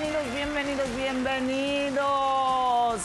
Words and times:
bienvenidos, 0.00 0.34
bienvenidos, 0.34 0.96
bienvenidos. 0.96 3.00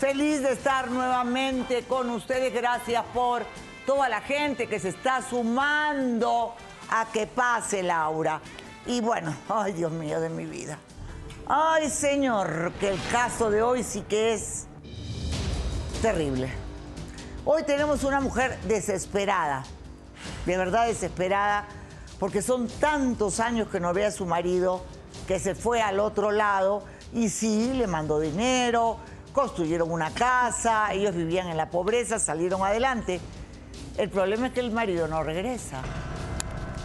Feliz 0.00 0.42
de 0.42 0.52
estar 0.52 0.90
nuevamente 0.90 1.84
con 1.84 2.10
ustedes. 2.10 2.52
Gracias 2.52 3.04
por 3.14 3.44
toda 3.86 4.08
la 4.08 4.20
gente 4.20 4.66
que 4.66 4.80
se 4.80 4.88
está 4.88 5.22
sumando 5.22 6.54
a 6.90 7.06
que 7.12 7.26
pase 7.26 7.82
Laura. 7.82 8.40
Y 8.86 9.00
bueno, 9.00 9.34
ay 9.48 9.74
Dios 9.74 9.92
mío 9.92 10.20
de 10.20 10.28
mi 10.28 10.46
vida. 10.46 10.78
Ay 11.46 11.88
Señor, 11.88 12.72
que 12.80 12.88
el 12.88 13.00
caso 13.12 13.50
de 13.50 13.62
hoy 13.62 13.84
sí 13.84 14.02
que 14.02 14.34
es 14.34 14.66
terrible. 16.02 16.50
Hoy 17.44 17.62
tenemos 17.62 18.04
una 18.04 18.20
mujer 18.20 18.58
desesperada, 18.64 19.62
de 20.46 20.56
verdad 20.56 20.86
desesperada, 20.86 21.66
porque 22.18 22.42
son 22.42 22.68
tantos 22.68 23.40
años 23.40 23.68
que 23.68 23.78
no 23.78 23.94
ve 23.94 24.04
a 24.04 24.10
su 24.10 24.26
marido 24.26 24.84
que 25.28 25.38
se 25.38 25.54
fue 25.54 25.82
al 25.82 26.00
otro 26.00 26.32
lado 26.32 26.82
y 27.12 27.28
sí, 27.28 27.74
le 27.74 27.86
mandó 27.86 28.18
dinero, 28.18 28.96
construyeron 29.34 29.92
una 29.92 30.10
casa, 30.10 30.90
ellos 30.94 31.14
vivían 31.14 31.48
en 31.48 31.58
la 31.58 31.68
pobreza, 31.68 32.18
salieron 32.18 32.62
adelante. 32.62 33.20
El 33.98 34.08
problema 34.08 34.46
es 34.46 34.54
que 34.54 34.60
el 34.60 34.70
marido 34.70 35.06
no 35.06 35.22
regresa. 35.22 35.82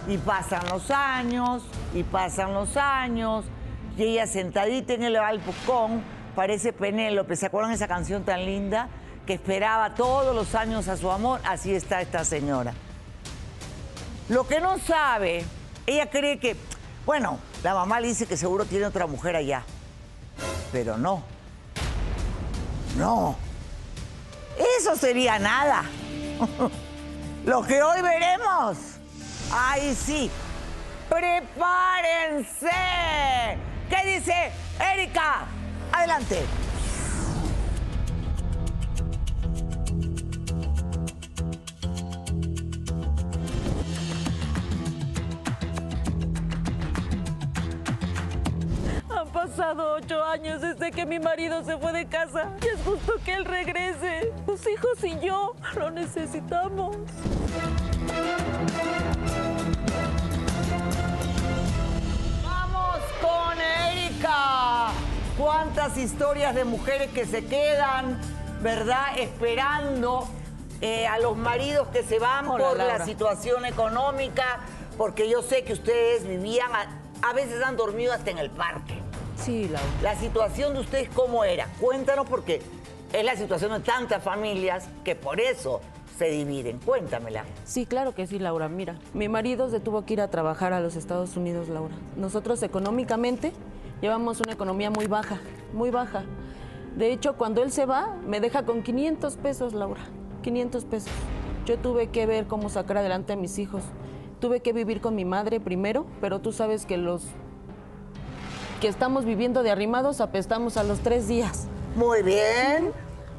Y 0.09 0.17
pasan 0.17 0.67
los 0.69 0.91
años, 0.91 1.63
y 1.93 2.03
pasan 2.03 2.53
los 2.53 2.75
años, 2.75 3.45
y 3.95 4.03
ella 4.03 4.27
sentadita 4.27 4.93
en 4.93 5.03
el 5.03 5.13
balcón, 5.13 6.03
parece 6.35 6.73
Penélope, 6.73 7.37
¿se 7.37 7.45
acuerdan 7.45 7.71
esa 7.71 7.87
canción 7.87 8.25
tan 8.25 8.45
linda? 8.45 8.89
Que 9.25 9.35
esperaba 9.35 9.95
todos 9.95 10.35
los 10.35 10.53
años 10.53 10.89
a 10.89 10.97
su 10.97 11.09
amor, 11.09 11.39
así 11.45 11.73
está 11.73 12.01
esta 12.01 12.25
señora. 12.25 12.73
Lo 14.27 14.45
que 14.45 14.59
no 14.59 14.79
sabe, 14.79 15.45
ella 15.87 16.09
cree 16.09 16.39
que, 16.39 16.57
bueno, 17.05 17.39
la 17.63 17.73
mamá 17.73 17.99
le 17.99 18.09
dice 18.09 18.25
que 18.25 18.35
seguro 18.35 18.65
tiene 18.65 18.85
otra 18.85 19.07
mujer 19.07 19.35
allá, 19.37 19.63
pero 20.71 20.97
no. 20.97 21.23
No. 22.97 23.37
Eso 24.79 24.95
sería 24.95 25.39
nada. 25.39 25.83
Lo 27.45 27.63
que 27.63 27.81
hoy 27.81 28.01
veremos. 28.01 28.77
Ay, 29.51 29.95
sí. 29.95 30.29
Prepárense. 31.09 32.69
¿Qué 33.89 34.17
dice 34.17 34.51
Erika? 34.93 35.45
Adelante. 35.91 36.43
Pasado 49.63 49.93
ocho 49.93 50.21
años 50.21 50.59
desde 50.59 50.91
que 50.91 51.05
mi 51.05 51.19
marido 51.19 51.63
se 51.63 51.77
fue 51.77 51.93
de 51.93 52.05
casa 52.05 52.51
y 52.61 52.67
es 52.67 52.81
justo 52.83 53.13
que 53.23 53.33
él 53.33 53.45
regrese. 53.45 54.33
Sus 54.45 54.67
hijos 54.67 55.01
y 55.03 55.17
yo 55.25 55.55
lo 55.75 55.89
necesitamos. 55.89 56.97
Vamos 62.43 62.97
con 63.21 63.61
Erika. 63.61 64.91
¿Cuántas 65.37 65.97
historias 65.97 66.55
de 66.55 66.65
mujeres 66.65 67.11
que 67.11 67.25
se 67.25 67.45
quedan, 67.45 68.19
verdad, 68.61 69.17
esperando 69.17 70.27
eh, 70.81 71.07
a 71.07 71.19
los 71.19 71.37
maridos 71.37 71.87
que 71.87 72.03
se 72.03 72.19
van 72.19 72.47
Hola, 72.47 72.67
por 72.67 72.77
la 72.77 73.05
situación 73.05 73.65
económica? 73.65 74.59
Porque 74.97 75.29
yo 75.29 75.41
sé 75.41 75.63
que 75.63 75.71
ustedes 75.71 76.27
vivían, 76.27 76.69
a, 76.75 77.29
a 77.29 77.33
veces 77.33 77.63
han 77.63 77.77
dormido 77.77 78.11
hasta 78.11 78.29
en 78.29 78.39
el 78.39 78.49
parque. 78.49 79.02
Sí, 79.43 79.67
Laura. 79.67 79.81
La 80.01 80.15
situación 80.15 80.73
de 80.73 80.79
ustedes, 80.79 81.09
¿cómo 81.09 81.43
era? 81.43 81.67
Cuéntanos 81.81 82.25
porque 82.29 82.61
es 83.11 83.25
la 83.25 83.35
situación 83.35 83.73
de 83.73 83.81
tantas 83.81 84.23
familias 84.23 84.87
que 85.03 85.15
por 85.17 85.41
eso 85.41 85.81
se 86.17 86.29
dividen. 86.29 86.79
Cuéntamela. 86.79 87.43
Sí, 87.65 87.85
claro 87.85 88.15
que 88.15 88.25
sí, 88.25 88.39
Laura. 88.39 88.69
Mira, 88.69 88.95
mi 89.13 89.27
marido 89.27 89.69
se 89.69 89.81
tuvo 89.81 90.05
que 90.05 90.13
ir 90.13 90.21
a 90.21 90.29
trabajar 90.29 90.71
a 90.71 90.79
los 90.79 90.95
Estados 90.95 91.35
Unidos, 91.35 91.67
Laura. 91.67 91.93
Nosotros 92.15 92.63
económicamente 92.63 93.51
llevamos 94.01 94.39
una 94.39 94.53
economía 94.53 94.89
muy 94.89 95.07
baja, 95.07 95.41
muy 95.73 95.89
baja. 95.89 96.23
De 96.95 97.11
hecho, 97.11 97.33
cuando 97.33 97.63
él 97.63 97.71
se 97.73 97.85
va, 97.85 98.15
me 98.25 98.39
deja 98.39 98.63
con 98.63 98.81
500 98.81 99.35
pesos, 99.35 99.73
Laura. 99.73 100.01
500 100.41 100.85
pesos. 100.85 101.11
Yo 101.65 101.77
tuve 101.77 102.07
que 102.07 102.25
ver 102.25 102.47
cómo 102.47 102.69
sacar 102.69 102.97
adelante 102.97 103.33
a 103.33 103.35
mis 103.35 103.59
hijos. 103.59 103.83
Tuve 104.39 104.61
que 104.61 104.71
vivir 104.71 105.01
con 105.01 105.15
mi 105.15 105.25
madre 105.25 105.59
primero, 105.59 106.05
pero 106.21 106.39
tú 106.39 106.53
sabes 106.53 106.85
que 106.85 106.95
los 106.95 107.25
que 108.83 108.89
estamos 108.89 109.23
viviendo 109.23 109.63
de 109.63 109.71
arrimados 109.71 110.19
apestamos 110.19 110.75
a 110.75 110.83
los 110.83 110.99
tres 110.99 111.25
días. 111.29 111.67
Muy 111.95 112.21
bien. 112.21 112.91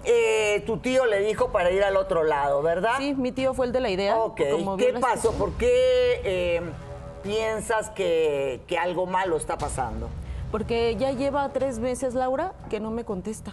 Eh, 0.06 0.62
tu 0.64 0.78
tío 0.78 1.04
le 1.04 1.20
dijo 1.20 1.52
para 1.52 1.70
ir 1.70 1.84
al 1.84 1.98
otro 1.98 2.24
lado, 2.24 2.62
¿verdad? 2.62 2.94
Sí, 2.96 3.14
mi 3.14 3.30
tío 3.30 3.52
fue 3.52 3.66
el 3.66 3.72
de 3.72 3.80
la 3.80 3.90
idea. 3.90 4.16
Ok. 4.16 4.40
como 4.50 4.78
¿Qué 4.78 4.94
pasó? 4.98 5.32
¿Por 5.32 5.52
qué 5.52 6.22
eh, 6.24 6.62
piensas 7.22 7.90
que, 7.90 8.62
que 8.66 8.78
algo 8.78 9.04
malo 9.04 9.36
está 9.36 9.58
pasando? 9.58 10.08
Porque 10.50 10.96
ya 10.96 11.10
lleva 11.10 11.46
tres 11.50 11.78
meses, 11.78 12.14
Laura, 12.14 12.54
que 12.70 12.80
no 12.80 12.90
me 12.90 13.04
contesta. 13.04 13.52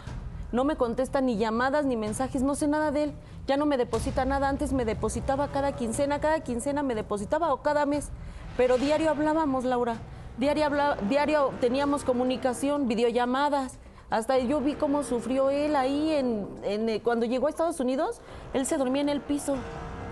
No 0.53 0.63
me 0.63 0.77
contesta 0.77 1.19
ni 1.19 1.35
llamadas 1.35 1.83
ni 1.83 1.97
mensajes, 1.97 2.41
no 2.41 2.55
sé 2.55 2.69
nada 2.69 2.91
de 2.91 3.03
él. 3.03 3.13
Ya 3.47 3.57
no 3.57 3.65
me 3.65 3.75
deposita 3.75 4.23
nada. 4.23 4.47
Antes 4.47 4.71
me 4.71 4.85
depositaba 4.85 5.49
cada 5.49 5.73
quincena, 5.73 6.21
cada 6.21 6.39
quincena 6.39 6.83
me 6.83 6.95
depositaba 6.95 7.51
o 7.53 7.61
cada 7.61 7.85
mes. 7.85 8.11
Pero 8.55 8.77
diario 8.77 9.09
hablábamos, 9.09 9.65
Laura. 9.65 9.97
Diario, 10.37 10.65
habla- 10.65 10.97
diario 11.09 11.51
teníamos 11.61 12.03
comunicación, 12.03 12.87
videollamadas. 12.87 13.77
Hasta 14.09 14.37
yo 14.39 14.59
vi 14.59 14.73
cómo 14.73 15.03
sufrió 15.03 15.49
él 15.49 15.75
ahí 15.75 16.11
en, 16.13 16.47
en, 16.63 16.89
eh, 16.89 17.01
cuando 17.01 17.25
llegó 17.25 17.47
a 17.47 17.49
Estados 17.49 17.79
Unidos. 17.79 18.21
Él 18.53 18.65
se 18.65 18.77
dormía 18.77 19.01
en 19.01 19.09
el 19.09 19.21
piso. 19.21 19.55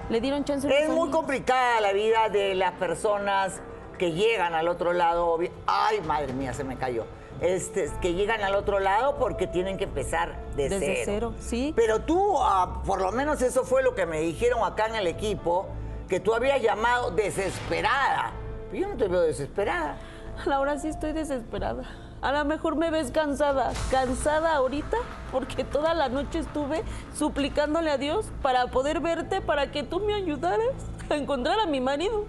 Le 0.09 0.21
dieron 0.21 0.43
chance. 0.45 0.67
Es 0.67 0.89
muy 0.89 1.09
complicada 1.09 1.81
la 1.81 1.91
vida 1.93 2.29
de 2.29 2.55
las 2.55 2.71
personas 2.73 3.59
que 3.97 4.13
llegan 4.13 4.53
al 4.53 4.67
otro 4.69 4.93
lado. 4.93 5.37
Ay, 5.67 5.99
madre 6.01 6.31
mía, 6.33 6.53
se 6.53 6.63
me 6.63 6.77
cayó. 6.77 7.05
Este, 7.41 7.89
que 8.01 8.13
llegan 8.13 8.41
al 8.41 8.55
otro 8.55 8.79
lado 8.79 9.15
porque 9.17 9.47
tienen 9.47 9.77
que 9.77 9.83
empezar 9.85 10.35
de 10.55 10.67
Desde 10.69 10.79
cero. 10.79 11.03
cero, 11.05 11.33
sí. 11.39 11.73
Pero 11.75 12.01
tú, 12.01 12.35
ah, 12.39 12.81
por 12.85 13.01
lo 13.01 13.11
menos 13.11 13.41
eso 13.41 13.63
fue 13.63 13.81
lo 13.83 13.95
que 13.95 14.05
me 14.05 14.19
dijeron 14.21 14.63
acá 14.63 14.87
en 14.87 14.95
el 14.95 15.07
equipo, 15.07 15.67
que 16.09 16.19
tú 16.19 16.33
habías 16.33 16.61
llamado 16.61 17.11
desesperada. 17.11 18.31
Pero 18.71 18.83
yo 18.83 18.89
no 18.89 18.97
te 18.97 19.07
veo 19.07 19.21
desesperada. 19.21 19.97
Laura, 20.45 20.77
sí 20.79 20.87
estoy 20.87 21.11
desesperada. 21.13 21.83
A 22.21 22.31
lo 22.33 22.43
mejor 22.45 22.75
me 22.75 22.91
ves 22.91 23.11
cansada, 23.11 23.71
cansada 23.89 24.55
ahorita, 24.55 24.97
porque 25.31 25.63
toda 25.63 25.93
la 25.93 26.09
noche 26.09 26.39
estuve 26.39 26.83
suplicándole 27.15 27.91
a 27.91 27.97
Dios 27.97 28.25
para 28.41 28.67
poder 28.67 28.99
verte, 28.99 29.39
para 29.41 29.71
que 29.71 29.83
tú 29.83 30.01
me 30.01 30.13
ayudaras 30.13 30.67
a 31.09 31.15
encontrar 31.15 31.59
a 31.61 31.65
mi 31.65 31.79
marido. 31.79 32.25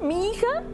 Mi 0.00 0.30
hija, 0.30 0.64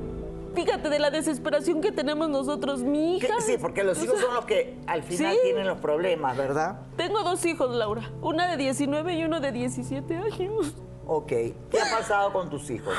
fíjate 0.55 0.89
de 0.89 0.99
la 0.99 1.11
desesperación 1.11 1.83
que 1.83 1.93
tenemos 1.93 2.31
nosotros, 2.31 2.83
mi 2.83 3.17
hija. 3.19 3.35
Sí, 3.41 3.57
porque 3.61 3.85
los 3.85 3.99
o 4.01 4.05
hijos 4.05 4.17
sea, 4.17 4.27
son 4.27 4.35
los 4.35 4.45
que 4.47 4.79
al 4.87 5.03
final 5.03 5.35
Sí. 5.35 5.39
tienen 5.43 5.67
los 5.67 5.79
problemas, 5.79 6.37
¿verdad? 6.39 6.81
Tengo 6.97 7.23
dos 7.23 7.45
hijos, 7.45 7.71
Laura, 7.75 8.11
una 8.23 8.51
de 8.51 8.57
19 8.57 9.15
y 9.15 9.25
uno 9.25 9.41
de 9.41 9.53
17 9.53 10.17
años. 10.17 10.75
Ok. 11.07 11.29
¿Qué 11.29 11.81
ha 11.81 11.97
pasado 11.99 12.33
con 12.33 12.49
tus 12.49 12.71
hijos? 12.71 12.95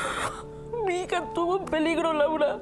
Mi 0.86 1.02
hija 1.02 1.18
estuvo 1.18 1.58
en 1.58 1.64
peligro, 1.66 2.12
Laura. 2.12 2.60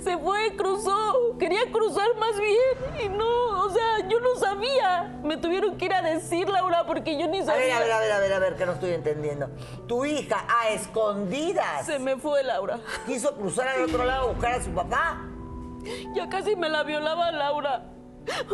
Se 0.00 0.16
fue, 0.18 0.54
cruzó, 0.56 1.36
quería 1.40 1.62
cruzar 1.72 2.06
más 2.20 2.38
bien 2.38 3.04
y 3.04 3.08
no, 3.08 3.64
o 3.64 3.70
sea, 3.70 4.06
yo 4.08 4.20
no 4.20 4.36
sabía. 4.36 5.18
Me 5.24 5.36
tuvieron 5.38 5.76
que 5.76 5.86
ir 5.86 5.92
a 5.94 6.02
decir, 6.02 6.48
Laura, 6.48 6.84
porque 6.86 7.18
yo 7.18 7.26
ni 7.26 7.38
A 7.38 7.44
ver, 7.44 7.46
sabía. 7.46 7.76
a 7.76 7.80
ver, 7.80 7.90
a 7.92 7.98
ver, 7.98 8.12
a 8.12 8.18
ver, 8.20 8.32
a 8.34 8.38
ver, 8.38 8.54
que 8.56 8.64
no 8.64 8.72
estoy 8.72 8.92
entendiendo. 8.92 9.48
Tu 9.88 10.04
hija 10.04 10.44
a 10.48 10.68
escondidas 10.70 11.84
Se 11.86 11.98
me 11.98 12.16
fue, 12.16 12.44
Laura. 12.44 12.78
quiso 13.06 13.34
cruzar 13.34 13.66
al 13.68 13.82
otro 13.84 14.04
lado 14.04 14.28
a 14.28 14.32
buscar 14.32 14.52
a 14.52 14.62
su 14.62 14.70
papá. 14.70 15.24
Ya 16.14 16.28
casi 16.28 16.54
me 16.54 16.68
la 16.68 16.84
violaba 16.84 17.32
Laura. 17.32 17.86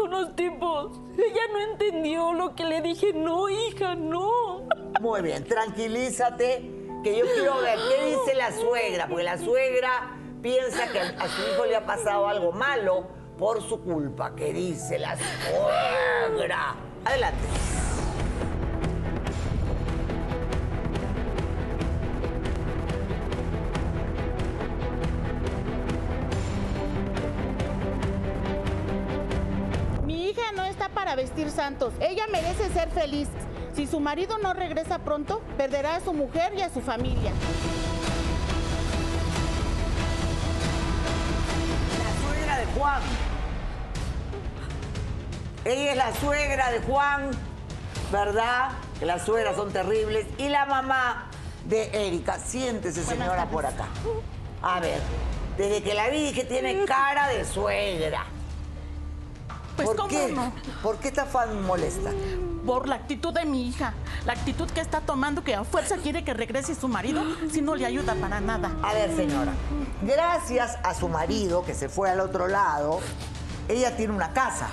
Unos 0.03 0.35
tipos. 0.35 0.99
Ella 1.17 1.43
no 1.53 1.61
entendió 1.73 2.33
lo 2.33 2.55
que 2.55 2.65
le 2.65 2.81
dije. 2.81 3.13
No, 3.13 3.49
hija, 3.51 3.95
no. 3.95 4.63
Muy 5.01 5.21
bien, 5.23 5.45
tranquilízate, 5.45 6.82
que 7.03 7.19
yo 7.19 7.25
quiero 7.35 7.61
ver 7.61 7.79
qué 7.89 8.05
dice 8.07 8.35
la 8.35 8.53
suegra, 8.53 9.09
porque 9.09 9.25
la 9.25 9.39
suegra 9.39 10.17
piensa 10.41 10.87
que 10.89 11.01
a 11.01 11.29
su 11.29 11.43
hijo 11.43 11.67
le 11.67 11.77
ha 11.77 11.85
pasado 11.85 12.29
algo 12.29 12.53
malo 12.53 13.09
por 13.39 13.61
su 13.63 13.83
culpa. 13.83 14.35
¿Qué 14.37 14.53
dice 14.53 14.99
la 14.99 15.17
suegra? 15.17 16.77
Adelante. 17.05 17.39
Mi 30.05 30.29
hija 30.31 30.53
no 30.55 30.65
está 30.65 30.89
para 30.91 31.17
vestir 31.17 31.51
santos. 31.51 31.95
Ella 32.01 32.27
merece 32.31 32.69
ser 32.71 32.91
feliz. 32.91 33.29
Si 33.75 33.87
su 33.87 34.01
marido 34.01 34.37
no 34.39 34.53
regresa 34.53 34.99
pronto, 34.99 35.41
perderá 35.57 35.97
a 35.97 36.01
su 36.01 36.13
mujer 36.13 36.53
y 36.57 36.61
a 36.61 36.69
su 36.69 36.81
familia. 36.83 37.33
La 41.99 42.29
suegra 42.29 42.59
de 42.59 42.67
Juan. 42.67 43.03
Ella 45.65 45.91
es 45.93 45.97
la 45.97 46.15
suegra 46.15 46.71
de 46.71 46.81
Juan, 46.81 47.31
¿verdad? 48.11 48.73
Que 48.99 49.07
las 49.07 49.25
suegras 49.25 49.57
son 49.57 49.73
terribles. 49.73 50.27
Y 50.37 50.49
la 50.49 50.67
mamá 50.67 51.31
de 51.65 52.07
Erika. 52.07 52.39
Siéntese, 52.39 53.03
señora, 53.03 53.47
por 53.47 53.65
acá. 53.65 53.87
A 54.61 54.81
ver, 54.81 55.01
desde 55.57 55.83
que 55.83 55.95
la 55.95 56.11
vi 56.11 56.27
dije 56.27 56.45
tiene 56.45 56.85
cara 56.85 57.29
de 57.29 57.45
suegra. 57.47 58.27
Pues 59.77 59.89
¿Por 59.89 59.97
cómo 59.97 60.09
qué? 60.09 60.29
no. 60.33 60.53
¿Por 60.83 60.99
qué 60.99 61.09
está 61.09 61.25
fan 61.27 61.63
molesta? 61.65 62.11
Por 62.67 62.89
la 62.89 62.95
actitud 62.97 63.33
de 63.33 63.45
mi 63.45 63.67
hija, 63.69 63.95
la 64.25 64.35
actitud 64.35 64.69
que 64.71 64.81
está 64.81 65.01
tomando 65.01 65.43
que 65.43 65.55
a 65.55 65.65
fuerza 65.65 65.97
quiere 65.97 66.23
que 66.25 66.33
regrese 66.35 66.75
su 66.75 66.87
marido 66.89 67.23
si 67.51 67.61
no 67.61 67.75
le 67.75 67.87
ayuda 67.87 68.15
para 68.15 68.41
nada. 68.41 68.71
A 68.83 68.93
ver, 68.93 69.15
señora, 69.17 69.53
gracias 70.03 70.79
a 70.85 70.95
su 70.95 71.09
marido 71.09 71.65
que 71.65 71.75
se 71.75 71.89
fue 71.89 72.11
al 72.11 72.21
otro 72.21 72.47
lado, 72.49 73.01
ella 73.69 73.97
tiene 73.97 74.13
una 74.15 74.33
casa. 74.33 74.69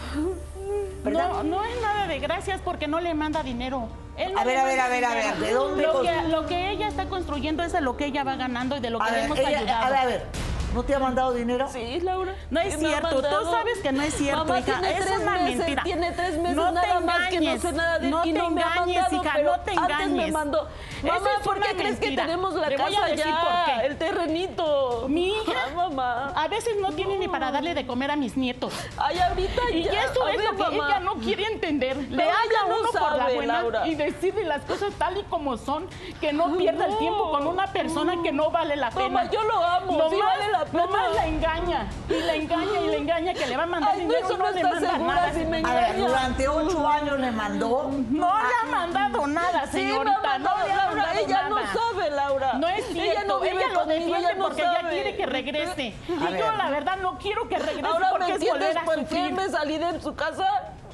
¿Verdad? 1.03 1.29
No, 1.29 1.43
no 1.43 1.63
es 1.63 1.81
nada 1.81 2.05
de 2.07 2.19
gracias 2.19 2.61
porque 2.61 2.87
no 2.87 2.99
le 2.99 3.13
manda 3.13 3.41
dinero. 3.41 3.87
Él 4.17 4.33
no 4.33 4.39
A 4.39 4.43
ver, 4.43 4.57
a 4.57 4.65
ver, 4.65 4.79
a 4.81 4.89
ver, 4.89 5.05
a 5.05 5.13
ver, 5.13 5.35
dinero. 5.35 5.39
¿de 5.39 5.53
dónde 5.53 5.83
Lo 5.83 6.01
que, 6.01 6.21
lo 6.27 6.45
que 6.45 6.71
ella 6.71 6.89
está 6.89 7.07
construyendo 7.07 7.63
es 7.63 7.71
de 7.71 7.79
lo 7.81 7.95
que 7.95 8.05
ella 8.05 8.23
va 8.25 8.35
ganando 8.35 8.75
y 8.75 8.81
de 8.81 8.89
lo 8.89 8.99
que 8.99 9.05
A 9.05 9.11
le 9.11 9.15
ver, 9.15 9.25
hemos 9.25 9.39
ella- 9.39 9.59
ayudado. 9.59 9.85
a 9.85 9.89
ver, 9.89 9.97
a 9.99 10.05
ver, 10.05 10.25
¿no 10.73 10.83
te 10.83 10.95
ha 10.95 10.99
mandado 10.99 11.33
dinero? 11.33 11.67
Sí, 11.71 11.99
Laura. 12.01 12.35
No 12.49 12.59
es 12.59 12.77
cierto, 12.77 13.21
tú 13.21 13.45
sabes 13.51 13.79
que 13.79 13.91
no 13.91 14.01
es 14.03 14.13
cierto, 14.13 14.45
Mamá, 14.45 14.59
hija, 14.59 14.79
tiene 14.79 14.91
es 14.97 15.05
tres 15.05 15.19
una 15.19 15.31
meses, 15.33 15.57
mentira. 15.57 15.83
Tiene 15.83 16.11
tres 16.11 16.37
meses 16.37 16.55
No 16.55 16.67
te 16.67 16.73
nada 16.73 16.99
más 16.99 17.27
que 17.29 17.35
no 17.39 17.41
engañes, 17.41 17.61
sé 17.61 17.71
nada 17.73 17.99
de 17.99 18.09
no 18.09 18.25
y 18.25 18.33
te 18.33 18.39
no 18.39 18.49
me 18.51 18.61
ha 18.63 18.67
engañes, 18.73 19.01
mandado, 19.01 19.23
hija, 19.23 19.31
pero 19.35 19.51
no 19.57 19.59
te 19.63 19.71
Antes 19.71 19.87
me 19.97 20.03
engañes. 20.03 20.31
mandó. 20.33 20.67
Eso 20.99 21.07
Mamá, 21.13 21.29
es 21.37 21.43
¿por 21.45 21.59
qué 21.61 21.75
crees 21.75 21.99
que 21.99 22.11
tenemos 22.15 22.53
la 22.55 22.69
Le 22.69 22.77
voy 22.77 22.93
a 22.93 22.97
casa 22.99 23.05
decir 23.07 23.25
ya? 23.25 23.41
por 23.41 23.65
qué. 23.81 23.85
El 23.87 23.97
terrenito. 23.97 25.05
Mi 25.07 25.29
hija, 25.29 25.53
Ah, 25.67 25.75
mamá. 25.75 26.33
a 26.35 26.47
veces 26.47 26.75
no 26.79 26.91
tiene 26.91 27.17
ni 27.17 27.27
para 27.27 27.51
darle 27.51 27.73
de 27.73 27.85
comer 27.87 28.11
a 28.11 28.15
mis 28.15 28.35
nietos. 28.37 28.73
Ay, 28.97 29.17
ahorita 29.19 29.61
Y 29.71 29.83
ya. 29.83 30.03
eso 30.03 30.25
A 30.25 30.31
es 30.31 30.37
ver, 30.37 30.45
lo 30.45 30.51
que 30.57 30.63
mamá. 30.75 30.87
ella 30.89 30.99
no 30.99 31.15
quiere 31.15 31.43
entender. 31.45 31.97
Le 31.97 32.23
habla 32.23 32.59
no 32.67 32.75
uno 32.79 32.89
por 32.91 33.15
la 33.17 33.29
buena 33.33 33.53
Laura. 33.61 33.87
y 33.87 33.95
decirle 33.95 34.43
las 34.43 34.61
cosas 34.63 34.93
tal 34.97 35.17
y 35.17 35.23
como 35.23 35.57
son, 35.57 35.87
que 36.19 36.33
no 36.33 36.57
pierda 36.57 36.85
el 36.85 36.97
tiempo 36.97 37.31
con 37.31 37.47
una 37.47 37.67
persona 37.67 38.15
que 38.23 38.31
no 38.31 38.51
vale 38.51 38.75
la 38.75 38.89
pena. 38.91 39.09
Mamá, 39.09 39.31
yo 39.31 39.41
lo 39.43 39.63
amo, 39.63 40.09
sí 40.09 40.17
vale 40.17 40.51
la 40.51 40.58
pena. 40.65 40.85
nomás 40.85 41.15
la 41.15 41.27
engaña 41.27 41.87
y 42.09 42.13
la 42.21 42.35
engaña 42.35 42.79
y 42.81 42.87
la 42.87 42.95
engaña 42.95 43.33
que 43.33 43.45
le 43.47 43.57
va 43.57 43.63
a 43.63 43.65
mandar 43.67 43.91
Ay, 43.93 43.99
dinero 44.01 44.37
no 44.37 44.51
le 44.51 44.63
manda 44.63 44.97
nada. 44.97 45.33
si 45.33 45.45
me 45.45 45.57
A 45.63 45.73
ver, 45.73 45.97
durante 45.97 46.47
ocho 46.47 46.87
años 46.87 47.19
le 47.19 47.31
mandó. 47.31 47.91
No 48.09 48.33
le 48.37 48.53
ha 48.61 48.71
mandado 48.71 49.27
nada, 49.27 49.65
Sí, 49.67 49.71
señorita. 49.79 50.21
mamá, 50.21 50.37
no 50.39 50.65
le 50.65 50.73
ha 50.73 50.75
Laura, 50.89 51.19
ella 51.19 51.41
nada. 51.43 51.49
no 51.49 51.57
sabe, 51.79 52.09
Laura. 52.11 52.53
No 52.53 52.67
es 52.67 52.85
cierto, 52.87 53.09
Ella 53.11 53.23
no 53.27 53.43
ella 53.43 53.67
lo 53.67 53.79
conmigo, 53.79 53.85
defiende 53.85 54.17
ella 54.19 54.37
porque 54.41 54.63
quiere 54.89 55.15
que 55.15 55.25
regrese. 55.25 55.83
Y 56.07 56.13
A 56.23 56.29
yo 56.29 56.45
ver. 56.47 56.57
la 56.57 56.69
verdad 56.69 56.97
no 57.01 57.17
quiero 57.17 57.47
que 57.47 57.57
regrese 57.59 57.85
Ahora 57.87 58.09
porque 58.11 58.25
me 58.25 58.29
es 58.31 58.35
entiendes 58.41 58.67
volver 58.75 58.77
a 58.77 58.85
por 58.85 59.05
qué 59.05 59.29
me 59.31 59.49
salí 59.49 59.77
de 59.77 60.01
su 60.01 60.15
casa. 60.15 60.45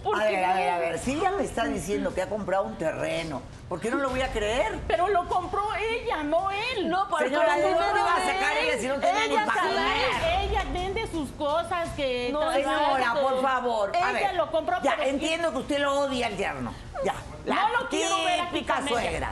A 0.06 0.07
Porque 0.07 0.24
ver, 0.36 0.46
a 0.46 0.54
ver, 0.54 0.69
a 0.69 0.78
ver, 0.78 1.00
si 1.00 1.13
ella 1.13 1.31
me 1.31 1.44
está 1.44 1.66
diciendo 1.66 2.13
que 2.13 2.22
ha 2.22 2.30
comprado 2.30 2.63
un 2.66 2.78
terreno, 2.78 3.42
¿por 3.68 3.80
qué 3.80 3.90
no 3.90 3.98
lo 3.98 4.12
voy 4.12 4.22
a 4.22 4.31
creer? 4.31 4.80
Pero 4.88 5.07
lo 5.07 5.28
compró 5.28 5.63
ella, 5.75 6.22
no 6.22 6.52
él. 6.52 6.88
No, 6.90 7.10
para 7.10 7.25
Señora, 7.25 7.56
¿de 7.56 7.63
dónde 7.63 8.02
va 8.02 8.13
a 8.16 8.19
sacar 8.19 8.57
ella 8.62 8.78
si 8.80 8.88
no 8.88 9.00
tiene 9.00 9.28
ni 9.28 9.34
Ella 9.34 9.46
para 9.48 9.62
comer? 9.62 10.42
Ella 10.44 10.63
vende 10.72 11.07
sus 11.07 11.31
cosas 11.31 11.90
que 11.96 12.30
No. 12.31 12.52
Señora, 12.54 13.13
por 13.19 13.42
favor. 13.42 13.92
a 13.96 13.98
Ella 13.98 14.12
ver, 14.28 14.36
lo 14.36 14.52
compró, 14.52 14.78
Ya, 14.84 14.96
pero- 14.96 15.10
entiendo 15.10 15.52
que 15.52 15.57
usted 15.57 15.80
lo 15.80 16.00
odia 16.02 16.28
al 16.28 16.38
yerno. 16.38 16.72
Ya. 17.04 17.16
La 17.46 17.56
No 17.56 17.81
lo 17.81 17.90
quiero 17.90 18.16
ver 18.18 18.42
aquí 18.42 18.60
ella. 18.60 18.88
suegra. 18.88 19.31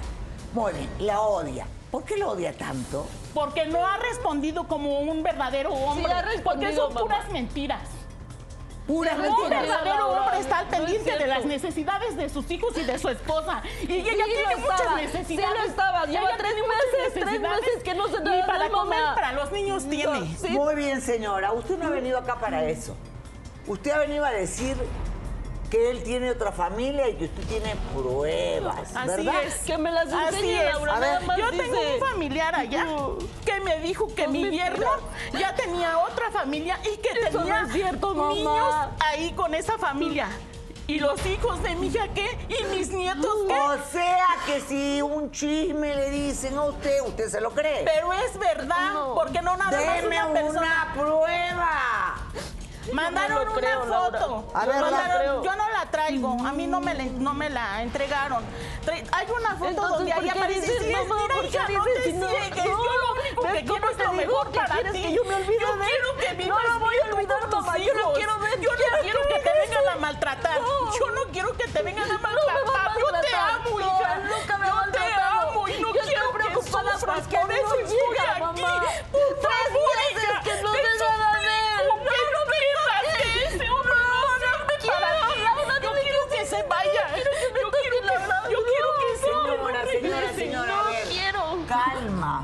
Muy 0.54 0.74
bien, 0.74 0.90
la 1.00 1.22
odia. 1.22 1.68
¿Por 1.92 2.04
qué 2.04 2.18
lo 2.18 2.32
odia 2.32 2.52
tanto? 2.58 3.06
Porque 3.36 3.66
no 3.68 3.86
ha 3.86 3.98
respondido 3.98 4.68
como 4.68 5.00
un 5.02 5.22
verdadero 5.22 5.72
hombre. 5.72 6.12
ha 6.12 6.24
respondido, 6.24 6.44
porque 6.44 6.76
son 6.76 6.94
mamá. 6.96 7.02
puras 7.02 7.30
mentiras. 7.32 7.82
Puras 8.88 9.16
Sí, 9.16 9.28
Un 9.44 9.50
verdadero 9.50 10.08
hombre 10.10 10.40
está 10.40 10.60
al 10.60 10.66
no 10.68 10.72
es 10.74 10.80
pendiente 10.82 11.18
de 11.18 11.28
las 11.28 11.46
necesidades 11.46 12.18
de 12.18 12.28
sus 12.30 12.50
hijos 12.52 12.78
y 12.78 12.84
de 12.84 13.00
su 13.00 13.08
esposa. 13.10 13.62
Y 13.82 13.94
ella 13.94 14.26
Sí, 14.26 14.32
tiene 14.34 14.56
muchas 14.58 14.80
estaba. 14.80 14.96
necesidades. 15.02 15.28
Sí, 15.28 15.58
lo 15.62 15.64
estaba. 15.70 16.06
Lleva 16.06 16.24
Ella 16.28 16.38
tres 16.38 16.54
tiene 16.54 16.68
meses, 16.68 17.14
tres 17.14 17.40
meses 17.42 17.84
que 17.84 17.94
no 17.96 18.08
se 18.10 18.20
Ni 18.20 18.38
da 18.40 18.46
para 18.46 18.64
de 18.66 18.70
comer, 18.72 19.00
para 19.16 19.32
los 19.34 19.52
niños 19.54 19.90
tiene. 19.90 20.20
No, 20.20 20.26
sí. 20.38 20.50
Muy 20.50 20.76
bien, 20.76 21.02
señora. 21.02 21.54
Usted 21.54 21.78
no 21.78 21.88
ha 21.88 21.92
venido 21.92 22.18
acá 22.20 22.36
para 22.40 22.66
eso. 22.66 22.96
Usted 23.68 23.92
ha 23.92 24.00
venido 24.00 24.26
a 24.26 24.32
decir 24.32 24.76
que 25.74 25.90
él 25.90 26.04
tiene 26.04 26.30
otra 26.30 26.52
familia 26.52 27.10
y 27.10 27.16
que 27.16 27.26
usted 27.26 27.44
tiene 27.48 27.76
pruebas, 27.96 28.96
Así 28.96 29.08
¿verdad? 29.08 29.44
es. 29.44 29.56
Que 29.64 29.76
me 29.80 29.92
las 29.92 30.06
enseñe. 30.14 30.64
Laura. 30.72 30.94
A 30.96 31.00
nada 31.00 31.18
ver, 31.18 31.28
más 31.28 31.38
Yo 31.40 31.50
dice. 31.50 31.64
tengo 31.64 31.82
un 31.96 32.00
familiar 32.00 32.54
allá 32.56 32.84
No. 32.84 33.18
que 33.44 33.60
me 33.62 33.80
dijo 33.80 34.14
que 34.14 34.28
mi 34.28 34.52
yerno 34.52 34.86
ya 35.40 35.56
tenía 35.56 35.98
otra 35.98 36.30
familia 36.30 36.78
y 36.84 36.98
que 36.98 37.10
Eso 37.28 37.40
tenía 37.40 37.62
no 37.64 37.68
es 37.68 37.74
cierto, 37.74 38.14
mamá. 38.14 38.34
niños 38.36 38.76
ahí 39.00 39.32
con 39.32 39.56
esa 39.56 39.80
familia. 39.80 40.28
¿Y 40.86 41.00
los 41.00 41.26
hijos 41.26 41.64
de 41.64 41.74
mi 41.76 41.88
hija 41.88 42.08
qué? 42.14 42.28
¿Y 42.50 42.66
mis 42.76 42.90
nietos 42.92 43.36
qué? 43.48 43.54
O 43.58 43.78
sea 43.92 44.28
que 44.46 44.62
si 44.62 45.02
un 45.02 45.32
chisme 45.32 45.96
le 45.96 46.12
dicen 46.12 46.56
a 46.56 46.66
usted, 46.66 47.02
usted 47.08 47.30
se 47.30 47.42
lo 47.42 47.50
cree. 47.52 47.84
Pero 47.84 48.14
es 48.14 48.38
verdad, 48.38 48.94
No. 48.94 49.16
porque 49.16 49.42
no 49.42 49.58
nada 49.58 49.72
más 49.72 50.02
Deme 50.04 50.08
una 50.24 50.28
una, 50.28 50.34
persona. 50.42 50.94
prueba. 50.94 52.16
Mandaron 52.92 53.46
no 53.46 53.54
creo, 53.54 53.84
una 53.84 54.00
foto. 54.00 54.44
A 54.54 54.66
ver, 54.66 54.82
Mandaron- 54.82 55.18
creo. 55.18 55.44
yo 55.44 55.56
no 55.56 55.70
la 55.70 55.86
traigo. 55.90 56.38
A 56.46 56.52
mí 56.52 56.68
no 56.68 56.82
me 56.82 56.94
la, 56.94 57.04
no 57.06 57.34
me 57.34 57.50
la 57.50 57.82
entregaron. 57.82 58.44
Hay 59.12 59.28
una 59.32 59.56
foto 59.56 59.70
Entonces, 59.70 59.98
donde 59.98 60.14
¿por 60.14 60.24
ahí 60.24 60.30
aparece. 60.30 60.62
dices, 60.62 60.84
Sí, 60.84 60.92
mamá? 60.92 61.16
mira, 61.22 61.36
¿Por 61.36 61.44
qué 61.44 61.48
hija, 61.58 61.68
no 61.70 61.84
te 61.86 62.04
ciegues. 62.04 62.16
No. 62.16 62.30
Yo 62.64 62.76
lo 62.76 63.22
único 63.22 63.44
¿Ves 63.44 63.54
que 63.54 63.66
quiero 63.66 63.90
es 63.90 63.98
lo 63.98 64.14
mejor 64.14 64.52
que 64.52 64.60
para 64.60 64.92
ti. 64.92 65.02
que 65.02 65.14
yo 65.14 65.24
me 65.24 65.36
olvide 65.36 65.60
Yo 65.62 65.76
de 65.78 65.86
quiero 65.86 66.18
que 66.38 66.46
No 66.46 66.60
lo 66.60 66.80
voy 66.80 66.96
a 66.98 67.14
olvidar, 67.16 67.48
mamá. 67.50 67.78
Yo 67.78 67.94
no 67.94 68.14
quiero 68.14 68.40
ver- 68.40 68.60
Yo 68.60 68.70
no 68.72 69.02
quiero 69.02 69.20
que 69.30 69.40
te 69.40 69.50
vengan 69.62 69.88
a 69.88 69.96
maltratar. 69.96 70.60
Yo 71.00 71.12
no 71.12 71.22
quiero 71.32 71.58
que 71.58 71.68
te 71.68 71.82
vengan 71.82 72.12
a 72.12 72.18
maltratar. 72.18 72.98
Yo 73.00 73.22
te 73.22 73.36
amo, 73.36 73.80
hija. 73.80 74.16
nunca 74.18 74.58
me 74.58 74.68
Yo 74.68 74.92
te 74.92 75.14
amo 75.22 75.68
y 75.70 75.80
no 75.82 75.92
quiero 75.92 76.34
que 76.34 76.54
sufras. 76.54 77.04
Por 77.04 77.52
eso 77.52 77.76
estoy 77.80 78.18
aquí. 78.18 78.40
Por 78.40 78.54
Tres 78.56 78.66
favor, 79.42 79.98
Señora, 90.44 90.68
señora, 90.68 90.74
señora, 90.74 90.80
a 90.80 90.92
ver. 90.92 91.08
quiero. 91.10 91.44
Calma. 91.68 92.44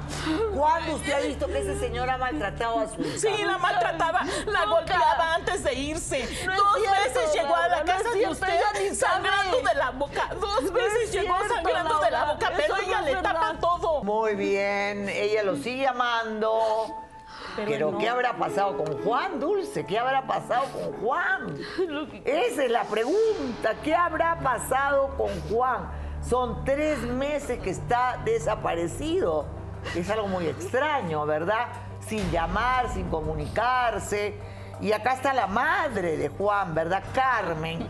¿Cuándo 0.56 0.96
usted 0.96 1.14
ha 1.14 1.20
visto 1.20 1.48
que 1.48 1.60
ese 1.60 1.80
señor 1.80 2.10
ha 2.10 2.18
maltratado 2.18 2.80
a 2.80 2.88
su 2.88 3.02
hija? 3.02 3.18
Sí, 3.20 3.44
la 3.44 3.58
maltrataba, 3.58 4.22
la 4.46 4.66
Nunca. 4.66 4.66
golpeaba 4.66 5.34
antes 5.36 5.64
de 5.64 5.74
irse. 5.74 6.20
No 6.46 6.56
Dos 6.56 6.78
cierto, 6.78 7.20
veces 7.20 7.34
llegó 7.34 7.56
a 7.56 7.68
la 7.68 7.80
no 7.80 7.86
casa 7.86 8.10
de 8.12 8.28
usted 8.28 8.94
sangrando 8.94 9.58
de 9.58 9.76
la 9.76 9.90
boca. 9.92 10.30
Dos 10.40 10.64
No 10.64 10.72
veces 10.72 11.04
es 11.04 11.12
llegó 11.12 11.36
cierto, 11.38 11.56
sangrando 11.56 12.00
de 12.00 12.12
la 12.12 12.26
boca, 12.26 12.52
pero 12.56 12.76
no 12.76 12.82
ella 12.82 13.02
le 13.02 13.16
tapa 13.16 13.56
todo. 13.60 14.04
Muy 14.04 14.36
bien, 14.36 15.10
ella 15.10 15.44
lo 15.44 15.56
sigue 15.58 15.88
amando. 15.88 16.96
Pero, 17.56 17.92
no. 17.92 17.98
¿qué 17.98 18.08
habrá 18.08 18.34
pasado 18.38 18.78
con 18.78 19.04
Juan, 19.04 19.40
Dulce? 19.40 19.86
¿Qué 19.86 20.00
habrá 20.00 20.26
pasado 20.26 20.66
con 20.72 20.94
Juan? 21.02 21.58
Esa 22.26 22.64
es 22.64 22.72
la 22.72 22.84
pregunta. 22.84 23.74
¿Qué 23.84 23.94
habrá 23.94 24.40
pasado 24.40 25.10
con 25.18 25.30
Juan? 25.50 25.90
Son 26.28 26.64
tres 26.66 27.00
meses 27.00 27.60
que 27.60 27.70
está 27.70 28.22
desaparecido. 28.26 29.46
Es 29.96 30.10
algo 30.10 30.28
muy 30.28 30.48
extraño, 30.48 31.26
¿verdad? 31.26 31.68
Sin 32.08 32.30
llamar, 32.32 32.92
sin 32.94 33.10
comunicarse. 33.10 34.36
Y 34.82 34.92
acá 34.92 35.14
está 35.14 35.34
la 35.34 35.48
madre 35.48 36.18
de 36.18 36.30
Juan, 36.30 36.74
¿verdad? 36.74 37.04
Carmen, 37.14 37.88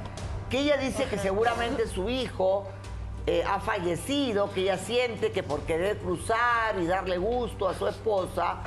que 0.50 0.60
ella 0.60 0.78
dice 0.78 1.06
que 1.06 1.18
seguramente 1.18 1.88
su 1.88 2.10
hijo 2.10 2.68
eh, 3.28 3.44
ha 3.48 3.60
fallecido, 3.60 4.52
que 4.52 4.62
ella 4.62 4.78
siente 4.78 5.32
que 5.32 5.44
por 5.44 5.62
querer 5.62 6.00
cruzar 6.00 6.80
y 6.80 6.88
darle 6.88 7.18
gusto 7.18 7.68
a 7.68 7.76
su 7.76 7.88
esposa, 7.88 8.58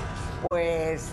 pues 0.49 1.11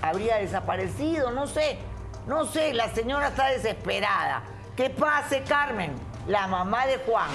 habría 0.00 0.36
desaparecido, 0.36 1.30
no 1.32 1.46
sé, 1.46 1.78
no 2.26 2.46
sé, 2.46 2.72
la 2.72 2.88
señora 2.94 3.28
está 3.28 3.48
desesperada. 3.48 4.42
¿Qué 4.74 4.90
pase, 4.90 5.42
Carmen? 5.42 5.92
La 6.26 6.48
mamá 6.48 6.86
de 6.86 6.98
Juan. 6.98 7.30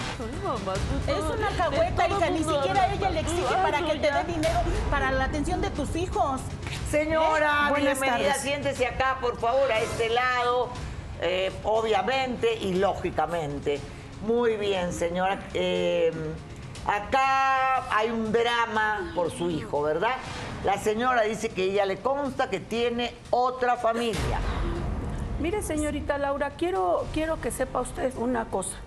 Es 1.07 1.23
una 1.23 1.49
cahueta, 1.55 2.07
hija, 2.09 2.29
ni 2.29 2.39
siquiera 2.39 2.93
ella 2.93 3.09
le 3.09 3.19
exige 3.21 3.55
para 3.63 3.79
que 3.79 3.99
te 3.99 4.11
dé 4.11 4.23
dinero 4.25 4.59
para 4.89 5.11
la 5.11 5.25
atención 5.25 5.61
de 5.61 5.69
tus 5.69 5.95
hijos. 5.95 6.41
Señora, 6.89 7.71
¿Eh? 7.71 7.79
Bienvenida, 7.79 8.33
siéntese 8.33 8.85
acá, 8.85 9.17
por 9.21 9.39
favor, 9.39 9.71
a 9.71 9.79
este 9.79 10.09
lado, 10.09 10.69
eh, 11.21 11.53
obviamente 11.63 12.53
y 12.55 12.73
lógicamente. 12.73 13.79
Muy 14.27 14.57
bien, 14.57 14.91
señora. 14.91 15.39
Eh, 15.53 16.11
acá 16.85 17.95
hay 17.95 18.09
un 18.09 18.33
drama 18.33 19.13
por 19.15 19.31
su 19.31 19.49
hijo, 19.49 19.81
¿verdad? 19.83 20.15
La 20.65 20.77
señora 20.77 21.21
dice 21.21 21.47
que 21.49 21.63
ella 21.63 21.85
le 21.85 21.97
consta 21.97 22.49
que 22.49 22.59
tiene 22.59 23.15
otra 23.29 23.77
familia. 23.77 24.39
Mire, 25.41 25.63
señorita 25.63 26.19
Laura, 26.19 26.51
quiero, 26.51 27.07
quiero 27.13 27.41
que 27.41 27.49
sepa 27.49 27.81
usted 27.81 28.13
una 28.17 28.45
cosa. 28.45 28.77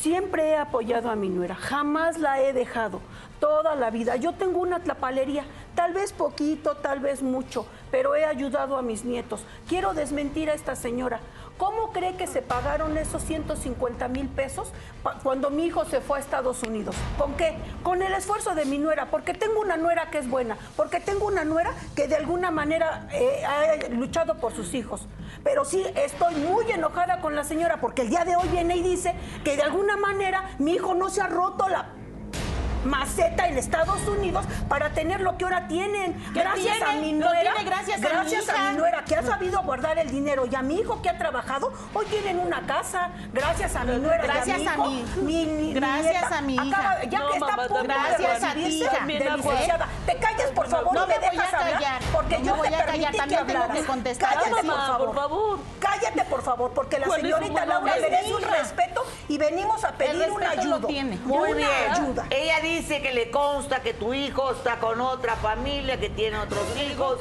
Siempre 0.00 0.50
he 0.50 0.56
apoyado 0.56 1.10
a 1.10 1.16
mi 1.16 1.28
nuera, 1.28 1.56
jamás 1.56 2.20
la 2.20 2.40
he 2.40 2.52
dejado, 2.52 3.00
toda 3.40 3.74
la 3.74 3.90
vida. 3.90 4.14
Yo 4.14 4.32
tengo 4.32 4.60
una 4.60 4.78
tlapalería, 4.78 5.44
tal 5.74 5.94
vez 5.94 6.12
poquito, 6.12 6.76
tal 6.76 7.00
vez 7.00 7.22
mucho, 7.22 7.66
pero 7.90 8.14
he 8.14 8.24
ayudado 8.24 8.76
a 8.76 8.82
mis 8.82 9.04
nietos. 9.04 9.44
Quiero 9.68 9.94
desmentir 9.94 10.48
a 10.48 10.54
esta 10.54 10.76
señora. 10.76 11.18
¿Cómo 11.58 11.90
cree 11.90 12.14
que 12.16 12.26
se 12.26 12.42
pagaron 12.42 12.98
esos 12.98 13.22
150 13.22 14.06
mil 14.08 14.28
pesos 14.28 14.72
cuando 15.22 15.48
mi 15.50 15.64
hijo 15.64 15.86
se 15.86 16.02
fue 16.02 16.18
a 16.18 16.20
Estados 16.20 16.62
Unidos? 16.62 16.94
¿Con 17.18 17.34
qué? 17.34 17.56
Con 17.82 18.02
el 18.02 18.12
esfuerzo 18.12 18.54
de 18.54 18.66
mi 18.66 18.78
nuera, 18.78 19.06
porque 19.10 19.32
tengo 19.32 19.60
una 19.60 19.78
nuera 19.78 20.10
que 20.10 20.18
es 20.18 20.28
buena, 20.28 20.58
porque 20.76 21.00
tengo 21.00 21.26
una 21.26 21.44
nuera 21.44 21.72
que 21.96 22.06
de 22.06 22.16
alguna 22.16 22.50
manera 22.50 23.08
eh, 23.10 23.42
ha 23.44 23.88
luchado 23.88 24.36
por 24.36 24.54
sus 24.54 24.74
hijos. 24.74 25.08
Pero 25.46 25.64
sí 25.64 25.86
estoy 25.94 26.34
muy 26.34 26.68
enojada 26.72 27.20
con 27.20 27.36
la 27.36 27.44
señora, 27.44 27.80
porque 27.80 28.02
el 28.02 28.10
día 28.10 28.24
de 28.24 28.34
hoy 28.34 28.48
viene 28.48 28.78
y 28.78 28.82
dice 28.82 29.14
que 29.44 29.54
de 29.54 29.62
alguna 29.62 29.96
manera 29.96 30.42
mi 30.58 30.72
hijo 30.72 30.92
no 30.92 31.08
se 31.08 31.20
ha 31.20 31.28
roto 31.28 31.68
la 31.68 31.92
maceta 32.86 33.46
en 33.48 33.58
Estados 33.58 34.00
Unidos 34.08 34.44
para 34.68 34.90
tener 34.90 35.20
lo 35.20 35.36
que 35.36 35.44
ahora 35.44 35.68
tienen. 35.68 36.14
¿Qué 36.32 36.40
Gracias 36.40 36.80
a 36.82 36.92
mi 36.94 37.12
nuera. 37.12 37.40
tiene 37.54 37.64
gracias 37.70 37.96
a 37.96 38.08
mi 38.08 38.08
gracias 38.08 38.48
a 38.48 38.70
mi 38.72 38.76
nuera 38.78 39.04
que 39.04 39.16
ha 39.16 39.22
sabido 39.22 39.62
guardar 39.62 39.98
el 39.98 40.10
dinero 40.10 40.46
y 40.50 40.54
a 40.54 40.62
mi 40.62 40.76
hijo 40.80 41.02
que 41.02 41.10
ha 41.10 41.18
trabajado, 41.18 41.72
hoy 41.94 42.06
tienen 42.06 42.38
una 42.38 42.66
casa. 42.66 43.10
Gracias 43.32 43.74
a 43.76 43.84
mi 43.84 43.96
nuera 43.98 44.22
Gracias 44.22 44.58
y 44.60 44.66
a 44.66 44.72
a 44.72 44.76
mi 44.78 45.00
hijo. 45.00 45.20
mi- 45.22 45.46
mi 45.46 45.72
gracias 45.74 46.12
nieta 46.12 46.38
a 46.38 46.40
mi 46.40 46.54
acaba- 46.58 46.94
hija. 46.98 47.04
ya 47.10 47.18
No, 47.18 47.26
que 47.28 47.32
está 47.34 47.46
mamá, 47.50 47.62
a 47.64 47.66
punto 47.68 47.82
de 47.82 47.88
gracias 47.88 48.44
a 48.44 48.54
ti, 48.54 48.60
hija. 48.60 49.06
Te 50.06 50.16
calles, 50.18 50.46
por 50.54 50.68
favor, 50.68 50.94
No 50.94 51.04
y 51.04 51.08
me 51.08 51.14
me 51.14 51.18
voy 51.18 51.26
a 51.26 51.30
dejas 51.32 51.54
hablar, 51.54 51.72
callar, 51.74 52.02
porque 52.12 52.38
no 52.38 52.44
yo 52.44 52.52
me 52.52 52.58
voy 52.58 52.68
te 52.68 52.74
a 52.74 52.78
callar, 52.84 52.92
permití 53.12 53.16
también 53.18 53.46
que 53.46 53.52
tengo 53.52 53.68
que 53.72 53.84
contestar. 53.84 54.28
Cállate, 54.34 54.50
Mamá, 54.62 54.74
por 54.76 54.86
favor. 54.86 55.06
por 55.06 55.14
favor. 55.16 55.58
Cállate, 55.80 56.24
por 56.24 56.42
favor, 56.42 56.70
porque 56.74 56.98
la 56.98 57.06
¿Cuál 57.06 57.20
es 57.20 57.26
su 57.26 57.32
señorita? 57.36 57.66
Laura 57.66 57.94
merece 57.94 58.22
mi 58.26 58.32
un 58.32 58.42
respeto 58.42 59.04
y 59.28 59.38
venimos 59.38 59.84
a 59.84 59.92
pedir 59.92 60.30
una 60.30 60.50
ayuda. 60.50 60.78
Muy 60.78 61.50
Una 61.52 61.54
bien. 61.56 61.70
ayuda. 61.92 62.24
Ella 62.30 62.60
dice 62.60 62.75
que 62.84 63.12
le 63.14 63.30
consta 63.30 63.80
que 63.80 63.94
tu 63.94 64.12
hijo 64.12 64.50
está 64.52 64.78
con 64.78 65.00
otra 65.00 65.34
familia, 65.36 65.98
que 65.98 66.10
tiene 66.10 66.38
otros 66.38 66.64
hijos, 66.78 67.18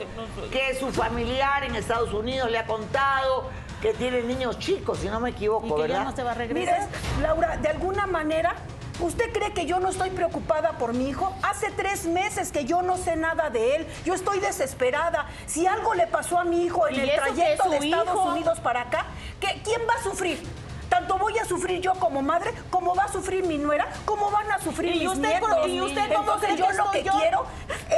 que 0.52 0.76
su 0.80 0.92
familiar 0.92 1.64
en 1.64 1.76
Estados 1.76 2.14
Unidos 2.14 2.52
le 2.52 2.58
ha 2.58 2.66
contado 2.66 3.50
que 3.82 3.94
tiene 3.94 4.22
niños 4.24 4.60
chicos, 4.60 5.00
si 5.00 5.08
no 5.08 5.20
me 5.20 5.30
equivoco, 5.30 5.68
Y 5.68 5.70
que 5.76 5.82
¿verdad? 5.84 5.98
ya 6.00 6.04
no 6.04 6.16
se 6.16 6.24
va 6.24 6.32
a 6.32 6.34
regresar. 6.34 6.80
Mire, 6.82 7.22
Laura, 7.22 7.58
de 7.58 7.70
alguna 7.70 8.06
manera, 8.06 8.56
¿usted 9.00 9.32
cree 9.32 9.54
que 9.54 9.66
yo 9.66 9.80
no 9.80 9.90
estoy 9.90 10.10
preocupada 10.10 10.74
por 10.74 10.94
mi 10.94 11.08
hijo? 11.10 11.34
Hace 11.44 11.72
tres 11.72 12.06
meses 12.06 12.52
que 12.52 12.66
yo 12.66 12.82
no 12.82 12.98
sé 12.98 13.16
nada 13.16 13.50
de 13.50 13.76
él. 13.78 13.88
Yo 14.04 14.14
estoy 14.14 14.40
desesperada. 14.40 15.28
Si 15.46 15.68
algo 15.68 15.94
le 15.94 16.08
pasó 16.08 16.38
a 16.40 16.44
mi 16.44 16.64
hijo 16.66 16.88
en 16.88 16.96
¿Y 16.96 17.00
el 17.00 17.12
trayecto 17.16 17.70
de 17.70 17.78
Estados 17.78 18.08
hijo? 18.10 18.24
Unidos 18.24 18.60
para 18.60 18.82
acá, 18.82 19.06
¿qué- 19.40 19.62
¿quién 19.64 19.82
va 19.88 19.94
a 20.00 20.04
sufrir? 20.04 20.42
Tanto 20.96 21.18
voy 21.18 21.38
a 21.38 21.44
sufrir 21.44 21.82
yo 21.82 21.92
como 21.96 22.22
madre, 22.22 22.54
como 22.70 22.96
va 22.96 23.04
a 23.04 23.12
sufrir 23.12 23.46
mi 23.46 23.58
nuera, 23.58 23.86
como 24.06 24.32
van 24.32 24.50
a 24.50 24.60
sufrir 24.60 24.96
¿Y 24.96 25.00
mis 25.00 25.10
usted 25.10 25.28
nietos. 25.28 25.68
y 25.68 25.82
usted 25.82 26.08
cómo 26.08 26.20
Entonces 26.22 26.48
cree 26.54 26.58
yo 26.58 26.68
que 26.68 26.74
lo 26.74 26.92
que 26.92 27.04
yo? 27.04 27.12
quiero 27.20 27.46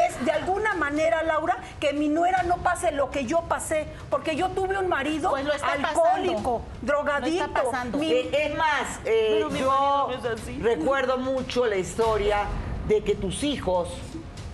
es 0.07 0.25
de 0.25 0.31
alguna 0.31 0.73
manera, 0.73 1.21
Laura, 1.21 1.59
que 1.79 1.93
mi 1.93 2.09
nuera 2.09 2.41
no 2.41 2.57
pase 2.57 2.91
lo 2.91 3.11
que 3.11 3.25
yo 3.25 3.41
pasé, 3.41 3.87
porque 4.09 4.35
yo 4.35 4.49
tuve 4.49 4.79
un 4.79 4.87
marido 4.89 5.29
Pues 5.29 5.45
lo 5.45 5.53
está 5.53 5.73
alcohólico, 5.73 6.61
pasando. 6.63 6.63
drogadito. 6.81 7.37
Lo 7.43 7.45
está 7.49 7.63
pasando. 7.63 7.97
Mi- 7.99 8.11
Eh, 8.11 8.29
es 8.49 8.57
más, 8.57 8.99
eh, 9.05 9.37
yo 9.41 9.49
no 9.51 10.09
recuerdo 10.63 11.19
mucho 11.19 11.67
la 11.67 11.75
historia 11.75 12.45
de 12.87 13.03
que 13.03 13.13
tus 13.13 13.43
hijos 13.43 13.89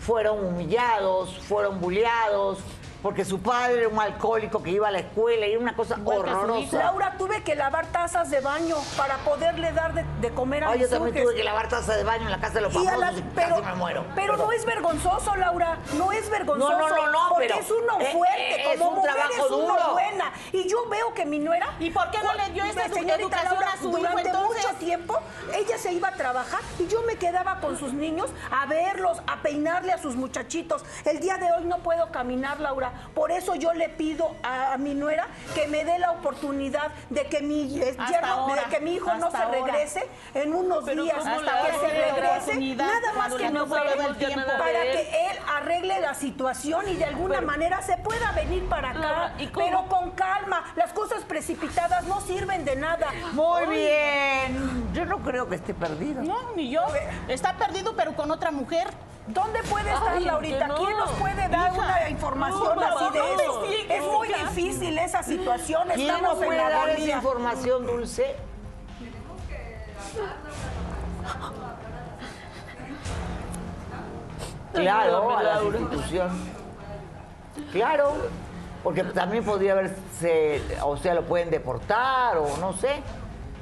fueron 0.02 0.44
humillados, 0.46 1.40
fueron 1.48 1.80
bulleados, 1.80 2.60
porque 3.04 3.24
su 3.26 3.40
padre 3.42 3.80
era 3.82 3.90
un 3.90 4.00
alcohólico 4.00 4.64
que 4.64 4.72
iba 4.72 4.88
a 4.88 4.92
la 4.92 5.00
escuela 5.00 5.46
y 5.46 5.52
era 5.52 5.60
una 5.60 5.76
cosa 5.76 5.98
horrorosa. 6.04 6.78
Laura, 6.78 7.16
tuve 7.18 7.44
que 7.44 7.54
lavar 7.54 7.86
tazas 7.88 8.32
de 8.32 8.40
baño 8.40 8.78
para 8.98 9.18
poderle 9.18 9.72
dar 9.74 9.94
de, 9.94 10.04
de 10.22 10.34
comer 10.34 10.64
a 10.64 10.70
Ay, 10.70 10.80
yo 10.80 10.84
mis 10.86 10.90
también 10.90 11.16
hijos. 11.18 11.28
tuve 11.30 11.36
que 11.36 11.44
lavar 11.44 11.68
taza 11.70 11.96
de 11.96 12.04
baño 12.04 12.24
en 12.26 12.32
la 12.32 12.40
casa 12.40 12.56
de 12.56 12.62
los 12.62 12.74
Y 12.74 12.78
a 12.78 12.80
famosos 12.92 13.00
las- 13.00 13.18
y 13.18 13.22
pero, 13.36 13.56
casi 13.58 13.62
me 13.68 13.76
muero. 13.76 14.06
pero 14.16 14.38
no 14.38 14.52
es 14.52 14.66
vergonzoso, 14.66 15.36
Laura, 15.36 15.78
no 15.98 16.12
es 16.14 16.30
vergonzoso. 16.30 16.72
No, 16.72 16.90
no, 16.90 16.96
no, 16.96 17.12
no, 17.12 17.30
porque 17.30 17.48
pero 17.48 17.60
es 17.60 17.70
uno 17.72 18.00
es- 18.00 18.14
fuerte, 18.14 18.62
es 18.74 18.80
como 18.80 18.90
un 18.92 18.96
mujer 18.96 19.14
trabajo 19.14 19.34
es 19.46 19.52
uno 19.52 19.58
duro. 19.74 19.92
buena. 19.92 20.32
Y 20.54 20.68
yo 20.70 20.88
veo 20.90 21.14
que 21.14 21.26
mi 21.26 21.40
nuera... 21.40 21.68
¿Y 21.80 21.90
por 21.90 22.10
qué 22.10 22.20
no 22.24 22.34
le 22.34 22.50
dio 22.54 22.64
esa 22.64 22.86
educación 22.86 23.30
Laura, 23.44 23.74
a 23.74 23.78
su 23.78 23.90
hijo, 23.90 23.98
durante 23.98 24.22
entonces? 24.30 24.64
mucho 24.66 24.78
tiempo 24.78 25.20
ella 25.54 25.78
se 25.78 25.92
iba 25.92 26.08
a 26.08 26.14
trabajar 26.14 26.62
y 26.80 26.88
yo 26.88 27.02
me 27.04 27.18
quedaba 27.18 27.60
con 27.60 27.78
sus 27.78 27.92
niños 27.94 28.30
a 28.50 28.66
verlos, 28.66 29.22
a 29.28 29.42
peinarle 29.42 29.92
a 29.92 29.98
sus 29.98 30.16
muchachitos. 30.16 30.84
El 31.06 31.20
día 31.20 31.38
de 31.38 31.52
hoy 31.52 31.66
no 31.66 31.80
puedo 31.80 32.10
caminar, 32.12 32.60
Laura. 32.62 32.93
Por 33.14 33.32
eso 33.32 33.56
yo 33.56 33.74
le 33.74 33.90
pido 33.90 34.36
a, 34.44 34.74
a 34.74 34.78
mi 34.78 34.94
nuera 34.94 35.28
que 35.56 35.68
me 35.68 35.86
dé 35.86 36.00
la 36.00 36.12
oportunidad 36.12 36.92
de 37.10 37.26
que 37.28 37.42
mi 37.42 37.80
Hasta 37.82 38.06
yerno- 38.08 38.28
ahora, 38.28 38.64
de 38.64 38.70
que 38.70 38.80
mi 38.82 38.94
hijo 38.96 39.14
no 39.16 39.28
hasta 39.28 39.38
se 39.38 39.44
ahora. 39.44 39.58
regrese 39.66 40.08
en 40.34 40.54
unos 40.54 40.84
Pero 40.84 41.04
días, 41.04 41.18
¿cómo 41.18 41.40
que 41.40 41.88
se 41.88 42.12
regrese, 42.12 42.76
nada 42.76 43.14
más 43.18 43.34
que 43.36 43.50
no 43.50 43.60
no 43.60 43.68
puede 43.68 43.82
todo 43.82 43.92
el 43.92 43.98
sabemos 44.00 44.20
ya 44.20 44.28
tiempo. 44.28 44.52
para 44.58 44.82
que 44.84 45.28
él 45.32 45.38
arregle 45.56 46.00
la 46.02 46.14
situación 46.14 46.88
y 46.90 46.96
de 46.96 47.06
alguna 47.06 47.36
Pero- 47.36 47.48
manera 47.48 47.82
se 47.82 47.98
pueda 47.98 48.32
venir 48.32 48.68
para 48.70 48.90
acá, 48.90 49.00
Laura, 49.00 49.34
¿y 49.38 49.48
cómo? 49.48 49.66
pero 49.66 49.86
con 49.88 50.12
calma. 50.12 50.64
Las 50.76 50.92
cosas 50.94 51.24
precipitadas 51.24 52.06
no 52.06 52.22
sirven 52.22 52.66
de 52.66 52.76
nada. 52.76 53.08
Muy 53.34 53.66
bien. 53.68 54.90
Yo 54.94 55.06
no 55.06 55.20
creo 55.20 55.48
que 55.48 55.56
esté 55.56 55.74
perdido. 55.74 56.22
No, 56.24 56.52
ni 56.56 56.70
yo. 56.70 56.82
Está 57.28 57.54
perdido, 57.54 57.96
pero 57.96 58.14
con 58.16 58.32
otra 58.32 58.52
mujer. 58.52 58.88
¿Dónde 59.26 59.64
puede 59.64 59.90
estar 59.94 60.16
Ay, 60.18 60.26
Laurita? 60.26 60.68
no. 60.68 60.76
¿Quién 60.76 60.98
nos 60.98 61.12
puede 61.12 61.48
dar 61.48 61.72
Hija, 61.72 61.82
una 61.82 62.10
información 62.10 62.76
no, 62.76 62.82
así 62.88 63.06
de 63.14 63.20
no, 63.20 63.26
eso? 63.26 63.66
sí, 63.68 63.86
Es 63.90 64.04
muy 64.04 64.28
difícil 64.28 64.98
esa 64.98 65.24
situación. 65.24 65.88
¿Quién 65.94 66.08
nos 66.08 66.16
Estamos 66.18 66.40
en 66.40 66.46
puede 66.46 66.58
la 66.58 66.70
dar 66.70 66.90
esa 66.90 67.12
información, 67.12 67.86
Dulce? 67.86 68.36
Claro, 74.74 75.32
Ayúdame, 75.32 75.34
a 75.36 75.44
la 75.44 75.64
institución. 75.64 76.30
Claro, 77.72 78.14
porque 78.84 79.04
también 79.04 79.44
podría 79.46 79.74
haberse, 79.74 80.62
o 80.84 80.98
sea, 80.98 81.14
lo 81.14 81.24
pueden 81.24 81.50
deportar 81.52 82.38
o 82.38 82.58
no 82.58 82.74
sé. 82.74 83.02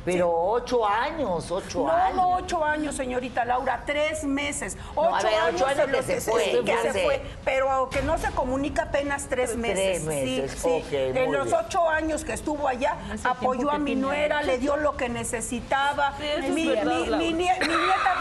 Pero 0.03 0.31
ocho 0.33 0.85
años, 0.87 1.51
ocho 1.51 1.83
No, 1.85 1.91
años. 1.91 2.15
no 2.15 2.33
ocho 2.35 2.65
años, 2.65 2.95
señorita 2.95 3.45
Laura, 3.45 3.83
tres 3.85 4.23
meses. 4.23 4.75
No, 4.95 5.01
Ocho 5.03 5.15
a 5.15 5.21
ver, 5.21 5.33
años 5.35 5.55
ocho 5.61 5.65
años 5.67 5.79
en 5.85 5.91
los 5.91 6.05
que 6.05 6.21
se 6.21 6.31
fue, 6.31 6.63
que 6.65 6.77
se 6.91 7.03
fue, 7.03 7.25
pero 7.45 7.89
que 7.89 8.01
no 8.01 8.17
se 8.17 8.31
comunica 8.31 8.83
apenas 8.83 9.27
tres 9.27 9.55
meses. 9.55 10.03
meses, 10.03 10.51
Sí, 10.59 10.83
sí. 10.89 10.95
en 10.95 11.31
los 11.31 11.45
bien. 11.45 11.57
ocho 11.65 11.87
años 11.89 12.25
que 12.25 12.33
estuvo 12.33 12.67
allá, 12.67 12.97
Ese 13.13 13.27
apoyó 13.27 13.69
a 13.71 13.77
mi 13.77 13.95
nuera, 13.95 14.41
le 14.41 14.57
dio 14.57 14.75
lo 14.77 14.97
que 14.97 15.07
necesitaba. 15.09 16.13
Sí, 16.17 16.23
eso 16.25 16.39
es 16.47 16.49
mi, 16.49 16.67
verdad, 16.67 17.17
mi 17.17 17.33
nieta 17.33 17.59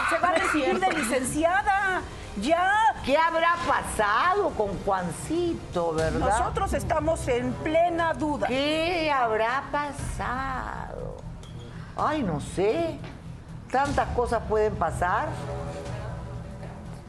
se 0.09 0.17
va 0.19 0.29
a 0.29 0.33
recibir 0.33 0.79
de 0.79 0.89
licenciada. 0.93 2.01
Ya. 2.41 2.71
¿Qué 3.05 3.17
habrá 3.17 3.55
pasado 3.67 4.51
con 4.51 4.77
Juancito, 4.85 5.93
verdad? 5.93 6.19
Nosotros 6.19 6.73
estamos 6.73 7.27
en 7.27 7.51
plena 7.53 8.13
duda. 8.13 8.47
¿Qué 8.47 9.11
habrá 9.11 9.63
pasado? 9.71 11.10
Ay, 11.97 12.23
no 12.23 12.39
sé. 12.39 12.97
Tantas 13.71 14.07
cosas 14.09 14.41
pueden 14.49 14.75
pasar. 14.75 15.29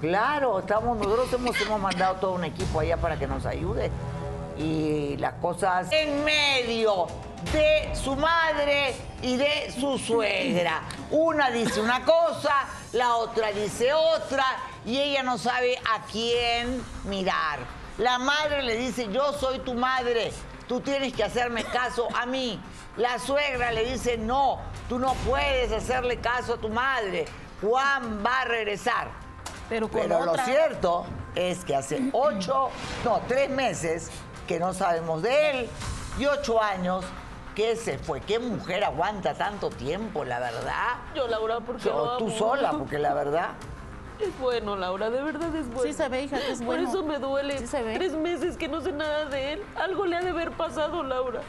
Claro, 0.01 0.59
estamos, 0.61 0.99
nosotros 0.99 1.33
hemos, 1.33 1.61
hemos 1.61 1.81
mandado 1.81 2.17
todo 2.17 2.33
un 2.33 2.45
equipo 2.45 2.81
allá 2.81 2.97
para 2.97 3.17
que 3.17 3.27
nos 3.27 3.47
ayude. 3.47 3.91
Y 4.59 5.17
las 5.19 5.35
cosas 5.35 5.89
en 5.93 6.25
medio 6.25 7.07
de 7.53 7.91
su 7.95 8.15
madre 8.17 8.95
y 9.23 9.37
de 9.37 9.73
su 9.79 9.99
suegra. 9.99 10.83
Una 11.11 11.51
dice 11.51 11.81
una 11.81 12.05
cosa, 12.05 12.67
la 12.93 13.17
otra 13.17 13.53
dice 13.53 13.93
otra, 13.93 14.45
y 14.85 14.99
ella 14.99 15.23
no 15.23 15.39
sabe 15.39 15.79
a 15.79 16.03
quién 16.11 16.83
mirar. 17.05 17.61
La 17.99 18.19
madre 18.19 18.63
le 18.63 18.77
dice, 18.77 19.09
yo 19.13 19.33
soy 19.35 19.59
tu 19.61 19.75
madre, 19.75 20.33
tú 20.67 20.81
tienes 20.81 21.13
que 21.13 21.25
hacerme 21.25 21.65
caso 21.65 22.09
a 22.15 22.27
mí. 22.27 22.61
La 22.97 23.19
suegra 23.19 23.73
le 23.73 23.85
dice, 23.91 24.19
no, 24.19 24.61
tú 24.89 24.99
no 24.99 25.15
puedes 25.27 25.73
hacerle 25.73 26.19
caso 26.19 26.55
a 26.55 26.57
tu 26.59 26.69
madre. 26.69 27.25
Juan 27.63 28.23
va 28.25 28.41
a 28.41 28.45
regresar. 28.45 29.09
Pero 29.69 29.89
con 29.89 30.03
Pero 30.03 30.25
lo 30.27 30.37
cierto 30.37 31.07
es 31.35 31.65
que 31.65 31.75
hace 31.75 32.11
ocho, 32.13 32.69
no, 33.05 33.21
tres 33.27 33.49
meses 33.49 34.11
que 34.47 34.59
no 34.59 34.75
sabemos 34.75 35.23
de 35.23 35.51
él 35.51 35.71
y 36.19 36.27
ocho 36.27 36.61
años 36.61 37.05
que 37.55 37.77
se 37.77 37.99
fue. 37.99 38.21
¿Qué 38.21 38.39
mujer 38.39 38.85
aguanta 38.85 39.35
tanto 39.35 39.71
tiempo, 39.71 40.25
la 40.25 40.41
verdad? 40.41 40.97
Yo, 41.15 41.29
Laura, 41.29 41.61
porque 41.61 41.89
O 41.89 42.05
lo 42.05 42.17
tú 42.19 42.31
sola, 42.31 42.73
porque 42.73 42.99
la 42.99 43.15
verdad. 43.15 43.51
Es 44.23 44.39
bueno, 44.39 44.77
Laura, 44.77 45.11
de 45.11 45.21
verdad 45.23 45.55
es 45.57 45.67
bueno. 45.69 45.83
Sí 45.83 45.93
se 45.93 46.09
ve, 46.09 46.23
hija, 46.25 46.39
que 46.39 46.53
es 46.53 46.65
bueno. 46.65 46.85
Por 46.85 46.91
eso 46.91 47.05
me 47.05 47.19
duele. 47.19 47.59
Sí 47.59 47.67
se 47.67 47.83
ve. 47.83 47.95
Tres 47.95 48.13
meses 48.15 48.57
que 48.57 48.69
no 48.69 48.81
sé 48.81 48.93
nada 48.93 49.25
de 49.27 49.55
él. 49.55 49.63
Algo 49.75 50.07
le 50.07 50.17
ha 50.17 50.21
de 50.21 50.31
haber 50.31 50.53
pasado, 50.53 51.03
Laura. 51.03 51.41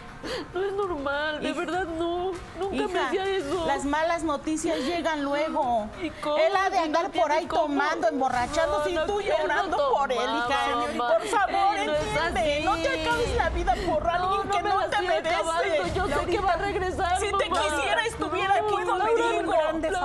No 0.53 0.63
es 0.63 0.73
normal, 0.73 1.41
de 1.41 1.49
Hija. 1.49 1.59
verdad 1.59 1.85
no. 1.85 2.31
Nunca 2.59 2.87
me 2.87 2.99
hacía 2.99 3.25
eso. 3.25 3.65
las 3.67 3.83
malas 3.85 4.23
noticias 4.23 4.79
llegan 4.79 5.23
luego. 5.23 5.87
¿Y 6.01 6.09
cómo? 6.21 6.37
Él 6.37 6.53
ha 6.55 6.69
de 6.69 6.77
no 6.77 6.83
andar 6.83 7.11
por 7.11 7.31
ahí 7.31 7.45
cómo. 7.45 7.63
tomando, 7.63 8.07
emborrachándose 8.07 8.91
No, 8.93 9.03
y 9.03 9.07
tú 9.07 9.21
llorando 9.21 9.77
por 9.93 10.11
él, 10.11 10.17
hija. 10.17 10.97
Por 10.97 11.27
favor, 11.27 11.75
Él 11.77 11.89
entiende. 11.89 12.61
No, 12.63 12.75
te 12.77 13.01
acabes 13.01 13.35
la 13.35 13.49
vida 13.49 13.75
por 13.85 14.07
alguien 14.09 14.49
que 14.49 14.61
no 14.63 14.89
te 14.89 15.01
merece. 15.01 15.35
acabando. 15.35 15.87
Yo 15.93 16.07
sé 16.07 16.25
que 16.25 16.39
va 16.39 16.53
a 16.53 16.57
regresar, 16.57 17.19
Si 17.19 17.31
te 17.31 17.49
quisiera, 17.49 18.05
estuviera 18.05 18.55
aquí 18.55 18.72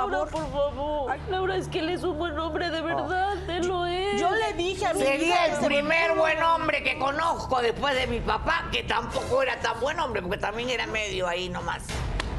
Laura, 0.06 0.30
por 0.30 0.50
favor. 0.52 1.16
Laura, 1.30 1.56
es 1.56 1.68
que 1.68 1.80
él 1.80 1.88
es 1.90 2.02
un 2.02 2.18
buen 2.18 2.38
hombre, 2.38 2.70
de 2.70 2.80
verdad, 2.80 3.36
él 3.50 3.66
lo 3.66 3.86
es. 3.86 4.20
Yo 4.20 4.30
le 4.30 4.52
dije 4.54 4.86
a 4.86 4.94
mi 4.94 5.00
Sería 5.00 5.46
hija 5.46 5.46
el 5.58 5.64
primer 5.66 6.14
buen 6.14 6.42
hombre 6.42 6.82
que 6.82 6.98
conozco 6.98 7.60
después 7.60 7.94
de 7.94 8.06
mi 8.06 8.20
papá, 8.20 8.64
que 8.72 8.82
tampoco 8.84 9.42
era 9.42 9.58
tan 9.60 9.78
buen 9.80 9.98
hombre, 9.98 10.22
porque 10.22 10.38
también 10.38 10.70
era 10.70 10.86
medio 10.86 11.26
ahí 11.26 11.48
nomás. 11.48 11.82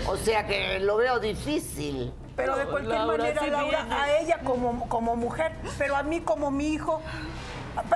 O 0.08 0.16
sea 0.18 0.46
que 0.48 0.80
lo 0.80 0.98
veo 0.98 1.20
difícil. 1.20 2.14
Pero 2.36 2.56
de 2.56 2.66
cualquier 2.66 2.96
Laura, 2.96 3.18
manera, 3.18 3.44
sí 3.44 3.50
Laura, 3.50 3.82
viene. 3.84 3.96
a 3.96 4.20
ella 4.20 4.40
como, 4.46 4.88
como 4.88 5.16
mujer, 5.18 5.52
pero 5.78 5.98
a 5.98 6.04
mí 6.04 6.22
como 6.22 6.52
mi 6.52 6.68
hijo, 6.70 7.02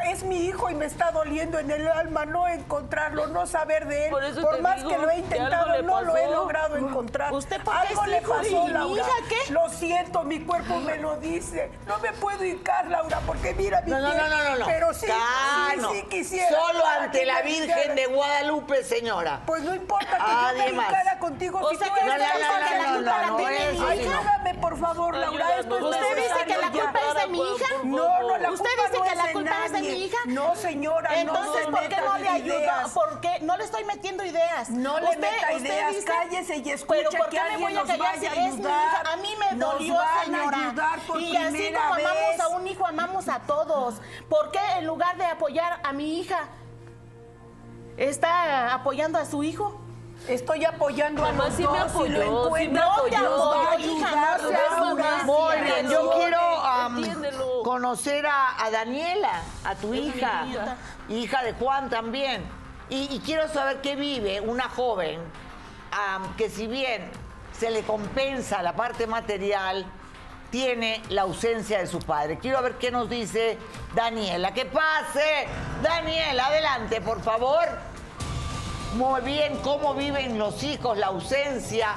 es 0.06 0.24
mi 0.24 0.38
hijo 0.46 0.70
y 0.70 0.76
me 0.76 0.86
está 0.86 1.12
doliendo 1.12 1.60
en 1.60 1.72
el 1.72 1.88
alma 1.88 2.26
no 2.26 2.48
encontrarlo, 2.48 3.28
no 3.28 3.48
saber 3.48 3.88
de 3.88 4.06
él. 4.06 4.12
Por 4.12 4.24
eso 4.24 4.48
más 4.62 4.78
digo 4.78 4.90
que 4.90 4.98
lo 4.98 5.10
he 5.10 5.18
intentado, 5.18 5.82
no 5.82 6.02
lo 6.02 6.16
he 6.18 6.30
logrado 6.30 6.78
encontrar. 6.78 7.34
¿Usted 7.34 7.62
por 7.62 7.74
qué 7.82 7.88
Algo 7.88 8.04
es 8.04 8.08
le 8.10 8.18
hijo? 8.22 8.34
pasó, 8.34 8.48
¿Y 8.50 8.54
mi 8.66 8.72
Laura. 8.72 9.02
hija 9.02 9.12
qué? 9.30 9.52
Lo 9.54 9.70
siento, 9.70 10.24
mi 10.24 10.40
cuerpo 10.42 10.76
me 10.80 10.98
lo 10.98 11.18
dice. 11.18 11.72
No 11.88 11.98
me 12.00 12.12
puedo 12.14 12.44
hincar, 12.44 12.88
Laura, 12.88 13.20
porque 13.26 13.54
mira 13.54 13.82
mi 13.82 13.92
No, 13.92 14.00
no, 14.00 14.14
no, 14.14 14.28
no, 14.28 14.44
no, 14.44 14.56
no. 14.58 14.66
Pero 14.66 14.94
sí, 14.94 15.08
sí, 15.08 15.78
no. 15.82 15.92
sí 15.92 16.04
quisiera. 16.10 16.50
Solo 16.50 16.84
ante 17.00 17.26
la 17.26 17.42
Virgen 17.42 17.96
de 17.96 18.06
Guadalupe, 18.08 18.84
señora. 18.84 19.42
Pues 19.46 19.64
no 19.64 19.74
importa 19.74 20.06
que 20.12 20.16
Ah, 20.20 20.52
yo 20.56 20.64
me 20.64 20.70
hincara 20.84 21.20
contigo. 21.20 21.60
O 21.62 21.70
si 21.70 21.78
sea 21.78 21.88
tú 21.88 21.94
que 21.96 22.02
eres 22.02 22.18
no, 22.20 22.38
dice 22.38 22.48
no, 22.50 22.68
que 22.68 22.76
la 22.78 22.88
no, 22.90 22.96
culpa 22.96 23.12
no, 23.12 23.22
la 23.22 23.28
no, 23.28 23.36
tiene 23.38 23.52
mi 23.72 23.76
hija. 23.76 23.84
no. 23.84 23.88
Ayúdame, 23.90 24.54
por 24.56 24.78
favor, 24.80 25.16
Laura. 25.16 25.60
Esto 25.60 25.78
es 25.78 25.84
¿Usted 25.84 26.16
dice 26.16 26.46
que 26.46 26.58
la 26.58 26.70
culpa 26.72 27.00
es 27.10 27.22
de 27.22 27.28
mi 27.28 27.40
hija? 27.40 27.66
No, 27.84 27.96
no, 28.22 28.38
la 28.38 28.52
¿Usted 28.52 28.70
culpa 28.70 28.84
dice 28.88 28.98
no 28.98 29.04
que 29.04 29.10
es 29.10 29.16
la 29.18 29.28
de 29.28 29.34
de 29.72 29.82
mi 29.82 30.06
hija? 30.06 30.18
No, 30.28 30.56
señora, 30.56 31.20
Entonces, 31.20 31.66
no 31.70 31.78
¿por 31.78 31.88
qué 31.88 31.96
no 31.98 32.18
le 32.18 32.30
ayuda? 32.30 32.56
ideas. 32.58 32.92
¿Por 32.92 33.20
qué? 33.22 33.40
No 33.42 33.58
le 33.58 33.64
estoy 33.64 33.84
metiendo 33.86 34.24
ideas. 34.26 34.70
No 34.70 35.00
le 35.00 35.18
meta 35.18 35.54
ideas, 35.54 35.96
cállese 36.06 36.58
y 36.58 36.70
escuche 36.72 37.00
Pero 37.10 37.10
¿por 37.24 37.30
que 37.30 37.38
qué 37.38 37.44
me 37.52 37.58
voy 37.64 37.78
a 37.78 37.84
callar 37.84 38.20
si 38.20 38.26
es 38.26 38.36
mi 38.58 38.62
hija? 38.64 39.02
A 39.12 39.18
mí 39.18 39.30
me 39.40 39.58
dolió, 39.58 39.96
señora. 40.24 40.74
y 41.20 41.36
así 41.38 41.74
como 41.74 41.94
amamos 41.94 42.40
a 42.40 42.48
un 42.50 42.68
hijo, 42.68 42.86
amamos 42.86 43.28
a 43.30 43.40
todos. 43.40 43.96
¿Por 44.30 44.52
qué 44.52 44.60
en 44.78 44.86
lugar 44.86 45.18
de 45.18 45.26
apoyar 45.26 45.80
a 45.84 45.94
mi 45.94 46.20
hija, 46.20 46.48
está 47.98 48.74
apoyando 48.74 49.18
a 49.20 49.26
su 49.26 49.44
hijo? 49.44 49.80
Estoy 50.28 50.64
apoyando 50.66 51.24
a 51.26 51.32
Mamá, 51.32 51.46
los 51.46 51.56
sí 51.56 51.64
me 51.64 51.80
dos, 51.80 51.92
si 51.92 51.98
apoyó, 51.98 52.18
lo 52.50 52.56
sí 52.56 52.68
me 52.70 52.80
apoyó, 52.80 53.20
nos 53.22 53.40
va 53.54 53.72
a 53.72 53.80
hija, 53.80 54.08
ayudar, 54.08 54.42
no 54.42 54.50
seas 54.50 54.72
Laura. 54.80 55.24
Muy 55.26 55.58
bien, 55.62 55.90
yo 55.90 56.12
quiero 56.12 56.40
Entiéndelo. 56.88 57.64
conocer 57.64 58.26
a, 58.26 58.64
a 58.64 58.72
Daniela, 58.72 59.42
a 59.66 59.76
tu 59.76 59.94
hija, 59.94 60.44
nieta. 60.46 60.78
hija 61.10 61.44
de 61.44 61.54
Juan 61.54 61.90
también. 61.90 62.44
Y, 62.90 63.14
y 63.14 63.20
quiero 63.20 63.48
saber 63.50 63.82
qué 63.82 63.96
vive 63.96 64.40
una 64.42 64.70
joven 64.70 65.20
am, 65.92 66.36
que 66.38 66.50
si 66.50 66.68
bien 66.68 67.10
se 67.58 67.70
le 67.70 67.84
compensa 67.84 68.62
la 68.62 68.76
parte 68.76 69.08
material, 69.08 69.86
tiene 70.52 71.02
la 71.10 71.24
ausencia 71.24 71.80
de 71.80 71.88
su 71.88 72.00
padre. 72.00 72.38
Quiero 72.38 72.62
ver 72.62 72.76
qué 72.78 72.92
nos 72.92 73.10
dice 73.10 73.58
Daniela. 73.96 74.54
¡Que 74.54 74.66
pase! 74.66 75.48
Daniela, 75.82 76.46
adelante, 76.46 77.02
por 77.02 77.22
favor. 77.22 77.68
Muy 78.96 79.22
bien, 79.22 79.58
cómo 79.64 79.94
viven 79.96 80.38
los 80.38 80.62
hijos 80.64 80.98
la 80.98 81.08
ausencia 81.08 81.90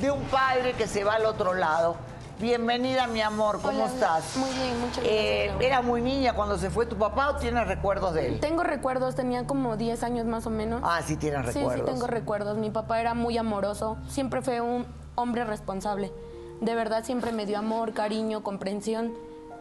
de 0.00 0.10
un 0.10 0.20
padre 0.24 0.74
que 0.74 0.86
se 0.86 1.04
va 1.04 1.14
al 1.14 1.24
otro 1.26 1.54
lado. 1.54 1.96
Bienvenida, 2.40 3.06
mi 3.06 3.20
amor, 3.20 3.60
¿cómo 3.62 3.84
Hola, 3.84 3.86
estás? 3.86 4.36
muy 4.36 4.50
bien, 4.50 4.80
muchas 4.80 4.96
gracias, 4.96 5.12
Eh, 5.14 5.46
Laura. 5.48 5.64
¿Era 5.66 5.82
muy 5.82 6.00
niña 6.02 6.34
cuando 6.34 6.58
se 6.58 6.70
fue 6.70 6.86
tu 6.86 6.96
papá 6.96 7.30
o 7.30 7.36
tienes 7.36 7.66
recuerdos 7.68 8.14
de 8.14 8.26
él? 8.26 8.40
Tengo 8.40 8.64
recuerdos, 8.64 9.14
tenía 9.14 9.46
como 9.46 9.76
10 9.76 10.02
años 10.02 10.26
más 10.26 10.46
o 10.46 10.50
menos. 10.50 10.80
Ah, 10.84 11.00
sí 11.06 11.16
tienes 11.16 11.52
Sí, 11.52 11.58
recuerdos. 11.60 11.86
sí 11.86 11.92
tengo 11.94 12.06
recuerdos. 12.08 12.58
Mi 12.58 12.70
papá 12.70 13.00
era 13.00 13.14
muy 13.14 13.38
amoroso, 13.38 13.96
siempre 14.08 14.42
fue 14.42 14.60
un 14.60 14.86
hombre 15.14 15.44
responsable. 15.44 16.12
De 16.60 16.74
verdad 16.74 17.04
siempre 17.04 17.30
me 17.32 17.46
dio 17.46 17.58
amor, 17.58 17.92
cariño, 17.92 18.42
comprensión. 18.42 19.12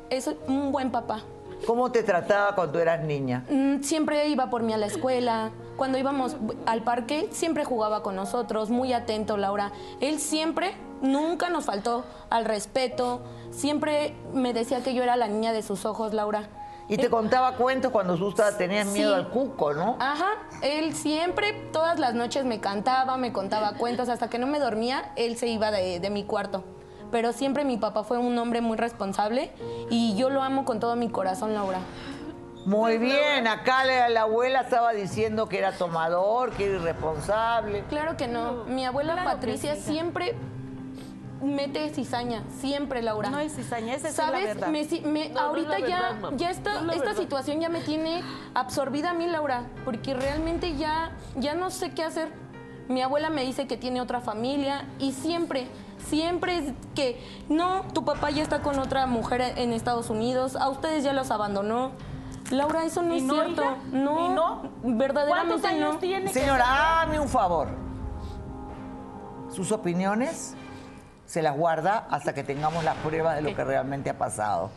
Es 0.10 0.28
un 0.48 0.72
buen 0.72 0.92
papá. 0.92 1.22
¿Cómo 1.66 1.92
te 1.92 2.04
trataba 2.04 2.56
cuando 2.56 2.80
eras 2.80 3.02
niña? 3.04 3.46
Mm, 3.50 3.82
Siempre 3.84 4.28
iba 4.28 4.50
por 4.50 4.64
mí 4.64 4.74
a 4.74 4.78
la 4.78 4.88
escuela. 4.88 5.52
Cuando 5.78 5.98
íbamos 5.98 6.36
al 6.66 6.84
parque, 6.84 7.30
siempre 7.32 7.66
jugaba 7.66 8.04
con 8.04 8.16
nosotros, 8.16 8.70
muy 8.70 8.94
atento, 8.94 9.38
Laura. 9.38 9.72
Él 10.00 10.20
siempre, 10.20 10.76
nunca 11.02 11.50
nos 11.50 11.66
faltó 11.66 12.06
al 12.30 12.46
respeto. 12.46 13.22
Siempre 13.52 14.16
me 14.34 14.54
decía 14.54 14.82
que 14.84 14.94
yo 14.94 15.04
era 15.04 15.16
la 15.16 15.28
niña 15.28 15.54
de 15.54 15.62
sus 15.64 15.86
ojos, 15.86 16.14
Laura. 16.14 16.50
Y 16.88 16.98
te 16.98 17.10
contaba 17.10 17.56
cuentos 17.56 17.92
cuando 17.92 18.18
tú 18.18 18.34
tenías 18.58 18.88
Sí. 18.88 18.94
miedo 18.94 19.16
al 19.16 19.30
cuco, 19.30 19.74
¿no? 19.74 19.96
Ajá, 20.00 20.28
él 20.62 20.94
siempre, 20.94 21.54
todas 21.72 22.00
las 22.00 22.16
noches 22.16 22.44
me 22.44 22.60
cantaba, 22.60 23.16
me 23.18 23.32
contaba 23.32 23.74
cuentos, 23.74 24.10
hasta 24.10 24.30
que 24.30 24.38
no 24.38 24.46
me 24.46 24.60
dormía, 24.60 25.14
él 25.16 25.38
se 25.38 25.48
iba 25.48 25.72
de, 25.72 26.00
de 26.02 26.10
mi 26.10 26.26
cuarto. 26.26 26.64
Pero 27.12 27.34
siempre 27.34 27.66
mi 27.66 27.78
papá 27.78 28.04
fue 28.04 28.18
un 28.18 28.38
hombre 28.38 28.62
muy 28.62 28.78
responsable 28.78 29.52
y 29.90 30.16
yo 30.16 30.30
lo 30.30 30.42
amo 30.42 30.64
con 30.66 30.80
todo 30.80 30.96
mi 30.96 31.10
corazón, 31.10 31.54
Laura. 31.54 31.80
Muy 32.66 32.98
bien, 33.00 33.48
acá 33.48 33.84
la, 33.86 34.08
la 34.10 34.22
abuela 34.22 34.62
estaba 34.62 34.94
diciendo 34.94 35.50
que 35.50 35.58
era 35.58 35.72
tomador, 35.72 36.52
que 36.52 36.66
era 36.68 36.76
irresponsable. 36.78 37.84
Claro 37.90 38.16
que 38.18 38.28
no, 38.28 38.66
mi 38.66 38.86
abuela 38.86 39.14
Claro 39.14 39.30
Patricia 39.32 39.76
sí, 39.76 39.82
siempre 39.82 40.36
mete 41.42 41.90
cizaña, 41.90 42.44
siempre, 42.60 43.02
Laura. 43.02 43.32
No 43.32 43.40
es 43.40 43.56
cizaña, 43.56 43.96
esa 43.96 44.10
es 44.10 44.18
la 44.18 44.26
¿Sabes? 44.26 44.46
verdad. 44.46 44.68
Me, 44.68 44.86
si- 44.86 45.02
me- 45.02 45.30
No, 45.30 45.34
no 45.34 45.40
es 45.40 45.66
ahorita 45.66 45.80
la 45.80 45.88
ya, 45.88 46.02
verdad, 46.02 46.32
ya 46.38 46.82
No 46.84 46.92
es 46.92 46.98
esta 46.98 47.16
situación 47.16 47.60
ya 47.60 47.70
me 47.70 47.82
tiene 47.82 48.22
absorbida 48.54 49.10
a 49.10 49.14
mí, 49.14 49.26
Laura, 49.26 49.64
porque 49.84 50.14
realmente 50.14 50.76
ya, 50.78 51.12
ya 51.38 51.56
no 51.56 51.72
sé 51.72 51.92
qué 51.92 52.04
hacer. 52.04 52.30
Mi 52.90 53.02
abuela 53.02 53.32
me 53.32 53.42
dice 53.44 53.66
que 53.68 53.76
tiene 53.78 54.02
otra 54.02 54.22
familia 54.22 54.86
y 55.00 55.14
siempre, 55.14 55.66
siempre 56.08 56.58
es 56.58 56.74
que 56.96 57.22
no, 57.50 57.84
tu 57.94 58.04
papá 58.06 58.30
ya 58.32 58.44
está 58.44 58.62
con 58.62 58.80
otra 58.80 59.06
mujer 59.06 59.42
en 59.58 59.74
Estados 59.74 60.10
Unidos, 60.10 60.56
a 60.56 60.70
ustedes 60.70 61.04
ya 61.04 61.14
los 61.14 61.32
abandonó. 61.32 61.92
Laura, 62.50 62.84
eso 62.84 63.02
no 63.02 63.14
¿Y 63.14 63.18
es 63.20 63.24
no, 63.24 63.34
cierto. 63.36 63.62
hija? 63.64 63.76
No, 63.92 64.26
¿Y 64.26 64.30
no? 64.30 64.62
verdaderamente 64.84 65.62
¿Cuántos 65.62 65.72
años 65.72 65.94
no. 65.94 66.00
tiene? 66.00 66.26
que 66.32 66.34
Señora, 66.40 67.00
hágame 67.00 67.20
un 67.20 67.30
favor. 67.30 67.70
Sus 69.50 69.72
opiniones 69.72 70.56
se 71.26 71.42
las 71.42 71.56
guarda 71.56 72.08
hasta 72.10 72.34
que 72.34 72.44
tengamos 72.44 72.84
las 72.84 72.96
pruebas 72.98 73.36
de 73.38 73.42
lo 73.42 73.56
que 73.56 73.64
realmente 73.64 74.10
ha 74.10 74.18
pasado. 74.18 74.70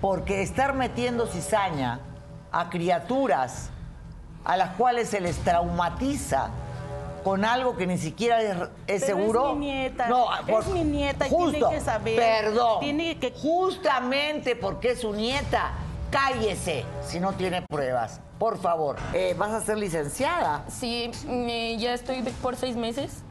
Porque 0.00 0.42
estar 0.42 0.74
metiendo 0.74 1.26
cizaña 1.26 2.00
a 2.50 2.68
criaturas 2.70 3.70
a 4.44 4.56
las 4.56 4.70
cuales 4.76 5.08
se 5.08 5.20
les 5.20 5.36
traumatiza 5.38 6.50
con 7.28 7.44
algo 7.44 7.76
que 7.76 7.86
ni 7.86 7.98
siquiera 7.98 8.40
es, 8.40 8.56
es 8.86 9.04
Pero 9.04 9.06
seguro. 9.18 9.50
es 9.50 9.56
mi 9.58 9.66
nieta, 9.66 10.08
No, 10.08 10.28
es 10.46 10.66
mi 10.68 10.82
nieta 10.82 11.26
y 11.26 11.28
tiene 11.28 11.44
justo, 11.44 11.68
que 11.70 11.80
saber, 11.82 12.16
Perdón. 12.16 12.80
tiene 12.80 13.18
que- 13.18 13.32
Justamente 13.32 14.56
porque 14.56 14.92
es 14.92 15.00
su 15.02 15.12
nieta, 15.12 15.72
cállese 16.10 16.84
si 17.02 17.20
no 17.20 17.34
tiene 17.34 17.60
pruebas. 17.68 18.22
Por 18.38 18.56
favor, 18.58 18.96
Eh, 19.12 19.34
vas 19.36 19.50
a 19.52 19.60
ser 19.60 19.76
licenciada. 19.76 20.64
Sí, 20.70 21.10
me- 21.26 21.76
ya 21.76 21.92
estoy 21.92 22.22
por 22.40 22.56
seis 22.56 22.76
meses. 22.76 23.22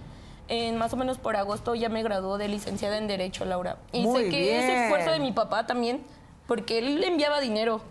En 0.48 0.78
más 0.78 0.94
o 0.94 0.96
menos 0.96 1.18
por 1.18 1.36
agosto 1.36 1.74
ya 1.74 1.90
me 1.90 2.04
graduó 2.04 2.38
de 2.38 2.48
licenciada 2.50 2.98
en 3.00 3.08
Derecho, 3.08 3.46
Laura. 3.46 3.78
Y 3.92 4.04
Muy 4.06 4.26
sé 4.26 4.30
que 4.30 4.60
es 4.60 4.66
bien. 4.68 4.78
esfuerzo 4.84 5.10
de 5.10 5.20
mi 5.20 5.32
papá 5.32 5.66
también, 5.66 6.06
porque 6.48 6.78
él 6.78 7.02
le 7.02 7.08
enviaba 7.08 7.40
dinero. 7.40 7.82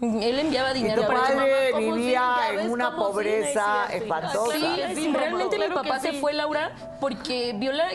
Él 0.00 0.38
enviaba 0.38 0.70
Y 0.70 0.74
dinero 0.82 1.02
tu 1.02 1.08
para 1.08 1.20
padre 1.20 1.72
vivía 1.76 2.36
en 2.52 2.70
una 2.70 2.90
sí, 2.90 2.96
pobreza 2.96 3.86
espantosa. 3.92 4.52
Sí, 4.52 4.58
Claro 4.60 4.76
que 4.88 4.94
sí, 4.94 5.12
realmente 5.12 5.56
claro 5.56 5.70
mi 5.70 5.74
papá 5.74 5.98
se 6.00 6.12
fue, 6.14 6.32
Laura, 6.32 6.70
porque 7.00 7.52
vio 7.56 7.72
la- 7.72 7.90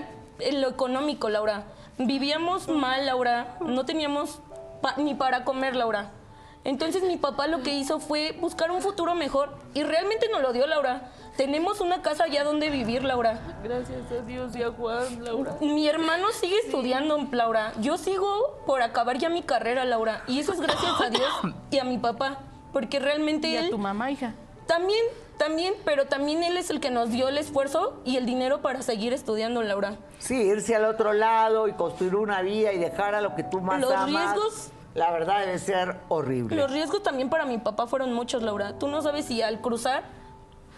lo 0.51 0.69
económico, 0.69 1.29
Laura. 1.29 1.63
Vivíamos 1.97 2.67
mal, 2.67 3.05
Laura. 3.05 3.55
No 3.61 3.85
teníamos 3.85 4.39
pa- 4.81 4.95
ni 4.97 5.13
para 5.15 5.45
comer, 5.45 5.75
Laura. 5.75 6.11
Entonces 6.65 7.03
mi 7.03 7.17
papá 7.17 7.47
lo 7.47 7.61
que 7.61 7.71
hizo 7.73 7.99
fue 7.99 8.33
buscar 8.39 8.71
un 8.71 8.81
futuro 8.81 9.15
mejor 9.15 9.49
y 9.73 9.83
realmente 9.83 10.27
nos 10.29 10.41
lo 10.41 10.51
dio, 10.53 10.65
Laura. 10.67 11.11
Tenemos 11.37 11.81
una 11.81 12.01
casa 12.03 12.25
allá 12.25 12.43
donde 12.43 12.69
vivir, 12.69 13.03
Laura. 13.03 13.39
Gracias 13.63 14.11
a 14.11 14.23
Dios 14.25 14.55
y 14.55 14.61
a 14.61 14.69
Juan, 14.71 15.23
Laura. 15.23 15.55
Mi 15.61 15.87
hermano 15.87 16.27
sigue 16.31 16.55
estudiando, 16.63 17.27
Laura. 17.31 17.73
Yo 17.81 17.97
sigo 17.97 18.59
por 18.67 18.83
acabar 18.83 19.17
ya 19.17 19.29
mi 19.29 19.41
carrera, 19.41 19.83
Laura. 19.83 20.23
Y 20.27 20.39
eso 20.39 20.53
es 20.53 20.61
gracias 20.61 21.01
a 21.01 21.09
Dios 21.09 21.31
y 21.71 21.79
a 21.79 21.83
mi 21.85 21.97
papá. 21.97 22.39
Porque 22.71 22.99
realmente 22.99 23.47
Y 23.47 23.55
él... 23.57 23.65
a 23.67 23.69
tu 23.71 23.79
mamá, 23.79 24.11
hija. 24.11 24.35
También, 24.67 25.03
también, 25.37 25.73
pero 25.85 26.05
también 26.05 26.43
él 26.43 26.55
es 26.55 26.69
el 26.69 26.79
que 26.79 26.91
nos 26.91 27.09
dio 27.09 27.27
el 27.29 27.37
esfuerzo 27.39 27.99
y 28.05 28.17
el 28.17 28.25
dinero 28.27 28.61
para 28.61 28.83
seguir 28.83 29.11
estudiando, 29.11 29.63
Laura. 29.63 29.95
Sí, 30.19 30.35
irse 30.35 30.75
al 30.75 30.85
otro 30.85 31.13
lado 31.13 31.67
y 31.67 31.73
construir 31.73 32.15
una 32.15 32.41
vida 32.43 32.73
y 32.73 32.77
dejar 32.77 33.15
a 33.15 33.21
lo 33.21 33.35
que 33.35 33.43
tú 33.43 33.59
más 33.59 33.81
Los 33.81 33.91
amas. 33.91 34.07
riesgos- 34.35 34.69
La 34.93 35.11
verdad 35.11 35.39
debe 35.39 35.57
ser 35.57 35.97
horrible. 36.09 36.55
Los 36.55 36.71
riesgos 36.71 37.01
también 37.01 37.29
para 37.29 37.45
mi 37.45 37.57
papá 37.57 37.87
fueron 37.87 38.13
muchos, 38.13 38.43
Laura. 38.43 38.77
Tú 38.77 38.87
no 38.87 39.01
sabes 39.01 39.25
si 39.25 39.41
al 39.41 39.59
cruzar 39.59 40.03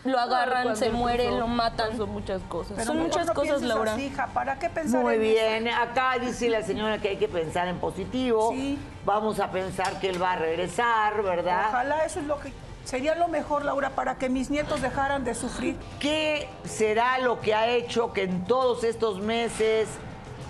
lo 0.06 0.20
agarran, 0.20 0.76
se 0.78 0.89
muere, 0.91 1.32
lo 1.32 1.48
matan. 1.48 1.91
pasó 1.91 2.08
muchas 2.08 2.41
cosas. 2.44 2.74
Pero 2.76 2.86
Son 2.86 2.98
muchas 3.00 3.26
no 3.28 3.34
cosas, 3.34 3.62
Laura. 3.62 3.94
así, 3.94 4.06
hija, 4.06 4.28
¿para 4.28 4.58
qué 4.60 4.70
pensar 4.70 5.02
Muy 5.02 5.15
en 5.15 5.22
eso? 5.24 5.32
bien, 5.34 5.68
acá 5.70 6.13
dice 6.22 6.50
la 6.50 6.62
señora 6.62 7.00
que 7.00 7.10
hay 7.10 7.18
que 7.18 7.28
pensar 7.28 7.68
en 7.68 7.80
positivo. 7.80 8.52
Sí. 8.52 8.80
Vamos 9.04 9.39
a 9.39 9.52
pensar 9.52 10.00
que 10.00 10.10
él 10.10 10.22
va 10.22 10.34
a 10.34 10.36
regresar, 10.38 11.22
¿verdad? 11.24 11.65
Ojalá 11.70 12.06
eso 12.06 12.20
es 12.20 12.26
lo 12.28 12.39
que 12.39 12.54
sería 12.84 13.15
lo 13.15 13.28
mejor, 13.28 13.65
Laura, 13.65 13.89
para 13.89 14.15
que 14.18 14.30
mis 14.30 14.50
nietos 14.52 14.82
dejaran 14.82 15.24
de 15.24 15.34
sufrir. 15.34 15.76
¿Qué 16.00 16.48
será 16.63 17.18
lo 17.20 17.41
que 17.41 17.54
ha 17.56 17.68
hecho 17.68 18.13
que 18.13 18.24
en 18.24 18.46
todos 18.46 18.84
estos 18.84 19.20
meses 19.22 19.88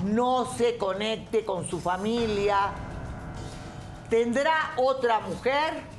no 0.04 0.46
se 0.46 0.78
conecte 0.78 1.46
con 1.46 1.66
su 1.66 1.80
familia, 1.80 2.72
¿tendrá 4.10 4.72
otra 4.76 5.22
mujer? 5.22 5.95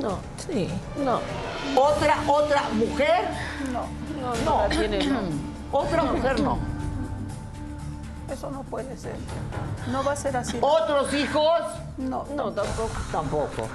No, 0.00 0.18
sí, 0.46 0.68
no. 1.04 1.20
¿Otra, 1.76 2.16
otra 2.26 2.62
mujer? 2.72 3.28
No, 3.72 3.86
No, 4.20 4.34
no, 4.44 4.68
tiene, 4.68 5.06
no. 5.06 5.20
Otra 5.72 6.02
mujer 6.04 6.38
no. 6.40 6.58
eso 8.30 8.50
no 8.50 8.62
puede 8.62 8.96
ser. 8.96 9.16
No 9.90 10.04
va 10.04 10.12
a 10.12 10.16
ser 10.16 10.36
así. 10.36 10.58
¿Otros 10.60 11.12
hijos? 11.14 11.60
No, 11.96 12.26
No, 12.36 12.52
tampoco. 12.52 12.90
Tampoco. 13.10 13.68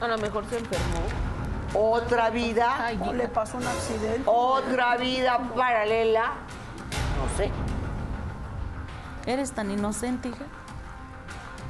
A 0.00 0.08
lo 0.08 0.18
mejor 0.18 0.44
se 0.48 0.58
enfermó. 0.58 1.00
¿Otra 1.74 2.30
vida? 2.30 2.92
no 2.98 3.12
le 3.12 3.28
pasó 3.28 3.56
un 3.58 3.66
accidente. 3.66 4.22
¿Otra 4.26 4.96
vida 4.96 5.38
paralela? 5.54 6.32
No 7.18 7.36
sé. 7.36 7.50
Eres 9.26 9.52
tan 9.52 9.70
inocente, 9.70 10.28
hija. 10.28 10.44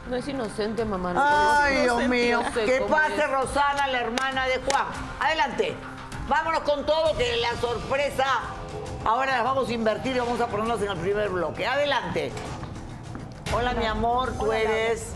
No 0.09 0.17
es 0.17 0.29
inocente, 0.29 0.85
mamá. 0.85 1.13
no, 1.13 1.21
Ay, 1.25 1.87
no 1.87 1.99
Dios 1.99 2.09
mío. 2.09 2.41
Que 2.55 2.81
pase 2.89 3.17
es. 3.25 3.31
Rosana, 3.31 3.87
la 3.89 4.01
hermana 4.01 4.47
de 4.47 4.59
Juan. 4.59 4.87
Adelante. 5.21 5.75
Vámonos 6.29 6.61
con 6.61 6.85
todo, 6.87 7.17
que 7.17 7.37
la 7.37 7.55
sorpresa 7.61 8.25
ahora 9.05 9.37
las 9.37 9.45
vamos 9.45 9.69
a 9.69 9.73
invertir 9.73 10.17
y 10.17 10.19
vamos 10.19 10.41
a 10.41 10.47
ponernos 10.49 10.81
en 10.83 10.91
el 10.91 10.97
primer 10.99 11.29
bloque. 11.29 11.67
Adelante. 11.67 12.33
Hola, 13.55 13.73
mi 13.75 13.87
amor. 13.87 14.33
Tú 14.39 14.53
eres 14.53 15.13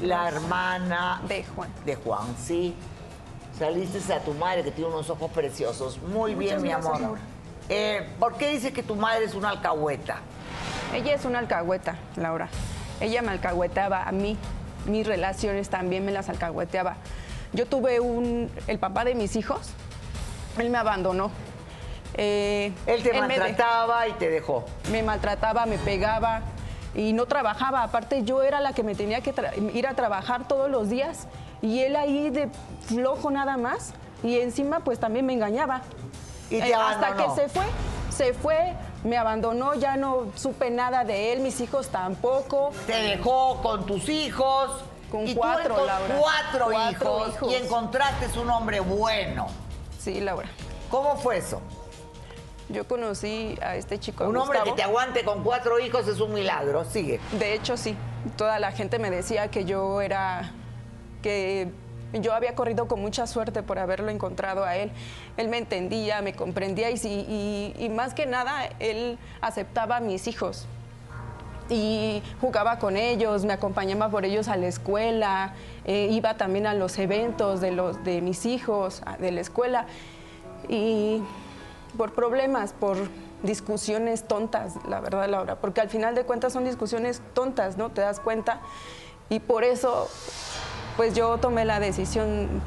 la 0.00 0.28
hermana 0.28 1.20
De 1.28 1.44
Juan. 1.44 1.68
de 1.84 1.94
Juan, 1.96 2.36
sí. 2.36 2.74
Saliste 3.58 4.12
a 4.12 4.20
tu 4.20 4.32
madre 4.34 4.64
que 4.64 4.70
tiene 4.72 4.90
unos 4.90 5.08
ojos 5.10 5.30
preciosos. 5.30 6.00
Muy 6.02 6.34
bien, 6.34 6.60
mi 6.62 6.72
amor. 6.72 7.00
Laura. 7.00 7.20
Eh, 7.68 8.08
¿Por 8.18 8.34
qué 8.36 8.48
dices 8.48 8.72
que 8.72 8.82
tu 8.82 8.96
madre 8.96 9.24
es 9.24 9.34
una 9.34 9.50
alcahueta? 9.50 10.18
Ella 10.92 11.14
es 11.14 11.24
una 11.24 11.38
alcahueta, 11.38 11.96
Laura. 12.16 12.48
Ella 13.02 13.20
me 13.22 13.32
alcahueteaba 13.32 14.04
a 14.04 14.12
mí. 14.12 14.36
Mis 14.86 15.06
relaciones 15.06 15.68
también 15.68 16.04
me 16.04 16.12
las 16.12 16.28
alcahueteaba. 16.28 16.96
Yo 17.52 17.66
tuve 17.66 18.00
un. 18.00 18.50
El 18.66 18.78
papá 18.78 19.04
de 19.04 19.14
mis 19.14 19.36
hijos, 19.36 19.70
él 20.58 20.70
me 20.70 20.78
abandonó. 20.78 21.30
Eh, 22.14 22.72
Él 22.86 23.02
te 23.02 23.18
maltrataba 23.18 24.06
y 24.06 24.12
te 24.12 24.28
dejó. 24.28 24.64
me 24.90 25.02
maltrataba, 25.02 25.64
me 25.66 25.78
pegaba 25.78 26.42
y 26.94 27.12
no 27.12 27.26
trabajaba. 27.26 27.82
Aparte 27.82 28.22
yo 28.22 28.42
era 28.42 28.60
la 28.60 28.72
que 28.74 28.82
me 28.82 28.94
tenía 28.94 29.20
que 29.22 29.32
ir 29.72 29.86
a 29.86 29.94
trabajar 29.94 30.46
todos 30.46 30.70
los 30.70 30.90
días 30.90 31.26
y 31.62 31.80
él 31.80 31.96
ahí 31.96 32.28
de 32.30 32.50
flojo 32.86 33.30
nada 33.30 33.56
más 33.56 33.94
y 34.22 34.40
encima 34.40 34.80
pues 34.80 34.98
también 34.98 35.24
me 35.24 35.32
engañaba. 35.32 35.82
Y 36.50 36.60
te 36.60 36.68
Eh, 36.70 36.74
hasta 36.74 37.16
que 37.16 37.24
se 37.34 37.48
fue, 37.48 37.64
se 38.10 38.34
fue, 38.34 38.74
me 39.04 39.16
abandonó, 39.16 39.74
ya 39.74 39.96
no 39.96 40.26
supe 40.36 40.70
nada 40.70 41.04
de 41.04 41.32
él, 41.32 41.40
mis 41.40 41.60
hijos 41.60 41.88
tampoco. 41.88 42.72
Te 42.86 42.94
dejó 42.94 43.60
con 43.62 43.86
tus 43.86 44.08
hijos. 44.08 44.84
Con 45.10 45.28
y 45.28 45.34
cuatro, 45.34 45.84
Laura. 45.84 46.16
cuatro, 46.18 46.66
Cuatro 46.70 46.90
hijos, 46.90 47.34
hijos. 47.34 47.52
Y 47.52 47.54
encontraste 47.56 48.38
un 48.38 48.48
hombre 48.48 48.80
bueno. 48.80 49.48
Sí, 49.98 50.20
Laura. 50.20 50.48
¿Cómo 50.90 51.16
fue 51.16 51.38
eso? 51.38 51.60
Yo 52.68 52.86
conocí 52.86 53.58
a 53.60 53.76
este 53.76 53.98
chico. 53.98 54.24
Un 54.24 54.36
hombre 54.36 54.60
que 54.64 54.72
te 54.72 54.82
aguante 54.82 55.24
con 55.24 55.42
cuatro 55.42 55.78
hijos 55.78 56.08
es 56.08 56.20
un 56.20 56.32
milagro. 56.32 56.84
Sigue. 56.84 57.20
De 57.32 57.54
hecho, 57.54 57.76
sí. 57.76 57.94
Toda 58.36 58.58
la 58.58 58.72
gente 58.72 58.98
me 58.98 59.10
decía 59.10 59.48
que 59.48 59.64
yo 59.64 60.00
era, 60.00 60.52
que 61.22 61.70
yo 62.14 62.34
había 62.34 62.54
corrido 62.54 62.88
con 62.88 63.00
mucha 63.00 63.26
suerte 63.26 63.62
por 63.62 63.78
haberlo 63.78 64.10
encontrado 64.10 64.64
a 64.64 64.76
él. 64.76 64.90
Él 65.36 65.48
me 65.48 65.58
entendía, 65.58 66.22
me 66.22 66.34
comprendía 66.34 66.90
y, 66.90 66.94
y, 67.04 67.74
y 67.78 67.88
más 67.88 68.14
que 68.14 68.26
nada, 68.26 68.68
él 68.78 69.18
aceptaba 69.40 69.96
a 69.96 70.00
mis 70.00 70.26
hijos. 70.26 70.66
Y 71.68 72.22
jugaba 72.40 72.78
con 72.78 72.96
ellos, 72.96 73.44
me 73.44 73.52
acompañaba 73.54 74.10
por 74.10 74.24
ellos 74.24 74.48
a 74.48 74.56
la 74.56 74.66
escuela, 74.66 75.54
eh, 75.84 76.08
iba 76.10 76.34
también 76.34 76.66
a 76.66 76.74
los 76.74 76.98
eventos 76.98 77.60
de, 77.60 77.70
los, 77.70 78.02
de 78.04 78.20
mis 78.20 78.44
hijos, 78.44 79.02
de 79.18 79.32
la 79.32 79.40
escuela. 79.40 79.86
Y 80.68 81.22
por 81.96 82.12
problemas, 82.12 82.72
por 82.72 82.98
discusiones 83.42 84.24
tontas, 84.24 84.74
la 84.86 85.00
verdad, 85.00 85.28
Laura, 85.28 85.56
porque 85.56 85.80
al 85.80 85.88
final 85.88 86.14
de 86.14 86.24
cuentas 86.24 86.52
son 86.52 86.64
discusiones 86.64 87.22
tontas, 87.32 87.76
¿no? 87.76 87.90
Te 87.90 88.00
das 88.02 88.20
cuenta. 88.20 88.60
Y 89.28 89.40
por 89.40 89.64
eso, 89.64 90.08
pues 90.96 91.14
yo 91.14 91.38
tomé 91.38 91.64
la 91.64 91.80
decisión 91.80 92.62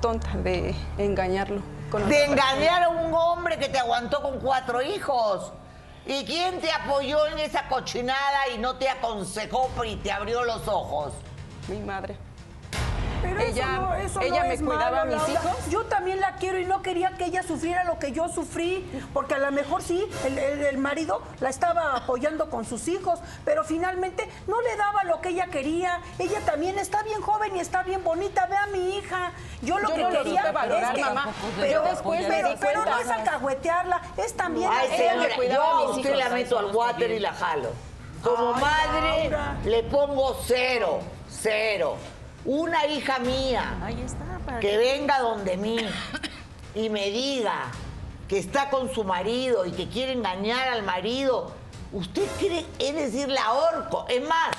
tonta 0.00 0.36
de 0.38 0.74
engañarlo. 0.98 1.62
con 1.90 2.08
De 2.08 2.24
engañar 2.24 2.82
a 2.82 2.88
un 2.88 3.14
hombre 3.14 3.58
que 3.58 3.68
te 3.68 3.78
aguantó 3.78 4.22
con 4.22 4.40
cuatro 4.40 4.82
hijos. 4.82 5.52
¿Y 6.04 6.24
quién 6.24 6.60
te 6.60 6.70
apoyó 6.72 7.26
en 7.28 7.38
esa 7.38 7.68
cochinada 7.68 8.48
y 8.54 8.58
no 8.58 8.74
te 8.74 8.88
aconsejó 8.88 9.70
y 9.84 9.96
te 9.96 10.10
abrió 10.10 10.42
los 10.44 10.66
ojos? 10.66 11.12
Mi 11.68 11.78
madre. 11.78 12.16
Pero 13.22 13.40
Ella- 13.40 13.64
eso 13.64 13.80
no, 13.82 13.94
eso 13.94 14.20
ella 14.20 14.42
no 14.42 14.48
me 14.48 14.54
es 14.54 14.62
cuidaba 14.62 14.86
a 15.02 15.04
malo, 15.04 15.12
mis 15.16 15.34
Laura. 15.34 15.50
hijos. 15.50 15.70
Yo 15.70 15.84
también 15.84 16.20
la 16.20 16.32
quiero 16.36 16.58
y 16.58 16.64
no 16.64 16.82
quería 16.82 17.12
que 17.16 17.26
ella 17.26 17.42
sufriera 17.42 17.84
lo 17.84 17.98
que 17.98 18.12
yo 18.12 18.28
sufrí, 18.28 18.84
porque 19.14 19.34
a 19.34 19.38
lo 19.38 19.50
mejor 19.52 19.82
sí, 19.82 20.04
el, 20.24 20.38
el- 20.38 20.64
el 20.64 20.78
marido 20.78 21.22
la 21.40 21.48
estaba 21.48 21.96
apoyando 21.96 22.50
con 22.50 22.64
sus 22.64 22.88
hijos, 22.88 23.20
pero 23.44 23.64
finalmente 23.64 24.28
no 24.46 24.60
le 24.60 24.76
daba 24.76 25.04
lo 25.04 25.20
que 25.20 25.30
ella 25.30 25.46
quería. 25.46 26.00
Ella 26.18 26.40
también 26.44 26.78
está 26.78 27.02
bien 27.02 27.20
joven 27.22 27.56
y 27.56 27.60
está 27.60 27.82
bien 27.82 28.02
bonita. 28.04 28.46
Ve 28.46 28.56
a 28.56 28.66
mi 28.66 28.96
hija. 28.96 29.32
Yo 29.62 29.78
lo 29.78 29.88
Yo 29.90 29.94
que 29.94 30.02
no 30.02 30.10
lo 30.10 30.22
quería 30.24 30.40
supe 30.42 30.52
valorar, 30.52 30.82
es 30.84 30.90
que, 30.98 31.00
mamá. 31.14 31.28
Pero 31.60 31.72
Yo 31.72 31.82
después 31.90 32.20
me 32.22 32.28
pero, 32.28 32.48
di 32.48 32.56
pero 32.60 32.84
no 32.84 32.98
es 32.98 33.08
alcahuetearla, 33.08 34.00
es 34.16 34.34
también 34.36 34.70
Ay, 34.72 34.88
ella 34.92 34.96
señora, 35.12 35.28
me 35.28 35.34
cuidaba 35.36 35.64
yo 35.64 35.70
a 35.70 35.72
a 35.82 35.86
mis 35.86 35.96
usted 35.98 36.10
hijos, 36.10 36.24
la 36.24 36.30
meto 36.34 36.58
al 36.58 36.66
water 36.74 37.10
y 37.10 37.18
la 37.20 37.32
jalo. 37.32 37.70
Como 38.22 38.54
Ay, 38.54 38.60
madre 38.60 39.30
Laura. 39.30 39.56
le 39.64 39.82
pongo 39.84 40.36
cero, 40.44 41.00
cero. 41.28 41.96
Una 42.44 42.86
hija 42.86 43.18
mía 43.20 43.78
Ahí 43.82 44.02
está. 44.02 44.38
Para 44.44 44.60
que 44.60 44.76
venga 44.76 45.20
donde 45.20 45.56
mí 45.56 45.78
y 46.74 46.88
me 46.90 47.10
diga 47.10 47.66
que 48.28 48.38
está 48.38 48.70
con 48.70 48.92
su 48.92 49.04
marido 49.04 49.66
y 49.66 49.72
que 49.72 49.88
quiere 49.88 50.12
engañar 50.12 50.68
al 50.68 50.82
marido, 50.82 51.52
¿usted 51.92 52.26
cree, 52.38 52.66
es 52.78 52.94
decir, 52.94 53.28
la 53.28 53.44
ahorco? 53.44 54.06
Es 54.08 54.26
más, 54.26 54.50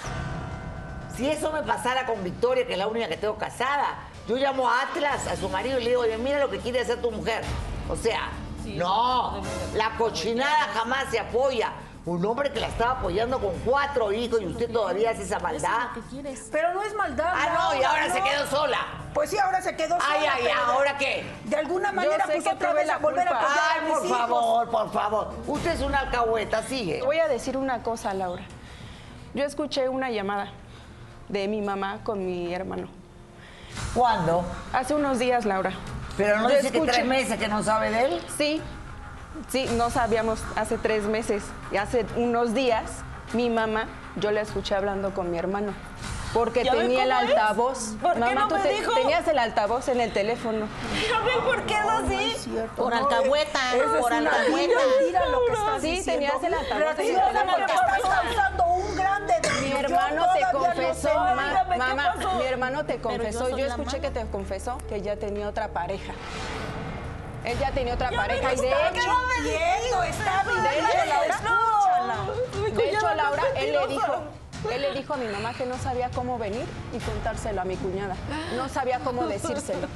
si 1.18 1.30
eso 1.30 1.52
me 1.52 1.64
pasara 1.64 2.06
con 2.06 2.24
Victoria, 2.24 2.66
que 2.66 2.74
es 2.74 2.80
la 2.80 2.88
única 2.88 3.08
que 3.08 3.18
tengo 3.18 3.36
casada, 3.38 3.98
yo 4.28 4.36
llamo 4.38 4.70
a 4.70 4.82
Atlas, 4.82 5.28
a 5.28 5.36
su 5.36 5.50
marido, 5.50 5.80
y 5.80 5.84
le 5.84 5.90
digo, 5.90 6.02
oye, 6.02 6.18
mira 6.18 6.40
lo 6.40 6.50
que 6.50 6.60
quiere 6.60 6.80
hacer 6.80 7.02
tu 7.02 7.12
mujer. 7.12 7.44
O 7.90 7.96
sea, 7.96 8.30
no, 8.66 9.42
la 9.76 9.98
cochinada 9.98 10.70
jamás 10.74 11.10
se 11.12 11.20
apoya. 11.20 11.74
Un 12.06 12.26
hombre 12.26 12.52
que 12.52 12.60
la 12.60 12.68
estaba 12.68 13.00
apoyando 13.00 13.40
con 13.40 13.54
cuatro 13.60 14.12
hijos 14.12 14.42
y 14.42 14.46
usted 14.46 14.70
todavía 14.70 15.12
hace 15.12 15.24
esa 15.24 15.40
maldad. 15.40 15.92
¿Qué 15.94 16.02
quieres? 16.10 16.50
Pero 16.52 16.74
no 16.74 16.84
es 16.84 16.94
maldad. 16.96 17.32
Ah, 17.34 17.46
no, 17.72 17.78
y 17.78 17.82
Laura, 17.82 18.02
ahora 18.04 18.14
se 18.14 18.22
quedó 18.22 18.48
sola. 18.48 18.78
Pues 19.14 19.30
sí, 19.30 19.38
ahora 19.38 19.62
se 19.62 19.74
quedó 19.78 20.00
sola. 20.02 20.06
Ay, 20.10 20.26
ay, 20.26 20.48
¿ahora 20.66 20.98
qué? 20.98 21.24
De 21.46 21.56
alguna 21.56 21.94
manera 21.94 22.26
pues 22.26 22.44
que 22.44 22.50
otra 22.50 22.74
vez 22.74 22.88
la 22.88 22.96
a 22.96 22.98
volver 22.98 23.26
a 23.26 23.32
apoyar 23.32 23.58
a 23.58 23.74
Ay, 23.74 23.82
mis 23.86 23.94
por 23.94 24.06
hijos. 24.06 24.18
favor, 24.18 24.70
por 24.70 24.92
favor. 24.92 25.34
Usted 25.48 25.72
es 25.72 25.82
una 25.82 26.00
alcahueta, 26.00 26.62
sigue. 26.64 26.96
Te 27.00 27.06
voy 27.06 27.20
a 27.20 27.30
decir 27.30 27.56
una 27.56 27.84
cosa, 27.84 28.14
Laura. 28.14 28.44
Yo 29.34 29.46
escuché 29.46 29.88
una 29.88 30.12
llamada 30.12 30.52
de 31.30 31.48
mi 31.48 31.62
mamá 31.62 32.00
con 32.04 32.26
mi 32.26 32.54
hermano. 32.54 32.90
¿Cuándo? 33.94 34.44
Hace 34.74 34.94
unos 34.94 35.20
días, 35.20 35.46
Laura. 35.46 35.72
Pero 36.18 36.40
no 36.40 36.50
Yo 36.50 36.58
dice 36.58 36.72
que 36.72 36.82
tres 36.82 37.06
meses 37.06 37.40
que 37.40 37.48
no 37.48 37.64
sabe 37.64 37.92
de 37.92 38.06
él. 38.06 38.22
Sí, 38.38 38.62
sí, 39.50 39.66
no 39.78 39.90
sabíamos 39.90 40.40
hace 40.56 40.78
tres 40.78 41.04
meses 41.06 41.44
y 41.72 41.78
hace 41.78 42.06
unos 42.16 42.54
días 42.54 42.84
mi 43.34 43.50
mamá, 43.50 43.88
yo 44.16 44.32
la 44.32 44.42
escuché 44.42 44.76
hablando 44.76 45.14
con 45.14 45.32
mi 45.32 45.38
hermano. 45.38 45.74
Porque 46.34 46.64
¿Ya 46.64 46.72
ven 46.74 46.88
tenía 46.88 47.04
el 47.04 47.12
es? 47.12 47.16
altavoz. 47.38 47.96
¿Por 48.02 48.14
qué 48.14 48.20
mamá, 48.20 48.34
no 48.34 48.48
tú 48.48 48.56
me 48.56 48.62
te- 48.62 48.70
dijo? 48.74 48.92
tenías 48.96 49.28
el 49.28 49.38
altavoz 49.38 49.88
en 49.88 50.02
el 50.02 50.12
teléfono. 50.12 50.66
¿Ya 51.08 51.20
ven 51.20 51.42
por 51.46 51.62
qué 51.68 51.74
es 51.76 51.80
así? 51.86 52.50
Por 52.76 52.92
alcahueta, 52.92 53.60
es 53.76 53.84
por 54.02 54.12
alcahueta. 54.14 54.80
mentira 55.00 55.26
lo 55.28 55.46
que 55.46 55.54
estás 55.54 55.82
Sí, 55.82 55.92
diciendo. 55.92 56.32
tenías 56.32 56.44
el 56.44 56.54
altavoz 56.56 57.00
en 57.00 57.06
el 57.08 57.22
teléfono. 57.22 57.54
porque 57.56 57.74
estás 57.74 58.02
causando 58.02 58.66
un 58.66 58.96
grande 58.96 59.34
daño. 59.44 59.62
Mi 59.62 59.72
hermano 59.80 60.26
te 60.34 60.58
confesó, 60.58 60.94
sé. 61.10 61.14
ma- 61.16 61.44
Dígame, 61.50 61.74
¿qué 61.74 61.78
mamá, 61.80 62.16
mi 62.40 62.44
hermano 62.46 62.86
te 62.86 62.98
confesó, 63.00 63.50
yo, 63.56 63.66
escuché 63.68 64.00
que 64.02 64.10
te 64.10 64.26
confesó 64.26 64.78
que 64.90 65.02
ya 65.04 65.16
tenía 65.18 65.48
otra 65.48 65.68
pareja. 65.68 66.14
Él 67.44 67.60
ya 67.60 67.72
tenía 67.72 67.94
otra 67.96 68.10
pareja 68.12 68.54
y 68.54 68.58
de 68.58 68.68
Está 68.70 68.90
hecho, 68.90 69.12
mintiendo, 69.44 70.04
está 70.04 70.44
de 70.44 70.80
hecho, 70.80 71.06
Laura, 71.06 71.28
escúchala. 71.28 72.16
de 72.74 72.90
hecho, 72.90 73.14
Laura, 73.16 73.44
él 73.56 73.72
le 73.74 73.88
dijo, 73.88 74.14
él 74.72 74.82
le 74.82 74.92
dijo 74.94 75.14
a 75.14 75.18
mi 75.18 75.28
mamá 75.28 75.54
que 75.54 75.66
no 75.66 75.78
sabía 75.78 76.10
cómo 76.12 76.38
venir 76.38 76.66
y 76.94 77.00
contárselo 77.00 77.60
a 77.62 77.66
mi 77.66 77.76
cuñada. 77.76 78.16
No 78.56 78.70
sabía 78.70 79.00
cómo 79.00 79.28
decírselo. 79.28 79.88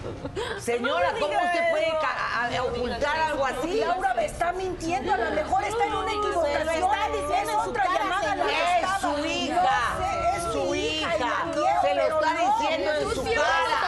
Señora, 0.60 1.12
¿cómo 1.20 1.34
usted 1.34 1.70
puede 1.72 1.90
ca- 2.02 2.18
a- 2.42 2.58
a- 2.58 2.64
ocultar 2.64 3.18
algo 3.18 3.46
así? 3.46 3.80
Laura 3.80 4.14
me 4.14 4.26
está 4.26 4.52
mintiendo, 4.52 5.14
a 5.14 5.18
lo 5.18 5.32
mejor 5.32 5.64
está 5.64 5.86
en 5.86 5.94
una 5.96 6.12
equivocación. 6.12 6.68
está 6.68 7.08
diciendo 7.14 7.52
es 7.62 7.68
otra 7.68 7.84
cara, 7.84 8.00
llamada 8.00 8.36
la 8.36 8.46
que 8.46 8.52
Es 8.82 9.02
su 9.02 9.08
No 9.08 9.26
hija, 9.26 9.80
sé, 9.98 10.38
es 10.38 10.44
su 10.52 10.76
hija 10.76 11.46
Se 11.82 11.96
lo 11.96 12.02
está 12.02 12.34
diciendo 12.34 12.92
en 12.94 13.16
su 13.16 13.24
cara. 13.24 13.87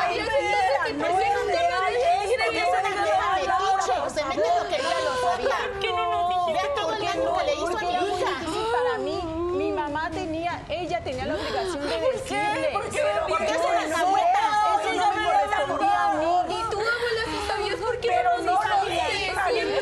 Ella, 9.07 10.62
ella 10.69 11.03
tenía 11.03 11.25
la 11.25 11.35
obligación 11.35 11.81
de 11.81 11.99
decirle. 12.12 12.69
¿Por 12.73 12.89
qué? 12.89 13.01
¿Por 13.27 13.39
qué 13.39 13.47
se 13.53 13.59
no 13.59 13.71
las 13.89 13.99
abuela? 13.99 14.39
yo 14.83 14.89
Ella 14.91 15.01
no 15.01 15.13
me 15.13 15.21
me 15.21 15.31
respondía 15.33 16.03
a 16.03 16.13
mí. 16.13 16.25
Y 16.49 16.62
tú, 16.69 16.77
abuela, 16.79 17.23
sí 17.25 17.47
sabías 17.47 17.75
por 17.77 17.99
qué 17.99 18.07
Pero 18.09 18.38
no 18.39 18.51
lo 18.53 18.59
Siempre 19.49 19.81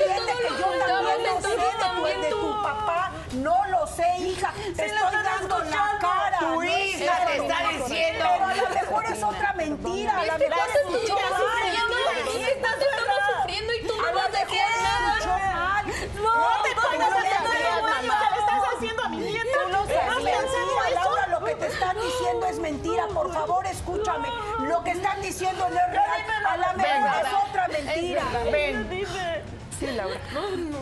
todo 0.88 1.02
que 1.02 1.24
lo 1.24 1.42
sé 1.42 1.54
entonces 1.54 1.80
también 1.80 2.22
de 2.22 2.30
tu 2.30 2.40
tú. 2.40 2.62
papá. 2.64 3.12
No 3.34 3.66
lo 3.68 3.88
sé, 3.88 4.18
hija. 4.20 4.54
Te 4.76 4.86
estoy 4.86 5.24
dando 5.24 5.60
la 5.66 5.98
cara. 6.00 6.38
Tu 6.40 6.62
es 6.62 7.02
hija 7.02 7.26
te 7.26 7.38
está 7.38 7.58
diciendo. 7.70 8.26
Pero 8.34 8.46
a 8.46 8.56
lo 8.56 8.70
mejor 8.70 9.06
es 9.06 9.24
otra 9.24 9.54
mentira. 9.54 10.12
A 10.20 10.26
lo 10.26 10.34
mejor 10.38 10.44
Estás 10.44 10.76
escuchó 10.76 11.16
tú 11.16 11.22
mal. 11.22 11.42
sufriendo, 11.42 11.96
¿viste? 12.26 12.52
Estás 12.54 12.76
tú 12.80 12.86
sufriendo 13.38 13.74
y 13.74 13.88
tú 13.88 13.94
A 13.94 13.98
no 13.98 14.08
lo 14.12 14.16
vas 14.16 14.26
a 14.26 14.30
decir 14.30 14.48
mejor 14.48 15.18
escuchó 15.18 15.28
nada. 15.28 15.54
mal. 15.54 15.86
No 15.88 16.64
te 16.64 16.72
pongas 16.76 17.12
a 17.12 17.18
hacer 17.18 17.34
sabías, 17.38 17.82
lo 17.82 17.88
mismo 17.88 18.14
que 18.18 18.30
le 18.34 18.40
estás 18.40 18.62
haciendo 18.76 19.04
a 19.04 19.10
mi 19.10 19.18
nieto. 19.18 19.48
Tú 19.54 19.70
lo 19.70 19.78
¿No 19.78 19.84
estás 19.84 20.06
sabías. 20.14 20.38
haciendo 20.38 20.74
Mira, 20.74 20.88
eso? 20.90 20.96
Laura, 21.04 21.28
lo 21.28 21.46
que 21.46 21.56
te 21.56 21.68
están 21.68 21.98
diciendo 22.28 22.46
es 22.48 22.60
mentira. 22.60 23.08
Por 23.14 23.32
favor, 23.32 23.66
escúchame. 23.66 24.28
Lo 24.68 24.84
que 24.84 24.92
están 24.92 25.22
diciendo 25.22 25.68
no 25.70 25.76
es 25.76 25.92
real. 25.92 26.08
A 26.48 26.58
lo 26.58 26.78
mejor 26.78 27.26
es 27.26 27.50
otra 27.50 27.68
mentira. 27.68 28.24
Ven. 28.52 28.90
Sí, 29.80 29.88
Laura. 29.96 30.20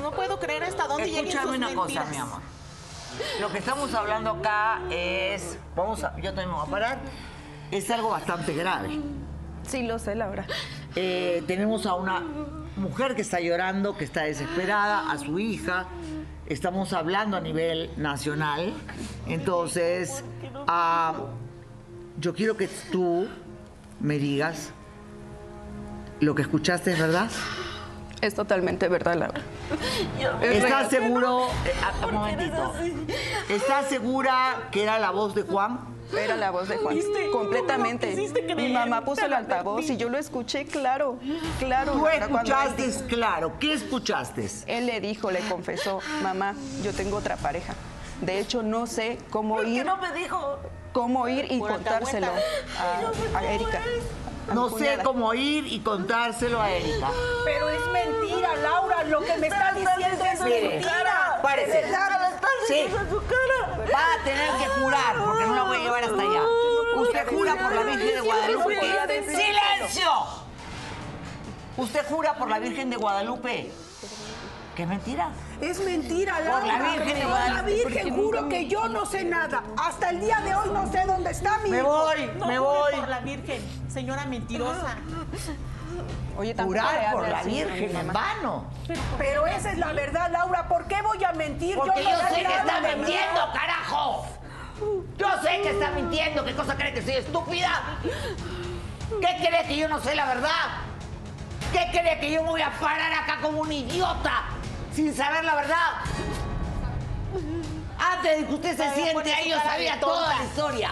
No, 0.02 0.12
puedo 0.12 0.40
creer 0.40 0.64
hasta 0.64 0.88
dónde 0.88 1.06
lleguen 1.06 1.26
sus 1.26 1.36
Escúchame 1.36 1.58
una 1.58 1.76
cosa, 1.76 2.06
mi 2.06 2.18
amor. 2.18 2.42
Lo 3.40 3.50
que 3.52 3.60
estamos 3.60 3.94
hablando 3.94 4.32
acá 4.32 4.82
es. 4.90 5.58
Vamos 5.76 6.04
a. 6.04 6.16
Yo 6.18 6.30
también 6.30 6.50
me 6.50 6.56
voy 6.56 6.68
a 6.68 6.70
parar. 6.70 7.00
Es 7.72 7.90
algo 7.90 8.10
bastante 8.10 8.54
grave. 8.54 9.00
Sí, 9.64 9.84
lo 9.84 10.00
sé, 10.00 10.16
Laura. 10.16 10.46
Eh, 10.96 11.44
tenemos 11.48 11.86
a 11.86 11.96
una 11.96 12.22
mujer 12.76 13.16
que 13.16 13.22
está 13.22 13.40
llorando, 13.40 13.98
que 13.98 14.06
está 14.06 14.24
desesperada, 14.24 15.12
a 15.12 15.18
su 15.18 15.40
hija. 15.40 15.88
Estamos 16.48 16.94
hablando 16.94 17.38
a 17.38 17.42
nivel 17.42 17.90
nacional. 17.98 18.74
Entonces, 19.28 20.24
ah, 20.68 21.14
yo 22.20 22.36
quiero 22.36 22.56
que 22.56 22.68
tú 22.92 23.28
me 24.00 24.20
digas 24.20 24.72
lo 26.20 26.36
que 26.36 26.44
escuchaste, 26.44 26.92
¿es 26.92 27.00
verdad? 27.00 27.30
Es 28.22 28.36
totalmente 28.36 28.88
verdad, 28.88 29.16
Laura. 29.16 29.42
Es 30.42 30.64
¿Estás 30.64 30.90
seguro? 30.90 31.48
eh, 31.66 31.72
ah, 31.84 32.06
un 32.08 32.14
momentito. 32.14 32.74
¿Estás 33.50 33.88
segura 33.88 34.70
que 34.72 34.84
era 34.84 35.00
la 35.00 35.10
voz 35.10 35.34
de 35.34 35.42
Juan? 35.42 35.95
Era 36.18 36.36
la 36.36 36.52
voz 36.52 36.68
de 36.70 36.78
Juan. 36.78 36.98
Completamente. 37.32 38.16
Mi 38.56 38.70
mamá 38.72 39.02
puso 39.04 39.26
el 39.26 39.34
altavoz 39.34 39.90
y 39.90 39.98
yo 39.98 40.10
lo 40.10 40.18
escuché 40.18 40.66
claro, 40.66 41.20
claro. 41.60 41.94
Tú 41.94 42.08
escuchaste, 42.08 42.88
dijo- 42.88 43.06
claro. 43.08 43.54
¿Qué 43.60 43.74
escuchaste? 43.74 44.48
Él 44.68 44.86
le 44.86 45.02
dijo, 45.02 45.32
le 45.32 45.40
confesó, 45.42 46.00
mamá, 46.22 46.56
yo 46.84 46.94
tengo 46.94 47.18
otra 47.18 47.36
pareja. 47.38 47.74
De 48.22 48.40
hecho, 48.40 48.64
no 48.64 48.88
sé 48.88 49.18
cómo 49.30 49.62
ir, 49.64 49.86
no 49.86 49.98
me 49.98 50.12
dijo? 50.14 50.60
cómo 50.94 51.28
ir 51.28 51.52
y 51.52 51.60
Por 51.60 51.72
contárselo 51.74 52.28
a, 52.80 53.38
a 53.38 53.44
Erika. 53.54 53.82
No 54.54 54.70
sé 54.70 55.00
cómo 55.04 55.34
ir 55.34 55.68
y 55.68 55.80
contárselo 55.80 56.62
a 56.62 56.70
Erika. 56.72 57.10
Pero 57.44 57.70
es 57.70 57.88
mentira, 57.88 58.56
Laura. 58.58 59.04
Lo 59.06 59.22
que 59.22 59.38
me 59.38 59.48
está 59.48 59.74
diciendo 59.74 60.26
es 60.26 60.40
mentira. 60.42 61.42
verdad. 62.22 62.40
Sí. 62.68 62.86
Va 63.94 64.14
a 64.14 64.24
tener 64.24 64.50
que 64.58 64.82
jurar, 64.82 65.16
porque 65.24 65.46
no 65.46 65.56
la 65.56 65.64
voy 65.64 65.78
a 65.78 65.82
llevar 65.82 66.04
hasta 66.04 66.22
allá. 66.22 66.42
Usted 66.98 67.28
jura 67.28 67.56
por 67.56 67.76
la 67.76 67.84
Virgen 67.84 68.16
de 68.16 68.22
Guadalupe. 68.22 68.82
¡Silencio! 69.26 70.12
Usted 71.78 72.06
jura 72.08 72.36
por 72.36 72.50
la 72.50 72.60
Virgen 72.60 72.90
de 72.90 72.96
Guadalupe 72.96 73.72
que 74.76 74.86
es 75.62 75.80
mentira. 75.80 76.38
Es 76.40 76.40
mentira, 76.40 76.40
la 76.40 76.46
Laura. 76.60 76.92
Virgen 76.92 77.08
de 77.16 77.22
Por 77.22 77.30
Guadalupe, 77.30 77.56
la 77.56 77.62
Virgen, 77.64 78.16
juro 78.16 78.50
que 78.50 78.68
yo 78.68 78.88
no 78.90 79.06
sé 79.06 79.24
nada. 79.24 79.64
Hasta 79.78 80.10
el 80.10 80.20
día 80.22 80.40
de 80.42 80.56
hoy 80.56 80.70
no 80.74 80.92
sé 80.92 81.04
dónde 81.06 81.32
está 81.32 81.58
mi 81.60 81.70
Me 81.72 81.78
hijo. 81.80 81.88
voy, 81.88 82.32
No 82.38 82.46
me 82.48 82.58
jure 82.58 82.70
voy. 82.70 82.94
por 82.96 83.08
la 83.10 83.20
Virgen, 83.20 83.62
señora 83.90 84.26
mentirosa. 84.26 84.96
Oye, 86.38 86.54
tampoco 86.54 86.76
le 86.76 86.82
Jurar 86.82 87.12
por 87.14 87.20
hable 87.24 87.30
la 87.32 87.40
así 87.40 87.62
a 87.62 87.66
mi 87.66 87.72
Virgen 87.72 87.98
en 87.98 88.08
mamá. 88.08 88.20
vano. 88.36 88.66
Pero 89.18 89.48
esa 89.48 89.72
es 89.72 89.78
la 89.78 89.94
verdad, 89.94 90.30
Laura. 90.32 90.68
¿Por 90.68 90.86
qué 90.88 91.02
voy 91.02 91.24
a 91.24 91.32
mentir? 91.34 91.76
Porque 91.76 92.04
no 92.04 92.10
yo 92.10 92.18
sé 92.18 92.28
sé 92.30 92.36
que 92.36 92.44
nada 92.44 92.60
está 92.78 92.82
de 92.82 92.96
mintiendo, 92.98 93.34
nada. 93.34 93.54
carajo. 93.54 94.26
Yo 95.18 95.28
sé 95.42 95.62
que 95.62 95.70
está 95.70 95.92
mintiendo. 95.92 96.44
¿Qué 96.44 96.54
cosa 96.54 96.76
cree 96.76 96.94
que 96.94 97.02
soy 97.02 97.14
estúpida? 97.16 98.00
¿Qué 98.04 99.48
cree 99.48 99.66
que 99.68 99.78
yo 99.78 99.88
no 99.88 100.02
sé 100.02 100.14
la 100.16 100.26
verdad? 100.26 100.50
¿Qué 101.72 101.88
cree 101.92 102.20
que 102.20 102.32
yo 102.32 102.44
me 102.44 102.50
voy 102.50 102.62
a 102.62 102.72
parar 102.72 103.14
acá 103.14 103.38
como 103.42 103.62
un 103.62 103.72
idiota 103.72 104.44
sin 104.96 105.14
saber 105.16 105.44
la 105.44 105.56
verdad? 105.56 105.88
Antes 108.00 108.38
de 108.40 108.46
que 108.48 108.54
usted 108.54 108.78
se 108.78 108.94
siente 108.96 109.34
ahí, 109.34 109.50
yo 109.50 109.60
sabía 109.60 110.00
toda 110.00 110.36
la 110.36 110.44
historia. 110.44 110.92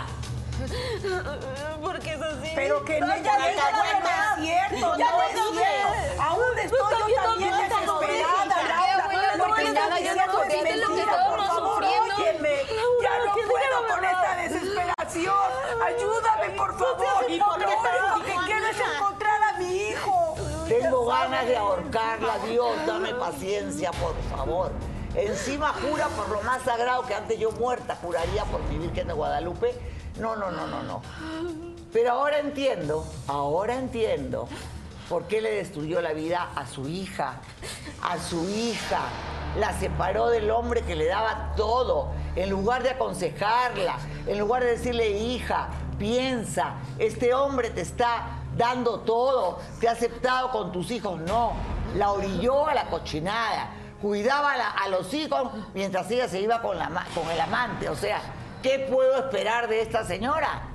Porque 1.82 2.13
es 2.13 2.22
así. 2.22 2.52
Pero 2.56 2.86
que 2.86 3.00
no, 3.00 3.08
ya 3.08 3.24
ya 3.24 3.38
no 3.38 3.46
es 3.46 4.42
cierto, 4.42 4.98
Ya 4.98 5.12
no 5.12 5.22
es 5.24 5.32
cierto. 5.32 6.22
Aún 6.22 6.60
estoy 6.60 6.80
yo 7.13 7.22
también 7.24 7.52
no 7.52 8.00
desesperada. 8.00 8.46
Laura. 8.46 9.04
abuela, 9.04 9.36
Lo 9.36 9.48
no 9.48 9.56
que 9.56 9.62
es 9.63 9.68
estás 9.70 9.89
nada, 9.89 10.00
yo 10.00 10.16
no 10.16 10.22
es 10.22 10.78
lo 10.78 10.96
que 10.96 11.00
estábamos 11.02 11.48
favor, 11.48 11.84
sufriendo. 11.84 12.16
óyeme. 12.16 12.56
Ya 13.02 13.12
no 13.26 13.34
puedo 13.34 13.88
con 13.96 14.06
esta 14.06 14.36
desesperación. 14.36 15.36
Ayúdame, 15.86 16.50
por 16.56 16.78
favor. 16.78 17.26
¿Y 17.28 17.39
por 17.39 17.58
dijo, 17.60 18.24
que 18.24 18.36
quiero 18.46 18.68
es 18.68 18.80
Ana? 18.82 19.00
Tengo 20.67 21.06
ganas 21.06 21.45
de 21.47 21.58
ahorcarla, 21.58 22.39
Dios, 22.47 22.71
dame 22.86 23.13
paciencia, 23.13 23.91
por 23.91 24.15
favor. 24.30 24.71
Encima 25.15 25.73
jura 25.73 26.08
por 26.08 26.30
lo 26.30 26.41
más 26.41 26.63
sagrado 26.63 27.04
que 27.04 27.13
antes 27.13 27.38
yo 27.38 27.52
muerta 27.52 27.95
juraría 28.02 28.45
por 28.45 28.62
mi 28.63 28.78
Virgen 28.78 29.08
de 29.08 29.13
Guadalupe. 29.13 29.76
No, 30.19 30.36
no, 30.36 30.52
no, 30.52 30.67
no, 30.67 30.84
no. 30.84 31.02
Pero 31.91 32.12
ahora 32.12 32.39
entiendo, 32.39 33.06
ahora 33.28 33.76
entiendo 33.76 34.47
por 35.10 35.28
qué 35.28 35.41
le 35.41 35.52
destruyó 35.52 36.02
la 36.02 36.13
vida 36.13 36.49
a 36.56 36.65
su 36.65 36.88
hija, 36.88 37.41
a 38.02 38.17
su 38.17 38.49
hija. 38.49 39.02
La 39.60 39.78
separó 39.80 40.30
del 40.30 40.49
hombre 40.49 40.82
que 40.82 40.95
le 40.95 41.06
daba 41.06 41.54
todo. 41.56 42.12
En 42.36 42.49
lugar 42.49 42.82
de 42.82 42.89
aconsejarla, 42.89 43.97
en 44.26 44.39
lugar 44.39 44.63
de 44.63 44.71
decirle, 44.71 45.12
hija, 45.12 45.69
piensa, 45.99 46.73
este 46.97 47.36
hombre 47.36 47.69
te 47.69 47.82
está 47.82 48.42
dando 48.58 49.00
todo, 49.00 49.60
te 49.80 49.88
ha 49.88 49.92
aceptado 49.92 50.52
con 50.52 50.72
tus 50.72 50.92
hijos. 50.92 51.20
No, 51.22 51.54
la 51.96 52.12
orilló 52.12 52.68
a 52.68 52.74
la 52.74 52.86
cochinada, 52.86 53.70
cuidaba 54.02 54.54
a, 54.54 54.88
los 54.89 55.13
hijos 55.13 55.52
mientras 55.74 56.10
ella 56.12 56.28
se 56.28 56.42
iba 56.42 56.62
con, 56.62 56.78
la, 56.78 56.89
con 57.13 57.30
el 57.30 57.39
amante. 57.39 57.89
O 57.89 57.96
sea, 57.96 58.22
¿qué 58.62 58.88
puedo 58.92 59.18
esperar 59.18 59.68
de 59.68 59.82
esta 59.82 60.06
señora? 60.06 60.73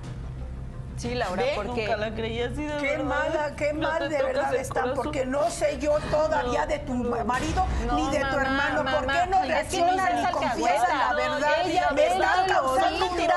Sí, 0.99 1.15
Laura, 1.15 1.45
porque 1.55 1.83
Nunca 1.87 1.97
la 1.97 2.11
creí 2.11 2.43
así 2.43 2.65
de 2.65 2.77
Qué 2.79 2.97
verdad. 2.97 3.05
mala, 3.05 3.55
qué 3.57 3.73
No 3.73 3.89
mal 3.89 3.99
te 4.01 4.09
de 4.09 4.23
verdad 4.23 4.51
corazón. 4.51 4.93
porque 4.97 5.27
no 5.27 5.49
sé 5.49 5.79
yo 5.79 5.93
todavía 6.11 6.67
de 6.67 6.81
tu 6.81 6.93
marido 6.95 7.65
No, 7.87 7.95
ni 7.95 8.11
de 8.11 8.19
tu 8.19 8.25
mamá, 8.37 8.41
hermano. 8.43 8.77
¿Por 8.83 9.07
mamá, 9.07 9.21
qué 9.21 9.27
no 9.29 9.39
no 9.39 9.45
ni 9.45 9.49
seas 9.49 10.33
confiesan 10.33 10.99
la 10.99 11.15
verdad? 11.15 11.51
Ella 11.67 11.89
Me 11.95 12.07
están 12.07 12.19
verdad, 12.21 12.47
causando 12.49 13.07
un 13.07 13.17
pero 13.17 13.35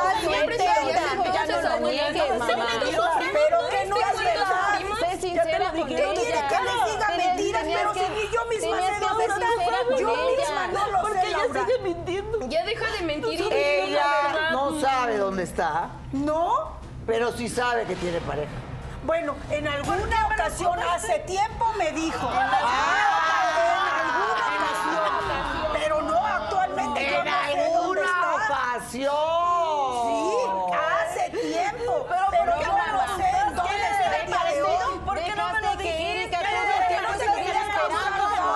Ya 1.32 2.10
lo 3.52 3.70
que 3.70 3.86
no 3.86 3.96
Es 3.98 4.18
verdad. 4.18 4.80
Sé 5.00 5.22
sincera 5.22 5.72
con 5.72 5.88
¿Qué 5.88 5.96
quiere 5.96 6.14
que 6.14 6.58
les 6.66 6.86
diga 6.86 7.08
mentiras? 7.18 7.64
Pero 7.64 7.94
que- 7.94 8.00
si 8.00 8.10
ni 8.12 8.34
yo 8.34 8.46
misma 8.50 8.78
sé 8.78 8.92
está. 8.92 9.08
Yo 10.00 10.16
misma 10.36 10.68
no 10.74 10.88
lo 10.92 11.02
Porque 11.02 11.20
sé, 11.22 11.28
ella 11.28 11.38
Laura. 11.38 11.66
sigue 11.66 11.80
mintiendo. 11.84 12.40
Ya 12.48 12.66
deja 12.66 12.92
de 12.92 13.02
mentir 13.06 13.48
Ella 13.52 14.50
no 14.52 14.80
sabe 14.80 15.18
dónde 15.18 15.44
está, 15.44 15.90
¿No? 16.12 16.81
Pero 17.06 17.32
sí 17.32 17.50
sabe 17.50 17.86
que 17.86 17.96
tiene 17.96 18.20
pareja. 18.22 18.52
Bueno, 19.04 19.36
en 19.50 19.68
alguna 19.68 20.28
ocasión, 20.28 20.80
hace 20.80 21.20
tiempo 21.20 21.66
me 21.78 21.92
dijo. 21.92 22.30
Ah. 22.32 23.58
en 23.68 24.06
alguna 24.06 25.04
ocasión. 25.04 25.72
Pero 25.74 26.02
no 26.04 26.18
actualmente. 26.26 27.10
yo 27.12 27.20
En 27.20 27.26
no 27.26 27.36
alguna 27.36 28.36
ocasión. 28.36 29.16
Sí, 30.06 30.74
hace 30.76 31.30
tiempo. 31.32 32.06
Pero, 32.08 32.26
Pero, 32.32 32.52
¿por 32.52 32.60
qué 32.60 32.66
yo 32.66 32.72
no 32.72 32.88
no 32.88 33.08
lo 33.08 33.16
sé 33.18 33.30
en 33.30 33.56
dónde 33.56 33.72
¿Quién 33.72 33.82
está 33.82 34.16
es 34.18 34.22
el 34.22 34.28
día 34.28 34.44
de 34.54 34.62
hoy. 34.64 35.00
¿Por 35.06 35.18
qué 35.24 35.36
no 35.36 35.46
me 35.54 35.62
lo 35.62 35.72
Dejaste 35.72 35.84
que 35.84 35.98
dijiste? 35.98 36.12
Erika 36.24 36.38
¿Por 36.38 36.48
tuvo 36.48 36.78
qué 36.88 36.88
que 36.96 37.02
no 37.02 37.02
no 37.02 37.14
te 37.18 37.26
se 37.26 37.32
querías 37.34 37.66
quería 37.66 37.74
casar? 37.74 38.12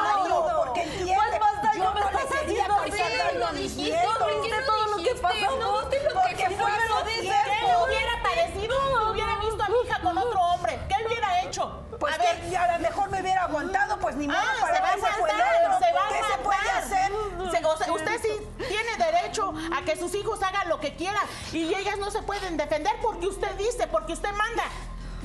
daño, 0.05 0.45
porque 0.65 0.81
entiende, 0.83 1.15
¿Cuál 1.15 1.39
más 1.39 1.61
daño 1.63 1.83
yo 1.83 1.91
me 1.93 1.99
no 2.01 2.05
le 2.11 2.17
estás 2.19 2.39
quería 2.39 2.65
haciendo? 2.65 2.75
causar 2.75 3.11
Sí, 3.11 3.17
daño 3.17 3.39
lo 3.39 3.47
a 3.47 3.51
mis 3.53 3.61
dijiste, 3.75 3.91
nietos. 3.97 4.17
¿por 4.17 4.27
qué 4.29 4.35
¿Viste 4.41 4.57
no 4.61 4.65
todo 4.65 4.85
lo 4.85 4.95
que 4.97 5.01
dijiste? 5.03 5.21
pasamos? 5.21 5.59
No, 5.59 5.79
¿viste 5.89 6.03
lo 6.13 6.13
Porque 6.21 6.35
que 6.35 6.49
fue 6.51 6.71
pasó? 6.71 6.99
lo 6.99 7.05
¿Qué 7.05 7.21
tiempo. 7.21 7.65
le 7.67 7.85
hubiera 7.85 8.13
parecido 8.23 8.75
si 8.75 9.11
hubiera 9.11 9.37
visto 9.39 9.63
a 9.63 9.67
mi 9.69 9.75
hija 9.85 9.99
con 10.01 10.17
otro 10.17 10.39
hombre? 10.41 10.79
¿Qué 10.87 10.95
hubiera 11.07 11.41
hecho? 11.41 11.63
Pues 12.05 12.19
a 12.19 12.23
ver, 12.23 12.49
que 12.49 12.57
a 12.57 12.73
lo 12.77 12.79
mejor 12.79 13.09
me 13.09 13.21
hubiera 13.21 13.43
aguantado, 13.43 13.97
pues 13.99 14.15
ni 14.15 14.27
modo, 14.27 14.37
Ah, 14.39 14.55
para 14.61 14.75
se 14.75 14.81
va 14.81 14.89
a 14.89 14.93
qué 14.93 14.99
se 15.01 15.93
va 15.93 16.05
a 16.05 16.09
¿Qué 16.09 16.21
se 16.31 16.37
puede 16.43 16.69
hacer? 16.69 17.11
Se- 17.51 17.65
o 17.65 17.77
sea, 17.77 17.91
usted 17.93 18.21
sí 18.21 18.29
tiene 18.67 18.97
derecho 18.97 19.53
a 19.75 19.81
que 19.83 19.95
sus 19.97 20.13
hijos 20.15 20.41
hagan 20.43 20.69
lo 20.69 20.79
que 20.79 20.95
quieran 20.95 21.23
y 21.51 21.73
ellas 21.73 21.97
no 21.97 22.11
se 22.11 22.21
pueden 22.21 22.57
defender 22.57 22.93
porque 23.01 23.27
usted 23.27 23.51
dice, 23.57 23.87
porque 23.87 24.13
usted 24.13 24.31
manda. 24.31 24.63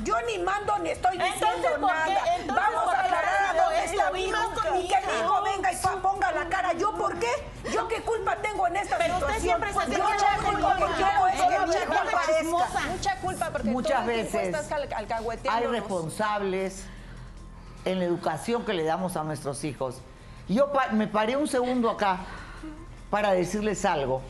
Yo 0.05 0.15
ni 0.27 0.39
mando 0.43 0.79
ni 0.79 0.91
estoy 0.91 1.19
diciendo 1.19 1.79
nada. 1.81 2.25
Vamos 2.47 2.85
¿por 2.85 2.95
a 2.95 3.01
aclarar 3.01 3.57
¿dónde 3.57 3.85
es 3.85 3.91
está 3.93 4.11
mi 4.13 4.25
hijo? 4.25 4.39
Y 4.79 4.89
que 4.89 4.97
mi 5.07 5.19
hijo 5.21 5.43
venga 5.43 5.73
y 5.73 5.77
ponga 6.03 6.33
la 6.33 6.49
cara. 6.49 6.73
¿Yo 6.75 6.93
por 6.95 7.19
qué? 7.19 7.29
¿Yo 7.73 7.87
qué 7.89 8.01
culpa 8.03 8.37
tengo 8.37 8.67
en 8.67 8.77
esta 8.77 8.97
Pero 8.99 9.15
usted 9.19 9.27
situación? 9.39 9.61
siempre 9.61 9.73
se 9.73 9.91
Yo 9.93 9.99
lo 9.99 10.05
mucha 10.05 10.27
único 10.39 10.51
culpa, 10.53 10.77
que 10.77 10.85
mucha 10.85 10.97
quiero 10.97 11.27
es 11.27 11.35
que 11.35 11.41
culpa, 11.43 11.61
mi 11.61 11.67
mucha 11.67 11.79
hijo 11.79 11.87
culpa, 11.93 12.09
aparezca. 12.09 12.39
chismosa. 12.41 12.81
Mucha 12.91 13.17
culpa 13.17 13.51
porque 13.51 13.69
Muchas 13.71 14.01
todo 14.01 14.11
el 14.11 14.29
tiempo 14.29 14.39
veces 14.39 15.49
Hay 15.51 15.67
responsables 15.67 16.85
en 17.85 17.99
la 17.99 18.05
educación 18.05 18.65
que 18.65 18.73
le 18.75 18.85
damos 18.85 19.17
a 19.17 19.25
nuestros 19.25 19.65
hijos. 19.65 20.01
Yo 20.49 20.73
pa- 20.73 20.89
me 20.89 21.07
paré 21.07 21.37
un 21.37 21.47
segundo 21.49 21.91
acá 21.91 22.19
para 23.11 23.33
decirles 23.33 23.85
algo, 23.85 24.21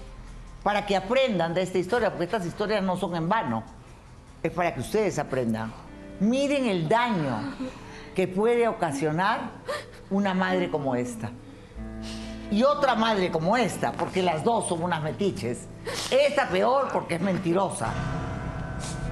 para 0.63 0.87
que 0.87 0.97
aprendan 0.97 1.55
de 1.55 1.63
esta 1.63 1.79
historia, 1.79 2.11
porque 2.11 2.25
estas 2.25 2.45
historias 2.47 2.83
no 2.83 2.97
son 2.97 3.15
en 3.17 3.29
vano. 3.29 3.63
Es 4.43 4.53
para 4.53 4.75
que 4.75 4.81
ustedes 4.81 5.19
aprendan. 5.19 5.73
Miren 6.21 6.67
el 6.67 6.89
daño 6.89 7.55
que 8.15 8.29
puede 8.29 8.69
ocasionar 8.69 9.51
una 10.11 10.35
madre 10.35 10.71
como 10.71 10.95
esta. 10.95 11.31
Y 12.51 12.65
otra 12.65 12.95
madre 12.95 13.31
como 13.31 13.57
esta, 13.57 13.93
porque 13.93 14.23
las 14.23 14.43
dos 14.43 14.69
son 14.69 14.83
unas 14.83 15.03
metiches. 15.03 15.69
Esta 16.11 16.49
peor 16.49 16.89
porque 16.93 17.15
es 17.15 17.21
mentirosa. 17.21 17.93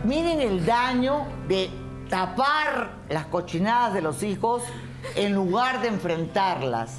Miren 0.05 0.41
el 0.41 0.67
daño 0.67 1.27
de 1.47 1.71
tapar 2.09 2.91
las 3.09 3.27
cochinadas 3.27 3.95
de 3.95 4.01
los 4.01 4.23
hijos 4.23 4.63
en 5.15 5.35
lugar 5.35 5.81
de 5.83 5.89
enfrentarlas. 5.89 6.99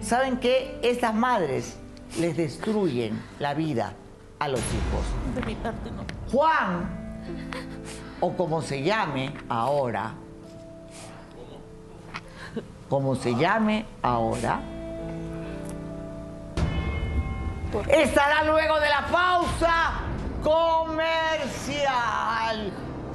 ¿Saben 0.00 0.38
qué? 0.38 0.78
Estas 0.82 1.14
madres 1.14 1.78
les 2.18 2.36
destruyen 2.36 3.22
la 3.38 3.54
vida 3.54 3.94
a 4.38 4.48
los 4.48 4.60
hijos. 4.60 5.34
De 5.34 5.46
mi 5.46 5.54
parte 5.54 5.90
no. 5.90 6.04
Juan, 6.30 7.01
o 8.20 8.32
como 8.36 8.62
se 8.62 8.82
llame 8.82 9.34
ahora, 9.48 10.14
como 12.88 13.16
se 13.16 13.34
llame 13.34 13.86
ahora, 14.02 14.60
estará 17.88 18.44
luego 18.44 18.78
de 18.80 18.88
la 18.88 19.06
pausa 19.06 20.02
comercial. 20.42 21.12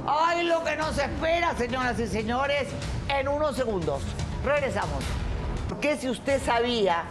Ay, 0.06 0.46
lo 0.46 0.64
que 0.64 0.76
nos 0.76 0.96
espera, 0.98 1.54
señoras 1.56 1.98
y 2.00 2.06
señores, 2.06 2.68
en 3.08 3.28
unos 3.28 3.56
segundos. 3.56 4.02
Regresamos. 4.44 5.04
Porque 5.68 5.96
si 5.96 6.08
usted 6.08 6.42
sabía 6.42 7.04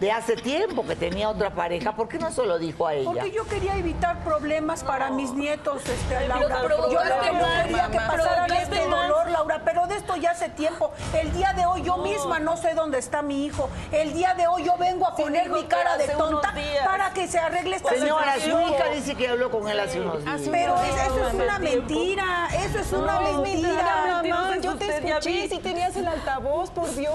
de 0.00 0.12
hace 0.12 0.36
tiempo 0.36 0.84
que 0.86 0.94
tenía 0.94 1.30
otra 1.30 1.50
pareja, 1.50 1.96
¿por 1.96 2.06
qué 2.08 2.18
no 2.18 2.30
se 2.30 2.44
lo 2.44 2.58
dijo 2.58 2.86
a 2.86 2.92
ella? 2.94 3.10
Porque 3.10 3.30
yo 3.30 3.44
quería 3.46 3.76
evitar 3.76 4.18
problemas 4.24 4.84
para 4.84 5.10
mis 5.10 5.32
nietos, 5.32 5.82
este, 5.88 6.28
Laura. 6.28 6.58
pero 6.62 6.90
yo 6.90 7.00
no 7.02 7.22
quería 7.62 7.88
que 7.90 7.96
pasaran 7.98 8.52
este 8.52 8.84
dolor, 8.88 9.30
Laura, 9.30 9.62
pero 9.64 9.86
de 9.86 9.96
esto 9.96 10.16
ya 10.16 10.32
hace 10.32 10.50
tiempo. 10.50 10.90
El 11.18 11.32
día 11.32 11.54
de 11.54 11.64
hoy 11.66 11.82
yo 11.82 11.96
misma 11.98 12.38
no 12.40 12.56
sé 12.58 12.74
dónde 12.74 12.98
está 12.98 13.22
mi 13.22 13.46
hijo. 13.46 13.70
El 13.90 14.12
día 14.12 14.34
de 14.34 14.46
hoy 14.46 14.64
yo 14.64 14.76
vengo 14.76 15.06
a 15.06 15.16
Sí, 15.16 15.22
poner 15.22 15.48
mi 15.48 15.64
cara 15.64 15.96
de 15.96 16.08
tonta 16.08 16.52
para 16.84 17.10
que 17.14 17.26
se 17.26 17.38
arregle 17.38 17.76
esta 17.76 17.90
Señora, 17.94 18.34
su 18.34 18.40
situación. 18.42 18.72
hija 18.74 18.88
dice 18.90 19.14
que 19.14 19.28
habló 19.28 19.50
con 19.50 19.66
él 19.68 19.80
hace 19.80 20.00
unos 20.00 20.22
días. 20.24 20.40
Pero 20.50 20.74
es- 20.82 21.06
eso 21.06 21.28
es 21.28 21.34
una 21.34 21.58
mentira, 21.58 22.48
eso 22.64 22.78
es 22.80 22.92
una 22.92 23.20
mentira. 23.20 24.22
Yo 24.60 24.76
te 24.76 24.96
escuché 24.98 25.48
si 25.48 25.58
tenías 25.58 25.96
el 25.96 26.06
altavoz, 26.06 26.68
por 26.70 26.94
Dios. 26.94 27.14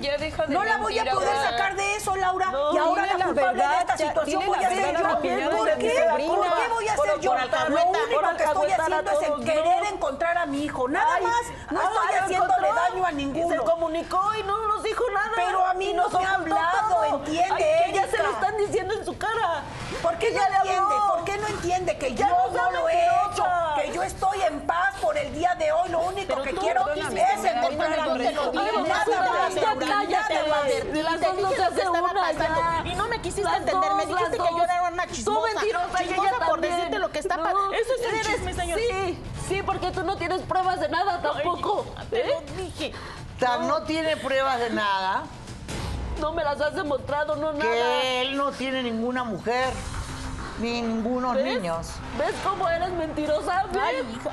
Ya 0.00 0.16
deja 0.16 0.46
de 0.46 0.54
No 0.54 0.64
la 0.64 0.76
voy 0.78 0.98
a 0.98 1.04
poder 1.04 1.28
ahora. 1.36 1.50
sacar 1.50 1.76
de 1.76 1.96
eso, 1.96 2.16
Laura. 2.16 2.46
No, 2.50 2.72
y 2.72 2.78
ahora 2.78 3.06
la 3.06 3.18
la 3.18 3.24
culpable 3.26 3.62
de 3.62 3.74
esta 3.78 3.96
ya, 3.96 4.08
situación 4.08 4.46
voy 4.46 4.64
a 4.64 4.68
ser 4.68 4.96
yo. 4.96 5.02
¿Por 5.08 5.20
qué? 5.20 5.48
¿Por 5.50 5.78
qué 5.78 6.68
voy 6.68 6.88
a 6.88 6.96
ser 6.96 7.20
yo? 7.20 7.34
Lo 7.34 7.84
único 7.86 8.36
que 8.36 8.44
estoy 8.44 8.70
haciendo 8.72 9.10
es 9.10 9.44
querer 9.44 9.84
encontrar 9.92 10.38
a 10.38 10.46
mi 10.46 10.64
hijo. 10.64 10.88
Nada 10.88 11.06
Ay, 11.16 11.22
más. 11.24 11.42
No 11.70 11.80
estoy 11.82 12.18
haciéndole 12.18 12.68
daño 12.72 13.04
a 13.06 13.10
Y 13.10 13.14
se 13.14 13.16
ninguno. 13.16 13.64
comunicó 13.64 14.20
y 14.38 14.42
no 14.44 14.66
nos 14.68 14.82
dijo 14.82 15.04
nada. 15.12 15.30
Pero 15.36 15.66
a 15.66 15.74
mí 15.74 15.92
no 15.92 16.02
nos 16.08 16.12
me 16.20 16.24
ha 16.26 16.34
hablado, 16.34 17.04
entiende, 17.04 17.90
ya 17.92 18.06
se 18.08 18.18
lo 18.22 18.30
están 18.30 18.56
diciendo 18.56 18.94
en 18.94 19.04
su 19.04 19.16
cara. 19.18 19.62
¿Por 20.02 20.16
qué 20.16 20.30
no 20.30 20.40
Ya 20.40 20.48
le 20.48 20.56
entiende? 20.56 20.80
habló. 20.82 21.14
¿Por 21.14 21.24
qué 21.24 21.36
no 21.38 21.46
entiende 21.60 21.98
que 21.98 22.14
Ya 22.14 22.28
yo 22.28 22.50
no 22.52 22.70
lo 22.70 22.88
he 22.88 23.04
hecho? 23.04 23.44
Que 23.76 23.92
yo 23.92 24.02
estoy 24.02 24.40
en 24.42 24.60
paz 24.66 24.94
por 25.00 25.16
el 25.16 25.32
día 25.34 25.54
de 25.56 25.70
hoy. 25.72 25.88
Lo 25.90 26.00
único 26.00 26.28
Pero 26.28 26.42
que 26.42 26.52
tú, 26.52 26.60
quiero 26.60 26.88
es 26.90 26.98
encontrar 26.98 28.00
a 28.00 28.14
mí 28.14 28.24
Nada 28.24 28.72
más, 28.88 29.08
nada 29.08 29.32
más. 29.32 29.54
Las 29.54 31.20
dos 31.20 31.40
no 31.40 31.50
se 31.50 31.62
hace 31.62 31.88
una 31.88 32.32
ya. 32.32 32.82
y 32.84 32.94
no 32.94 33.08
me 33.08 33.20
quisiste 33.20 33.50
entender. 33.56 33.94
me 33.94 34.06
dijiste 34.06 34.30
que 34.38 34.38
yo 34.38 34.62
era 34.64 34.88
una 34.92 35.06
chismosa. 35.06 35.40
Tú 35.40 35.54
mentirosa 35.54 36.02
ella 36.02 36.46
por 36.46 36.60
decirte 36.60 36.98
lo 36.98 37.10
que 37.10 37.18
está 37.18 37.36
No, 37.36 37.42
pasando. 37.44 37.72
Eso 37.72 37.92
es 37.94 38.08
un 38.08 38.14
eres- 38.14 38.26
chisme, 38.26 38.54
señor. 38.54 38.78
Sí, 38.78 39.18
sí, 39.48 39.62
porque 39.64 39.90
tú 39.90 40.02
no 40.04 40.16
tienes 40.16 40.42
pruebas 40.42 40.80
de 40.80 40.88
nada 40.88 41.20
tampoco. 41.22 41.86
Te 42.10 42.20
¿eh? 42.20 42.34
lo 42.34 42.62
dije. 42.62 42.92
Tan 43.38 43.68
no 43.68 43.82
tiene 43.84 44.18
pruebas 44.18 44.58
de 44.58 44.68
nada 44.68 45.22
No 46.20 46.32
me 46.32 46.44
las 46.44 46.60
has 46.60 46.74
demostrado, 46.74 47.36
no 47.36 47.52
nada. 47.54 47.62
que 47.70 48.20
él 48.20 48.36
no 48.36 48.52
tiene 48.52 48.82
ninguna 48.82 49.24
mujer 49.24 49.72
ni 50.60 50.82
ningunos 50.82 51.34
¿Ves? 51.36 51.44
niños. 51.44 51.92
¿Ves 52.18 52.34
cómo 52.44 52.68
eres 52.68 52.90
mentirosa? 52.92 53.64
Ay, 53.80 53.96
hija. 54.14 54.30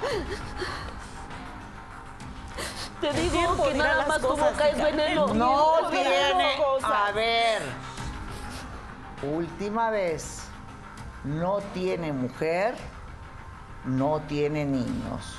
Te 3.02 3.14
digo 3.14 3.64
que 3.64 3.74
nada 3.76 4.08
más 4.08 4.20
caes 4.58 4.78
hija. 4.78 4.86
veneno. 4.86 5.34
No 5.34 5.90
tiene. 5.90 6.56
cosas. 6.58 6.92
A 6.92 7.12
ver. 7.12 7.62
Última 9.24 9.90
vez. 9.90 10.44
No 11.24 11.60
tiene 11.74 12.14
mujer, 12.14 12.76
no 13.84 14.22
tiene 14.28 14.64
niños. 14.66 15.36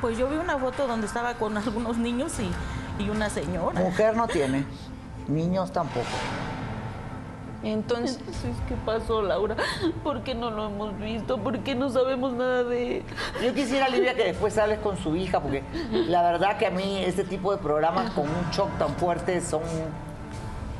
Pues 0.00 0.18
yo 0.18 0.28
vi 0.28 0.36
una 0.36 0.58
foto 0.58 0.88
donde 0.88 1.06
estaba 1.06 1.34
con 1.34 1.56
algunos 1.56 1.98
niños 1.98 2.32
y, 2.40 2.50
y 3.02 3.10
una 3.10 3.30
señora. 3.30 3.78
Mujer 3.78 4.16
no 4.16 4.26
tiene, 4.26 4.66
niños 5.28 5.72
tampoco. 5.72 6.08
Entonces, 7.62 8.16
Entonces, 8.26 8.50
¿qué 8.68 8.74
pasó, 8.84 9.22
Laura? 9.22 9.56
¿Por 10.02 10.22
qué 10.22 10.34
no 10.34 10.50
lo 10.50 10.66
hemos 10.66 10.98
visto? 10.98 11.38
¿Por 11.38 11.58
qué 11.60 11.74
no 11.74 11.90
sabemos 11.90 12.32
nada 12.32 12.64
de 12.64 12.98
él? 12.98 13.02
Yo 13.44 13.54
quisiera, 13.54 13.88
Livia, 13.88 14.14
que 14.14 14.24
después 14.24 14.56
hables 14.58 14.80
con 14.80 14.96
su 14.96 15.14
hija, 15.16 15.40
porque 15.40 15.62
la 15.92 16.22
verdad 16.22 16.56
que 16.58 16.66
a 16.66 16.70
mí 16.70 17.02
este 17.04 17.24
tipo 17.24 17.52
de 17.52 17.58
programas 17.58 18.10
con 18.12 18.24
un 18.24 18.50
shock 18.50 18.70
tan 18.78 18.90
fuerte 18.96 19.40
son 19.40 19.62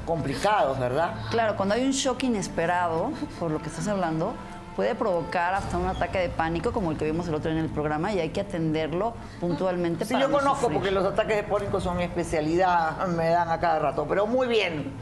complicados, 0.06 0.78
¿verdad? 0.78 1.14
Claro, 1.30 1.56
cuando 1.56 1.74
hay 1.74 1.84
un 1.84 1.92
shock 1.92 2.22
inesperado, 2.24 3.12
por 3.38 3.50
lo 3.50 3.60
que 3.62 3.68
estás 3.68 3.86
hablando, 3.86 4.34
puede 4.74 4.94
provocar 4.94 5.54
hasta 5.54 5.78
un 5.78 5.86
ataque 5.86 6.18
de 6.18 6.28
pánico 6.28 6.72
como 6.72 6.90
el 6.90 6.96
que 6.96 7.04
vimos 7.04 7.28
el 7.28 7.34
otro 7.34 7.50
día 7.50 7.60
en 7.60 7.66
el 7.66 7.70
programa 7.70 8.12
y 8.12 8.18
hay 8.18 8.30
que 8.30 8.40
atenderlo 8.40 9.12
puntualmente 9.38 10.04
Sí, 10.04 10.14
para 10.14 10.24
yo 10.24 10.30
no 10.30 10.38
conozco 10.38 10.60
sufrir. 10.62 10.78
porque 10.78 10.90
los 10.90 11.04
ataques 11.04 11.36
de 11.36 11.42
pánico 11.44 11.80
son 11.80 11.98
mi 11.98 12.04
especialidad, 12.04 13.06
me 13.08 13.28
dan 13.28 13.50
a 13.50 13.60
cada 13.60 13.78
rato, 13.78 14.06
pero 14.08 14.26
muy 14.26 14.48
bien. 14.48 14.92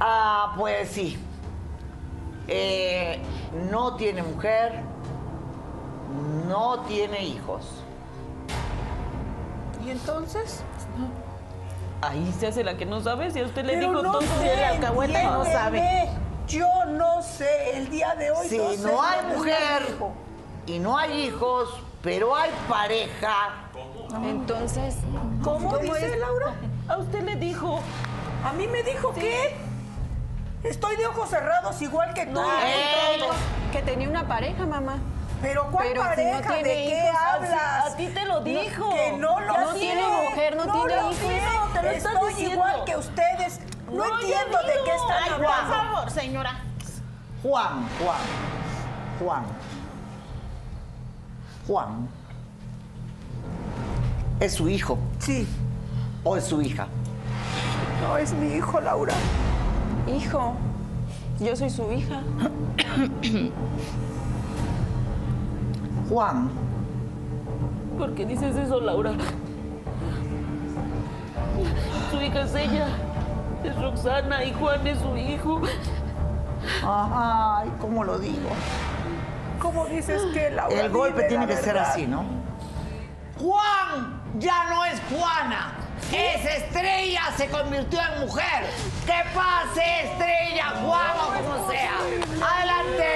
Ah, 0.00 0.54
pues 0.56 0.90
sí. 0.90 1.18
Eh, 2.48 3.20
no 3.70 3.96
tiene 3.96 4.22
mujer, 4.22 4.80
no 6.48 6.80
tiene 6.80 7.22
hijos. 7.24 7.82
¿Y 9.84 9.90
entonces? 9.90 10.62
Ahí 12.02 12.34
se 12.38 12.46
hace 12.48 12.64
la 12.64 12.76
que 12.76 12.86
no 12.86 13.00
sabe. 13.00 13.30
Si 13.30 13.40
a 13.40 13.44
usted 13.44 13.64
le 13.64 13.74
Pero 13.74 13.90
dijo 13.90 14.02
no 14.02 14.12
todo. 14.12 14.20
sé, 14.22 14.56
la 14.56 14.68
alcahueta 14.70 15.22
y 15.22 15.26
no 15.26 15.44
sabe. 15.44 16.08
Yo 16.48 16.66
no 16.86 17.22
sé, 17.22 17.76
el 17.76 17.90
día 17.90 18.14
de 18.16 18.32
hoy 18.32 18.48
Si 18.48 18.58
no 18.58 18.70
sé 18.72 18.90
hay 18.90 19.36
mujer 19.36 19.82
y 20.66 20.78
no 20.80 20.98
hay 20.98 21.26
hijos, 21.26 21.68
pero 22.02 22.34
hay 22.34 22.50
pareja, 22.68 23.70
entonces, 24.24 24.96
¿Cómo, 25.42 25.78
dice 25.78 26.16
Laura? 26.16 26.54
A 26.88 26.98
usted 26.98 27.22
le 27.22 27.36
dijo. 27.36 27.80
¿A 28.44 28.52
mí 28.54 28.66
me 28.66 28.82
dijo 28.82 29.14
qué? 29.14 29.54
Estoy 30.62 30.96
de 30.96 31.06
ojos 31.06 31.30
cerrados 31.30 31.80
igual 31.80 32.12
que 32.14 32.26
tú. 32.26 32.40
él 32.40 33.22
que 33.72 33.82
tenía 33.82 34.08
una 34.08 34.26
pareja, 34.28 34.66
mamá. 34.66 34.96
Pero 35.40 35.68
¿cuál 35.70 35.86
Pero 35.88 36.02
si 36.02 36.04
no 36.24 36.32
pareja? 36.32 36.52
¿De 36.54 36.62
tiene 36.62 36.84
qué 36.90 37.08
hijos, 37.08 37.20
hablas? 37.32 37.86
A 37.92 37.96
ti 37.96 38.06
te 38.08 38.24
lo 38.26 38.40
dijo. 38.40 38.90
Que 38.90 39.12
no 39.16 39.40
lo 39.40 39.56
No 39.58 39.72
sé. 39.72 39.78
tiene 39.78 40.02
mujer, 40.06 40.56
no 40.56 40.62
tiene 40.64 40.96
lo 40.96 41.00
hijos. 41.10 41.16
sé. 41.16 41.40
No, 41.42 41.66
te 41.72 41.82
lo 41.82 41.90
están 41.90 42.12
Estoy 42.14 42.28
diciendo. 42.28 42.54
igual 42.54 42.84
que 42.84 42.96
ustedes. 42.96 43.60
No, 43.86 43.94
No, 43.96 44.20
entiendo 44.20 44.58
de 44.58 44.72
qué 44.84 44.90
están 44.94 45.22
Ay, 45.24 45.30
por 45.30 45.46
hablando. 45.46 45.74
favor, 45.74 46.10
señora. 46.10 46.60
Juan, 47.42 47.88
Juan, 47.98 48.20
Juan. 49.18 49.44
Juan. 51.66 52.08
¿Es 54.40 54.54
su 54.54 54.68
hijo 54.68 54.98
Sí, 55.18 55.46
o 56.24 56.36
es 56.36 56.44
su 56.44 56.60
hija? 56.60 56.86
no 58.02 58.16
es 58.18 58.32
mi 58.32 58.54
hijo, 58.56 58.78
Laura. 58.80 59.14
Hijo, 60.16 60.54
yo 61.40 61.56
soy 61.56 61.70
su 61.70 61.90
hija. 61.92 62.20
Juan, 66.08 66.50
¿Por 68.00 68.14
qué 68.14 68.24
dices 68.24 68.56
eso, 68.56 68.80
Laura? 68.80 69.12
Su 72.10 72.16
hija 72.18 72.40
es 72.40 72.54
ella. 72.54 72.86
Es 73.62 73.76
Roxana 73.76 74.42
y 74.42 74.54
Juan 74.54 74.86
es 74.86 74.98
su 75.00 75.14
hijo. 75.18 75.60
ay, 76.82 77.70
¿cómo 77.78 78.02
lo 78.04 78.18
digo? 78.18 78.48
¿Cómo 79.60 79.84
dices 79.84 80.22
que 80.32 80.48
Laura? 80.48 80.80
El 80.80 80.90
golpe 80.90 81.24
tiene 81.24 81.46
la 81.46 81.54
que 81.54 81.62
ser 81.62 81.76
así, 81.76 82.06
¿no? 82.06 82.24
Juan 83.38 84.22
ya 84.38 84.70
no 84.70 84.86
es 84.86 84.98
Juana. 85.10 85.74
Es 86.12 86.44
estrella, 86.44 87.22
se 87.36 87.48
convirtió 87.48 88.00
en 88.00 88.26
mujer. 88.26 88.66
Que 89.06 89.22
pase 89.32 89.82
estrella, 90.04 90.72
o 90.84 91.42
como 91.42 91.70
sea. 91.70 91.98
Adelante. 92.56 93.09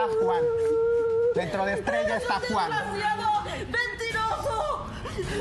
Está 0.00 0.24
Juan. 0.24 0.42
Dentro 1.34 1.64
de 1.66 1.74
Estrella 1.74 2.16
está 2.16 2.40
Juan. 2.50 2.70
¡Mentiroso! 3.68 4.86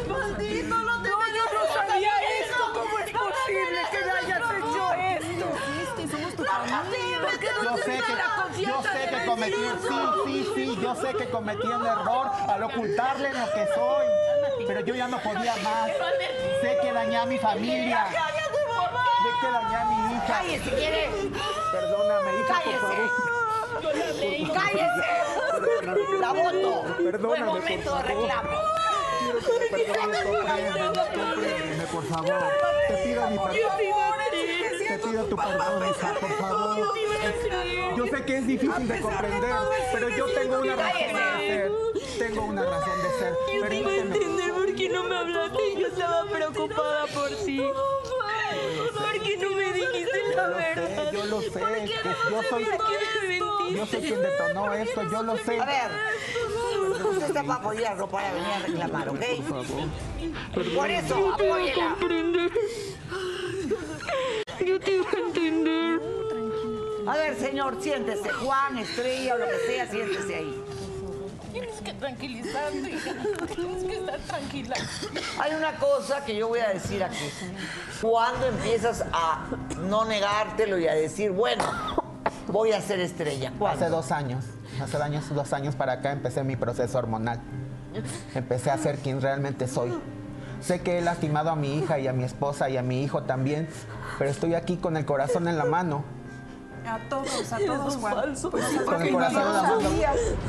¡Maldito! 0.07 0.76
¡No 0.76 1.01
te 1.01 1.10
No, 1.10 1.28
yo 1.28 1.43
no 1.53 1.74
sabía 1.74 2.12
esto. 2.41 2.64
¿Cómo 2.74 2.99
es 2.99 3.12
posible 3.12 3.82
que 3.91 4.05
me 4.05 4.12
hayas 4.12 4.41
hecho 4.57 4.93
esto? 4.93 5.45
Yo 7.64 7.78
sé 7.78 7.99
que, 8.55 8.64
yo 8.64 8.82
sé 8.84 9.10
que 9.10 9.26
cometí, 9.26 9.55
sí, 9.55 9.97
sí, 10.26 10.51
sí, 10.55 10.80
yo 10.82 10.95
sé 10.95 11.14
que 11.14 11.30
cometí 11.30 11.68
un 11.68 11.86
error 11.86 12.30
al 12.47 12.64
ocultarle 12.64 13.34
lo 13.34 13.51
que 13.53 13.68
soy. 13.74 14.05
Pero 14.68 14.80
yo 14.82 14.95
ya 14.95 15.07
no 15.07 15.20
podía 15.20 15.55
más. 15.57 15.89
Sé 16.62 16.78
que 16.82 16.91
dañé 16.91 17.18
a 17.18 17.26
mi 17.26 17.38
familia. 17.38 18.07
Sé 18.10 19.30
que 19.41 19.51
dañé 19.51 19.76
a 19.76 19.86
mi 19.86 20.16
hija. 20.16 20.41
Perdóname, 21.72 22.39
hija, 22.41 22.62
por 22.62 22.80
favor. 22.80 23.48
¡Cállese! 24.53 25.20
La 26.20 26.34
voto. 26.34 26.95
Perdóname, 27.03 27.45
Fue 27.45 27.59
momento 27.59 27.95
de 27.95 28.03
reclamo. 28.03 28.49
Compréndeme, 31.13 31.86
por 31.91 32.05
favor. 32.05 32.43
Te 32.88 32.93
pido 33.03 33.30
mi 33.30 33.38
perdón. 33.38 33.72
Te 34.88 34.97
pido 34.99 35.24
tu 35.26 35.36
perdón, 35.36 35.89
hija, 35.89 36.13
por 36.20 36.32
favor. 36.38 36.93
Yo 37.95 38.07
sé 38.07 38.26
que 38.26 38.38
es 38.38 38.47
difícil 38.47 38.88
de 38.88 39.01
comprender, 39.01 39.55
pero 39.93 40.09
yo 40.09 40.26
tengo 40.34 40.59
una 40.59 40.76
razón 40.76 41.13
de 41.13 41.47
ser. 41.47 41.72
Tengo 42.17 42.45
una 42.45 42.63
razón 42.63 43.03
de 43.03 43.09
ser. 43.20 43.34
Permíteme. 43.61 44.53
por 44.53 44.76
qué 44.76 44.89
no 44.89 45.03
me 45.03 45.15
hablaste. 45.15 45.76
Yo 45.80 45.88
estaba 45.88 46.26
preocupada 46.26 47.07
por 47.07 47.30
ti. 47.45 47.61
Dijiste 50.47 50.81
la 50.81 50.87
verdad? 50.87 51.11
Yo 51.11 51.25
lo 51.25 51.41
sé, 51.41 51.49
yo 52.31 52.43
soy, 52.49 52.65
yo 53.75 53.85
soy 53.85 54.01
quien 54.01 54.21
detonó 54.21 54.73
esto, 54.73 55.03
yo 55.11 55.23
lo 55.23 55.37
sé. 55.37 55.59
A 55.59 55.65
ver, 55.65 55.91
usted 57.03 57.27
está 57.27 57.43
para 57.43 57.59
apoyarlo 57.59 58.07
para 58.07 58.33
venir 58.33 58.49
a 58.49 58.59
reclamar, 58.59 59.09
¿ok? 59.09 59.23
Por 60.75 60.89
eso, 60.89 61.33
apóyela. 61.33 61.95
Yo 64.65 64.79
te 64.79 64.91
iba 64.91 65.09
a 65.09 65.19
entender. 65.27 66.01
A 67.07 67.17
ver, 67.17 67.35
señor, 67.37 67.77
siéntese. 67.81 68.29
Juan, 68.29 68.77
Estrella 68.77 69.35
o 69.35 69.37
lo 69.37 69.45
que 69.47 69.57
sea, 69.67 69.87
siéntese 69.87 70.35
ahí. 70.35 70.63
Tienes 71.51 71.81
que 71.81 71.93
tranquilizarte, 71.93 72.91
hija. 72.91 73.11
Tienes 73.55 73.83
que 73.83 73.93
estar 73.95 74.19
tranquila. 74.19 74.75
Hay 75.39 75.53
una 75.53 75.75
cosa 75.77 76.23
que 76.25 76.35
yo 76.35 76.47
voy 76.47 76.59
a 76.59 76.69
decir 76.69 77.03
aquí. 77.03 77.29
Cuando 78.01 78.47
empiezas 78.47 79.03
a 79.11 79.47
no 79.87 80.05
negártelo 80.05 80.77
y 80.77 80.87
a 80.87 80.93
decir, 80.93 81.31
bueno, 81.31 81.63
voy 82.47 82.71
a 82.71 82.81
ser 82.81 82.99
estrella? 82.99 83.51
¿Cuándo? 83.57 83.85
Hace 83.85 83.89
dos 83.89 84.11
años, 84.11 84.45
hace 84.81 84.97
años, 84.97 85.33
dos 85.33 85.53
años 85.53 85.75
para 85.75 85.93
acá 85.93 86.11
empecé 86.11 86.43
mi 86.43 86.55
proceso 86.55 86.97
hormonal. 86.97 87.39
Empecé 88.35 88.71
a 88.71 88.77
ser 88.77 88.97
quien 88.99 89.21
realmente 89.21 89.67
soy. 89.67 89.93
Sé 90.61 90.81
que 90.81 90.97
he 90.97 91.01
lastimado 91.01 91.49
a 91.49 91.55
mi 91.55 91.77
hija 91.77 91.99
y 91.99 92.07
a 92.07 92.13
mi 92.13 92.23
esposa 92.23 92.69
y 92.69 92.77
a 92.77 92.83
mi 92.83 93.01
hijo 93.01 93.23
también, 93.23 93.69
pero 94.17 94.29
estoy 94.29 94.55
aquí 94.55 94.77
con 94.77 94.97
el 94.97 95.05
corazón 95.05 95.47
en 95.47 95.57
la 95.57 95.65
mano. 95.65 96.03
A 96.88 96.99
todos, 97.09 97.53
a 97.53 97.57
todos, 97.57 97.95
Juan. 97.97 98.36
Con 98.86 99.01
el 99.01 99.11
corazón 99.11 99.41
en 99.41 99.53
la 99.53 99.61
mano. 99.63 99.80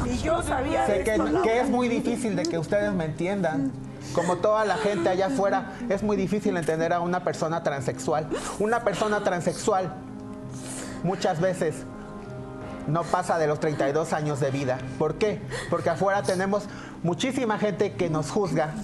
Y 0.06 0.18
yo 0.18 0.42
sabía 0.42 0.86
Sé 0.86 1.04
que, 1.04 1.14
esto, 1.14 1.42
que 1.42 1.60
es 1.60 1.68
muy 1.68 1.88
difícil 1.88 2.36
de 2.36 2.44
que 2.44 2.58
ustedes 2.58 2.92
me 2.92 3.04
entiendan. 3.04 3.72
Como 4.14 4.36
toda 4.38 4.64
la 4.64 4.76
gente 4.76 5.08
allá 5.08 5.26
afuera, 5.26 5.72
es 5.88 6.02
muy 6.02 6.16
difícil 6.16 6.56
entender 6.56 6.92
a 6.92 7.00
una 7.00 7.22
persona 7.22 7.62
transexual. 7.62 8.28
Una 8.58 8.80
persona 8.80 9.22
transexual 9.22 9.92
muchas 11.02 11.40
veces 11.40 11.84
no 12.86 13.04
pasa 13.04 13.38
de 13.38 13.46
los 13.46 13.60
32 13.60 14.12
años 14.12 14.40
de 14.40 14.50
vida. 14.50 14.78
¿Por 14.98 15.16
qué? 15.16 15.40
Porque 15.68 15.90
afuera 15.90 16.22
tenemos 16.22 16.64
muchísima 17.02 17.58
gente 17.58 17.92
que 17.92 18.10
nos 18.10 18.30
juzga, 18.30 18.74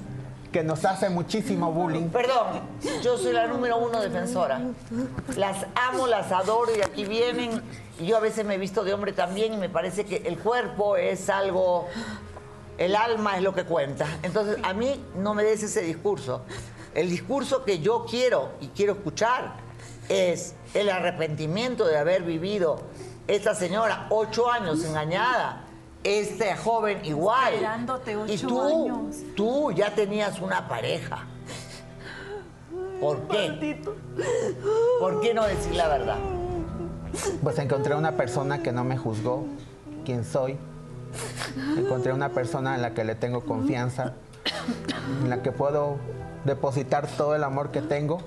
que 0.57 0.65
nos 0.65 0.87
hace 0.87 1.11
muchísimo 1.11 1.71
bullying. 1.71 2.09
Perdón, 2.09 2.63
yo 3.03 3.19
soy 3.19 3.35
la 3.35 3.47
número 3.47 3.77
uno 3.77 4.01
defensora. 4.01 4.59
Las 5.37 5.67
amo, 5.75 6.07
las 6.07 6.33
adoro 6.33 6.75
y 6.75 6.81
aquí 6.81 7.05
vienen. 7.05 7.63
Y 8.01 8.07
yo 8.07 8.17
a 8.17 8.21
veces 8.21 8.47
me 8.47 8.55
he 8.55 8.59
visto 8.59 8.83
de 8.83 8.95
hombre 8.95 9.13
también 9.13 9.53
y 9.53 9.59
me 9.59 9.69
parece 9.69 10.07
que 10.07 10.17
el 10.25 10.39
cuerpo 10.39 10.97
es 10.97 11.29
algo, 11.29 11.89
el 12.79 12.97
alma 12.97 13.37
es 13.37 13.43
lo 13.43 13.55
que 13.55 13.65
cuenta. 13.65 14.07
Entonces 14.23 14.57
a 14.63 14.73
mí 14.73 15.05
no 15.17 15.35
me 15.35 15.45
des 15.45 15.63
ese 15.63 15.83
discurso. 15.83 16.41
El 16.95 17.11
discurso 17.11 17.63
que 17.63 17.81
yo 17.81 18.07
quiero 18.09 18.53
y 18.63 18.69
quiero 18.69 18.95
escuchar 18.95 19.57
es 20.09 20.55
el 20.73 20.89
arrepentimiento 20.89 21.85
de 21.85 21.99
haber 21.99 22.23
vivido 22.23 22.81
esta 23.29 23.55
señora 23.55 24.07
ocho 24.09 24.51
años 24.51 24.83
engañada. 24.87 25.66
Este 26.07 26.55
joven 26.55 27.05
igual. 27.05 27.55
Esperándote 27.55 28.17
y 28.29 28.39
tú, 28.39 28.63
años. 28.63 29.17
tú 29.35 29.73
ya 29.73 29.93
tenías 29.93 30.41
una 30.41 30.69
pareja. 30.69 31.25
¿Por 33.01 33.27
qué? 33.27 33.83
¿Por 35.01 35.21
qué 35.21 35.35
no 35.35 35.45
decir 35.45 35.75
la 35.75 35.89
verdad? 35.89 36.19
Pues 37.43 37.59
encontré 37.59 37.97
una 37.97 38.13
persona 38.13 38.63
que 38.63 38.71
no 38.71 38.85
me 38.85 38.97
juzgó 38.97 39.47
quién 40.05 40.25
soy. 40.25 40.57
Encontré 41.77 42.13
una 42.13 42.29
persona 42.29 42.77
en 42.77 42.83
la 42.83 42.95
que 42.95 43.03
le 43.03 43.17
tengo 43.17 43.45
confianza, 43.45 44.15
en 45.25 45.29
la 45.29 45.43
que 45.43 45.51
puedo 45.51 45.97
depositar 46.45 47.09
todo 47.09 47.35
el 47.35 47.43
amor 47.43 47.73
que 47.73 47.83
tengo, 47.83 48.19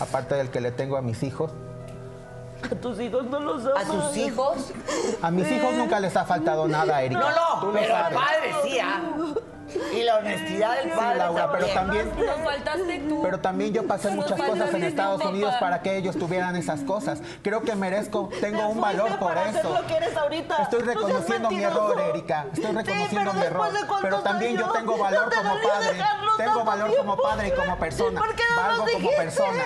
aparte 0.00 0.34
del 0.34 0.50
que 0.50 0.60
le 0.60 0.72
tengo 0.72 0.96
a 0.96 1.02
mis 1.02 1.22
hijos. 1.22 1.52
A 2.64 2.74
tus 2.74 3.00
hijos 3.00 3.24
no 3.26 3.40
los 3.40 3.66
¿A 3.66 3.70
amas. 3.80 3.86
tus 3.86 4.16
hijos? 4.16 4.72
A 5.22 5.30
mis 5.30 5.50
hijos 5.50 5.74
nunca 5.74 6.00
les 6.00 6.16
ha 6.16 6.24
faltado 6.24 6.66
nada, 6.68 7.00
Erika. 7.02 7.20
No, 7.20 7.30
no, 7.30 7.60
Tú 7.60 7.70
pero 7.72 7.92
sabes. 7.94 8.18
padre 8.18 8.54
sí, 8.64 8.78
¿ah? 8.80 9.00
Y 9.94 10.02
la 10.02 10.16
honestidad 10.16 10.76
del 10.78 10.84
Sí, 10.90 10.96
padre 10.96 11.18
Laura, 11.18 11.52
pero 11.52 11.66
también, 11.66 12.10
Nos 12.16 12.40
faltaste 12.42 12.98
tú. 13.06 13.20
pero 13.22 13.38
también 13.40 13.72
yo 13.74 13.86
pasé 13.86 14.08
muchas 14.10 14.40
cosas 14.40 14.72
en 14.72 14.82
Estados 14.82 15.22
Unidos 15.26 15.54
para 15.60 15.82
que 15.82 15.98
ellos 15.98 16.16
tuvieran 16.18 16.56
esas 16.56 16.80
cosas. 16.80 17.20
Creo 17.42 17.60
que 17.60 17.74
merezco, 17.76 18.30
tengo 18.40 18.66
un 18.68 18.80
valor 18.80 19.18
por 19.18 19.36
eso. 19.36 19.74
lo 19.78 19.86
que 19.86 19.96
eres 19.96 20.16
ahorita. 20.16 20.62
Estoy 20.62 20.80
reconociendo 20.80 21.50
mi 21.50 21.62
error, 21.62 22.00
Erika. 22.00 22.46
Estoy 22.52 22.72
reconociendo 22.74 23.32
mi 23.34 23.42
error. 23.42 23.68
Pero 24.00 24.20
también 24.20 24.56
yo 24.56 24.68
tengo 24.70 24.96
no 24.96 25.02
valor 25.02 25.28
te 25.28 25.36
como 25.36 25.50
padre. 25.50 26.02
Tengo 26.38 26.64
valor 26.64 26.96
como 26.96 27.16
padre 27.16 27.48
y 27.48 27.50
como 27.52 27.78
persona. 27.78 28.20
¿Por 28.20 28.34
qué 28.34 28.42
no 28.50 28.56
Valgo 28.56 28.84
nos 28.84 28.92
como 28.92 29.10
persona. 29.10 29.62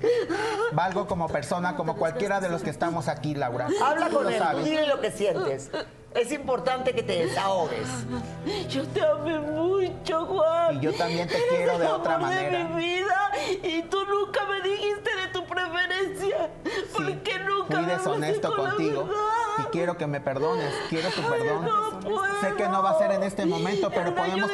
Valgo 0.72 1.06
como 1.06 1.28
persona, 1.28 1.76
como 1.76 1.96
cualquiera 1.96 2.40
de 2.40 2.48
los 2.48 2.62
que 2.62 2.70
estamos 2.70 3.08
aquí, 3.08 3.34
Laura. 3.34 3.68
Habla 3.82 4.08
con 4.08 4.28
él, 4.30 4.38
sabes. 4.38 4.64
dile 4.64 4.86
lo 4.86 5.00
que 5.00 5.10
sientes. 5.10 5.70
Es 6.14 6.30
importante 6.30 6.92
que 6.94 7.02
te 7.02 7.26
desahogues. 7.26 7.88
Yo 8.68 8.86
te 8.88 9.00
amé 9.04 9.38
mucho, 9.40 10.26
Juan. 10.26 10.76
Y 10.76 10.80
yo 10.80 10.92
también 10.94 11.26
te 11.28 11.38
quiero 11.48 11.76
de 11.78 11.86
El 11.86 11.90
otra 11.90 12.14
amor 12.14 12.28
manera. 12.28 12.58
de 12.58 12.64
mi 12.64 12.76
vida. 12.84 13.30
Y 13.64 13.82
tú 13.82 13.98
nunca 14.06 14.44
me 14.46 14.60
dijiste 14.68 15.10
de 15.16 15.26
preferencia. 15.54 16.50
¿Por 16.92 17.06
Sí, 17.06 17.18
qué 17.24 17.38
nunca 17.40 17.76
fui 17.76 17.86
me 17.86 17.92
deshonesto 17.92 18.54
con 18.54 18.64
la 18.64 18.70
contigo 18.70 19.08
y 19.58 19.62
quiero 19.70 19.96
que 19.96 20.06
me 20.06 20.20
perdones, 20.20 20.72
quiero 20.88 21.08
tu 21.10 21.22
perdón. 21.22 21.64
no 21.64 22.00
puedo. 22.00 22.40
sé 22.40 22.54
que 22.56 22.68
no 22.68 22.82
va 22.82 22.90
a 22.90 22.98
ser 22.98 23.12
en 23.12 23.22
este 23.22 23.46
momento, 23.46 23.90
pero 23.90 24.08
El 24.08 24.14
podemos 24.14 24.50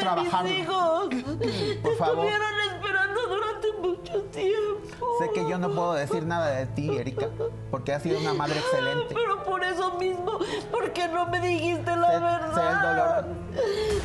hijos 0.47 1.09
Por 1.83 1.97
favor. 1.97 2.27
estuvieron 2.27 2.61
esperando 2.75 3.21
durante 3.29 3.73
mucho 3.81 4.23
tiempo. 4.25 5.07
Sé 5.19 5.31
que 5.33 5.49
yo 5.49 5.59
no 5.59 5.71
puedo 5.71 5.93
decir 5.95 6.25
nada 6.25 6.49
de 6.51 6.67
ti, 6.67 6.97
Erika, 6.97 7.29
porque 7.71 7.93
has 7.95 8.03
sido 8.03 8.19
una 8.21 8.35
madre 8.35 8.59
excelente. 8.59 9.15
Pero 9.15 9.43
por 9.45 9.63
eso 9.65 9.93
mismo, 9.99 10.39
¿por 10.71 10.93
qué 10.93 11.09
no 11.09 11.27
me 11.27 11.41
dijiste 11.41 11.97
la 11.97 12.07
Sé- 12.07 12.21
verdad? 12.21 12.55
sé 12.55 12.61
el 12.61 12.81
dolor. 12.83 13.25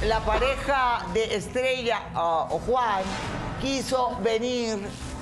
La 0.07 0.19
pareja 0.21 1.05
de 1.13 1.35
Estrella 1.35 2.01
ah, 2.13 2.47
o 2.49 2.59
Juan 2.59 3.01
quiso 3.61 4.17
venir 4.21 4.79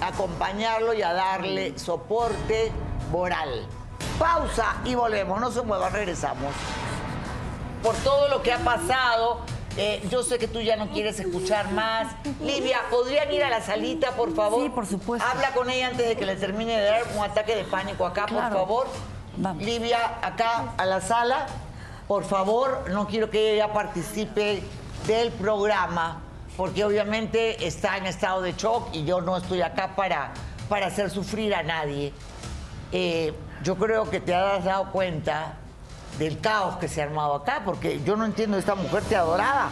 acompañarlo 0.07 0.93
y 0.93 1.01
a 1.01 1.13
darle 1.13 1.77
soporte 1.77 2.71
moral. 3.11 3.65
Pausa 4.19 4.75
y 4.85 4.95
volvemos, 4.95 5.39
no 5.39 5.51
se 5.51 5.61
muevan, 5.61 5.91
regresamos. 5.93 6.53
Por 7.81 7.95
todo 7.97 8.27
lo 8.29 8.41
que 8.41 8.53
ha 8.53 8.59
pasado, 8.59 9.41
eh, 9.75 10.05
yo 10.09 10.23
sé 10.23 10.37
que 10.37 10.47
tú 10.47 10.61
ya 10.61 10.75
no 10.75 10.89
quieres 10.89 11.19
escuchar 11.19 11.71
más. 11.71 12.07
Livia, 12.41 12.79
¿podrían 12.89 13.31
ir 13.31 13.43
a 13.43 13.49
la 13.49 13.61
salita, 13.61 14.11
por 14.11 14.33
favor? 14.35 14.61
Sí, 14.63 14.69
por 14.69 14.85
supuesto. 14.85 15.27
Habla 15.29 15.51
con 15.51 15.69
ella 15.69 15.87
antes 15.87 16.07
de 16.07 16.15
que 16.15 16.25
le 16.25 16.35
termine 16.35 16.77
de 16.79 16.85
dar 16.85 17.03
un 17.15 17.23
ataque 17.23 17.55
de 17.55 17.63
pánico 17.65 18.05
acá, 18.05 18.25
Claro. 18.25 18.55
por 18.55 18.65
favor. 18.67 18.87
Vamos. 19.35 19.63
Livia, 19.63 20.19
acá 20.21 20.73
a 20.77 20.85
la 20.85 21.01
sala. 21.01 21.47
Por 22.07 22.23
favor, 22.23 22.85
no 22.91 23.07
quiero 23.07 23.29
que 23.29 23.53
ella 23.55 23.73
participe 23.73 24.63
del 25.07 25.31
programa, 25.31 26.21
porque 26.57 26.83
obviamente 26.83 27.65
está 27.65 27.97
en 27.97 28.05
estado 28.05 28.41
de 28.41 28.53
shock 28.53 28.89
y 28.93 29.05
yo 29.05 29.21
no 29.21 29.37
estoy 29.37 29.61
acá 29.61 29.95
para, 29.95 30.31
para 30.69 30.87
hacer 30.87 31.09
sufrir 31.09 31.55
a 31.55 31.63
nadie. 31.63 32.13
Eh, 32.91 33.33
yo 33.63 33.75
creo 33.75 34.09
que 34.09 34.19
te 34.19 34.35
has 34.35 34.63
dado 34.63 34.91
cuenta 34.91 35.55
del 36.19 36.39
caos 36.39 36.77
que 36.77 36.87
se 36.87 37.01
ha 37.01 37.05
armado 37.05 37.33
acá, 37.35 37.63
porque 37.65 38.01
yo 38.03 38.15
no 38.15 38.25
entiendo, 38.25 38.57
esta 38.57 38.75
mujer 38.75 39.03
te 39.03 39.15
adoraba. 39.15 39.69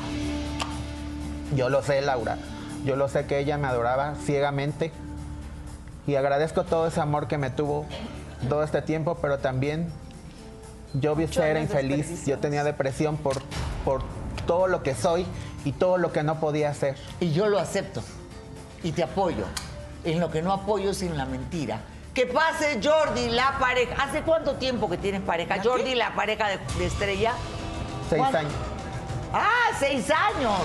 Yo 1.55 1.69
lo 1.69 1.83
sé, 1.83 2.01
Laura. 2.01 2.37
Yo 2.83 2.95
lo 2.95 3.07
sé 3.09 3.27
que 3.27 3.39
ella 3.39 3.57
me 3.57 3.67
adoraba 3.67 4.15
ciegamente. 4.15 4.91
Y 6.07 6.15
agradezco 6.15 6.63
todo 6.63 6.87
ese 6.87 6.99
amor 6.99 7.27
que 7.27 7.37
me 7.37 7.51
tuvo 7.51 7.85
todo 8.49 8.63
este 8.63 8.81
tiempo, 8.81 9.19
pero 9.21 9.37
también 9.37 9.91
yo 10.93 11.15
vi 11.15 11.27
ser 11.27 11.57
infeliz. 11.57 12.25
Yo 12.25 12.39
tenía 12.39 12.63
depresión 12.63 13.17
por, 13.17 13.39
por 13.85 14.01
todo 14.47 14.67
lo 14.67 14.81
que 14.81 14.95
soy 14.95 15.27
y 15.65 15.71
todo 15.73 15.97
lo 15.97 16.11
que 16.11 16.23
no 16.23 16.39
podía 16.39 16.69
hacer. 16.69 16.97
Y 17.19 17.31
yo 17.31 17.47
lo 17.47 17.59
acepto 17.59 18.03
y 18.83 18.91
te 18.91 19.03
apoyo. 19.03 19.45
En 20.03 20.19
lo 20.19 20.31
que 20.31 20.41
no 20.41 20.51
apoyo 20.51 20.91
es 20.91 21.01
en 21.03 21.17
la 21.17 21.25
mentira. 21.25 21.81
Que 22.13 22.25
pase 22.25 22.79
Jordi, 22.83 23.29
la 23.29 23.57
pareja. 23.59 24.03
¿Hace 24.03 24.21
cuánto 24.23 24.55
tiempo 24.55 24.89
que 24.89 24.97
tienes 24.97 25.21
pareja? 25.21 25.61
Jordi, 25.63 25.95
la 25.95 26.13
pareja 26.15 26.49
de, 26.49 26.59
de 26.77 26.85
Estrella. 26.85 27.33
Seis 28.09 28.23
años. 28.23 28.53
Ah, 29.33 29.69
seis 29.79 30.09
años. 30.11 30.59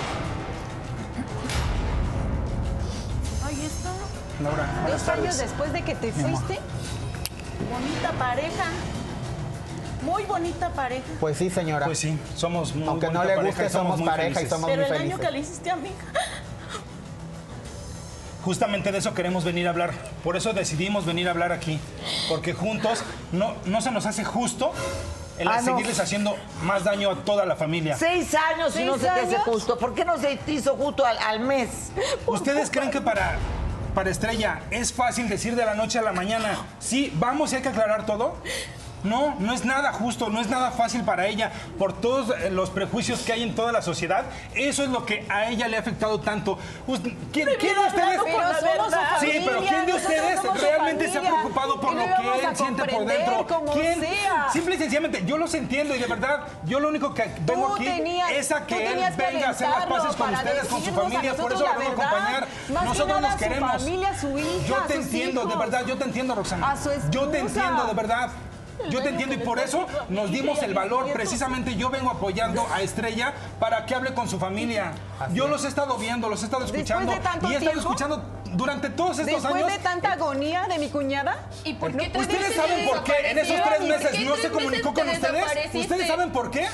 Ahí 3.45 3.65
está. 3.65 3.91
Laura, 4.41 4.67
Dos 4.91 5.07
años 5.07 5.37
después 5.37 5.73
de 5.73 5.81
que 5.83 5.95
te 5.95 6.11
fuiste, 6.11 6.59
Bonita 7.71 8.11
pareja. 8.19 8.65
Muy 10.07 10.23
bonita 10.23 10.69
pareja. 10.69 11.03
Pues 11.19 11.37
sí, 11.37 11.49
señora. 11.49 11.85
Pues 11.85 11.99
sí, 11.99 12.17
somos 12.35 12.73
muy 12.73 12.87
Aunque 12.87 13.07
no 13.11 13.23
le 13.23 13.35
pareja 13.35 13.45
guste, 13.63 13.65
y 13.65 13.69
somos 13.69 13.99
muy 13.99 14.07
pareja 14.07 14.29
y 14.29 14.33
felices. 14.33 14.49
somos 14.49 14.69
Pero 14.69 14.81
muy 14.83 14.91
el 14.91 14.97
daño 14.97 15.17
felices. 15.17 15.25
que 15.27 15.31
le 15.33 15.39
hiciste 15.39 15.69
a 15.71 15.75
mi. 15.75 15.89
Justamente 18.43 18.91
de 18.93 18.99
eso 18.99 19.13
queremos 19.13 19.43
venir 19.43 19.67
a 19.67 19.71
hablar. 19.71 19.91
Por 20.23 20.37
eso 20.37 20.53
decidimos 20.53 21.05
venir 21.05 21.27
a 21.27 21.31
hablar 21.31 21.51
aquí. 21.51 21.79
Porque 22.29 22.53
juntos 22.53 23.03
no, 23.33 23.55
no 23.65 23.81
se 23.81 23.91
nos 23.91 24.05
hace 24.05 24.23
justo 24.23 24.71
el 25.37 25.47
Ah, 25.49 25.57
no. 25.61 25.63
seguirles 25.75 25.99
haciendo 25.99 26.37
más 26.63 26.85
daño 26.85 27.11
a 27.11 27.15
toda 27.25 27.45
la 27.45 27.57
familia. 27.57 27.97
Seis 27.97 28.33
años 28.33 28.75
y 28.79 28.85
no 28.85 28.93
¿Seis 28.97 29.01
se 29.01 29.13
te 29.13 29.19
hace 29.35 29.37
justo. 29.39 29.77
¿Por 29.77 29.93
qué 29.93 30.05
no 30.05 30.17
se 30.17 30.37
te 30.37 30.53
hizo 30.53 30.75
justo 30.77 31.05
al, 31.05 31.17
al 31.17 31.41
mes? 31.41 31.91
¿Ustedes 32.25 32.71
creen 32.71 32.89
que 32.89 33.01
para, 33.01 33.37
para 33.93 34.09
Estrella 34.09 34.61
es 34.71 34.93
fácil 34.93 35.27
decir 35.27 35.55
de 35.57 35.65
la 35.65 35.75
noche 35.75 35.99
a 35.99 36.01
la 36.01 36.13
mañana, 36.13 36.57
sí, 36.79 37.11
vamos 37.19 37.51
y 37.51 37.57
hay 37.57 37.61
que 37.61 37.69
aclarar 37.69 38.05
todo? 38.05 38.37
No, 39.03 39.35
no 39.39 39.53
es 39.53 39.63
nada 39.63 39.93
justo, 39.93 40.29
no 40.29 40.41
es 40.41 40.49
nada 40.49 40.71
fácil 40.71 41.03
para 41.03 41.27
ella 41.27 41.51
por 41.77 41.93
todos 41.93 42.33
eh, 42.39 42.49
los 42.49 42.69
prejuicios 42.71 43.21
que 43.21 43.31
hay 43.33 43.43
en 43.43 43.53
toda 43.55 43.71
la 43.71 43.81
sociedad. 43.81 44.25
Eso 44.55 44.83
es 44.83 44.89
lo 44.89 45.05
que 45.05 45.25
a 45.29 45.49
ella 45.49 45.67
le 45.67 45.77
ha 45.77 45.79
afectado 45.79 46.19
tanto. 46.19 46.57
¿Quién, 47.31 47.49
quién 47.59 47.75
de 47.75 47.87
ustedes? 47.87 48.19
Pero 48.23 48.41
somos 48.59 48.93
su 49.19 49.25
Sí, 49.25 49.31
pero 49.45 49.51
familia, 49.57 49.69
¿quién 49.69 49.85
de 49.85 49.93
ustedes 49.93 50.39
realmente 50.61 51.05
se 51.05 51.11
ha 51.17 51.21
familia. 51.21 51.29
preocupado 51.39 51.79
por 51.79 51.93
lo 51.93 51.99
que 52.05 52.45
él 52.47 52.55
siente 52.57 52.83
por 52.85 53.05
dentro? 53.05 53.47
¿Quién? 53.73 53.99
sea. 53.99 54.47
Simple 54.51 54.75
y 54.75 54.77
sencillamente, 54.79 55.23
yo 55.25 55.37
los 55.37 55.53
entiendo 55.53 55.95
y 55.95 55.99
de 55.99 56.07
verdad, 56.07 56.41
yo 56.65 56.79
lo 56.79 56.89
único 56.89 57.13
que 57.13 57.31
vengo 57.41 57.75
aquí 57.75 57.85
tenías- 57.85 58.31
es 58.31 58.51
a 58.51 58.65
que 58.65 58.75
él 58.87 58.99
venga 59.17 59.47
a 59.47 59.51
hacer 59.51 59.69
las 59.69 59.85
paces 59.85 60.15
con 60.15 60.33
ustedes, 60.33 60.67
con 60.67 60.83
su 60.83 60.91
familia, 60.93 61.33
por 61.35 61.53
eso 61.53 61.63
la 61.63 61.73
lo 61.73 61.79
vengo 61.79 62.01
a 62.01 62.05
acompañar. 62.07 62.47
Más 62.73 62.83
Nosotros 62.83 63.21
nos 63.21 63.35
queremos. 63.35 63.71
familia, 63.83 64.19
su 64.19 64.37
hija, 64.37 64.67
yo 64.67 64.75
te 64.87 64.95
sus 64.95 65.05
entiendo, 65.05 65.41
de 65.41 65.47
hijos. 65.53 65.59
verdad, 65.59 65.85
yo 65.85 65.97
te 65.97 66.03
entiendo, 66.03 66.35
Roxana. 66.35 66.71
A 66.71 66.77
su 66.77 66.89
yo 67.11 67.29
te 67.29 67.39
entiendo, 67.39 67.85
de 67.85 67.93
verdad. 67.93 68.29
Yo 68.89 69.01
te 69.01 69.09
entiendo 69.09 69.35
y 69.35 69.39
por 69.39 69.59
eso 69.59 69.85
nos 70.09 70.31
dimos 70.31 70.61
el 70.63 70.73
valor. 70.73 71.11
Precisamente 71.11 71.75
yo 71.75 71.89
vengo 71.89 72.09
apoyando 72.09 72.65
a 72.73 72.81
Estrella 72.81 73.33
para 73.59 73.85
que 73.85 73.95
hable 73.95 74.13
con 74.13 74.29
su 74.29 74.39
familia. 74.39 74.93
Yo 75.33 75.47
los 75.47 75.65
he 75.65 75.67
estado 75.67 75.97
viendo, 75.97 76.29
los 76.29 76.41
he 76.41 76.45
estado 76.45 76.63
Después 76.63 76.81
escuchando 76.81 77.11
de 77.11 77.19
tanto 77.19 77.49
y 77.49 77.53
he 77.53 77.57
estado 77.57 77.71
tiempo, 77.71 77.79
escuchando 77.91 78.23
durante 78.53 78.89
todos 78.89 79.19
estos 79.19 79.41
después 79.43 79.55
años. 79.55 79.71
de 79.71 79.79
tanta 79.79 80.13
agonía 80.13 80.67
de 80.67 80.79
mi 80.79 80.89
cuñada. 80.89 81.37
¿Y 81.63 81.73
por 81.73 81.91
qué 81.95 82.11
¿Ustedes 82.17 82.55
saben 82.55 82.87
por 82.87 83.03
qué 83.03 83.31
en 83.31 83.37
esos 83.39 83.61
tres 83.63 83.81
meses 83.81 84.09
¿Por 84.09 84.11
qué 84.19 84.25
no 84.25 84.35
se 84.37 84.49
comunicó 84.51 84.93
con 84.93 85.05
te 85.05 85.11
ustedes? 85.13 85.75
¿Ustedes 85.75 86.07
saben 86.07 86.31
por 86.31 86.51
qué? 86.51 86.67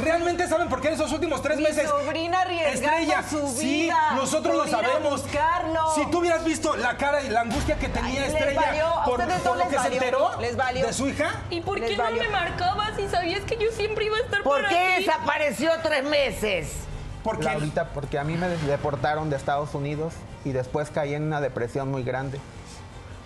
¿Realmente 0.00 0.46
saben 0.48 0.68
por 0.68 0.80
qué 0.80 0.88
en 0.88 0.94
esos 0.94 1.12
últimos 1.12 1.42
tres 1.42 1.56
Mi 1.58 1.64
meses? 1.64 1.88
sobrina 1.88 2.42
Estrella, 2.42 3.22
su 3.28 3.48
sí, 3.48 3.66
vida 3.84 4.12
nosotros 4.14 4.54
lo 4.56 4.66
sabemos. 4.68 5.22
buscarlo. 5.22 5.80
Si 5.94 6.06
tú 6.06 6.18
hubieras 6.18 6.44
visto 6.44 6.76
la 6.76 6.96
cara 6.96 7.22
y 7.22 7.28
la 7.28 7.40
angustia 7.42 7.76
que 7.78 7.88
tenía 7.88 8.22
Ay, 8.22 8.28
les 8.28 8.34
Estrella 8.34 8.60
valió, 8.60 8.92
por, 9.04 9.20
ustedes 9.20 9.40
por 9.42 9.56
no 9.56 9.64
lo 9.64 9.70
les 9.70 9.74
que 9.82 9.88
se 9.88 9.94
enteró 9.94 10.30
les 10.40 10.56
valió. 10.56 10.86
de 10.86 10.92
su 10.92 11.08
hija. 11.08 11.30
¿Y 11.50 11.60
por 11.60 11.80
qué 11.80 11.96
no 11.96 12.10
me 12.10 12.28
marcabas 12.28 12.96
si 12.96 13.08
sabías 13.08 13.40
que 13.44 13.56
yo 13.56 13.70
siempre 13.72 14.04
iba 14.06 14.16
a 14.16 14.20
estar 14.20 14.42
¿Por 14.42 14.56
para 14.62 14.68
qué 14.68 14.94
ti? 14.98 15.04
desapareció 15.04 15.70
tres 15.82 16.04
meses? 16.04 16.72
Porque 17.24 17.44
Laurita, 17.44 17.88
porque 17.88 18.18
a 18.18 18.24
mí 18.24 18.36
me 18.36 18.48
deportaron 18.48 19.28
de 19.30 19.36
Estados 19.36 19.74
Unidos 19.74 20.14
y 20.44 20.52
después 20.52 20.90
caí 20.90 21.14
en 21.14 21.24
una 21.24 21.40
depresión 21.40 21.90
muy 21.90 22.02
grande. 22.04 22.38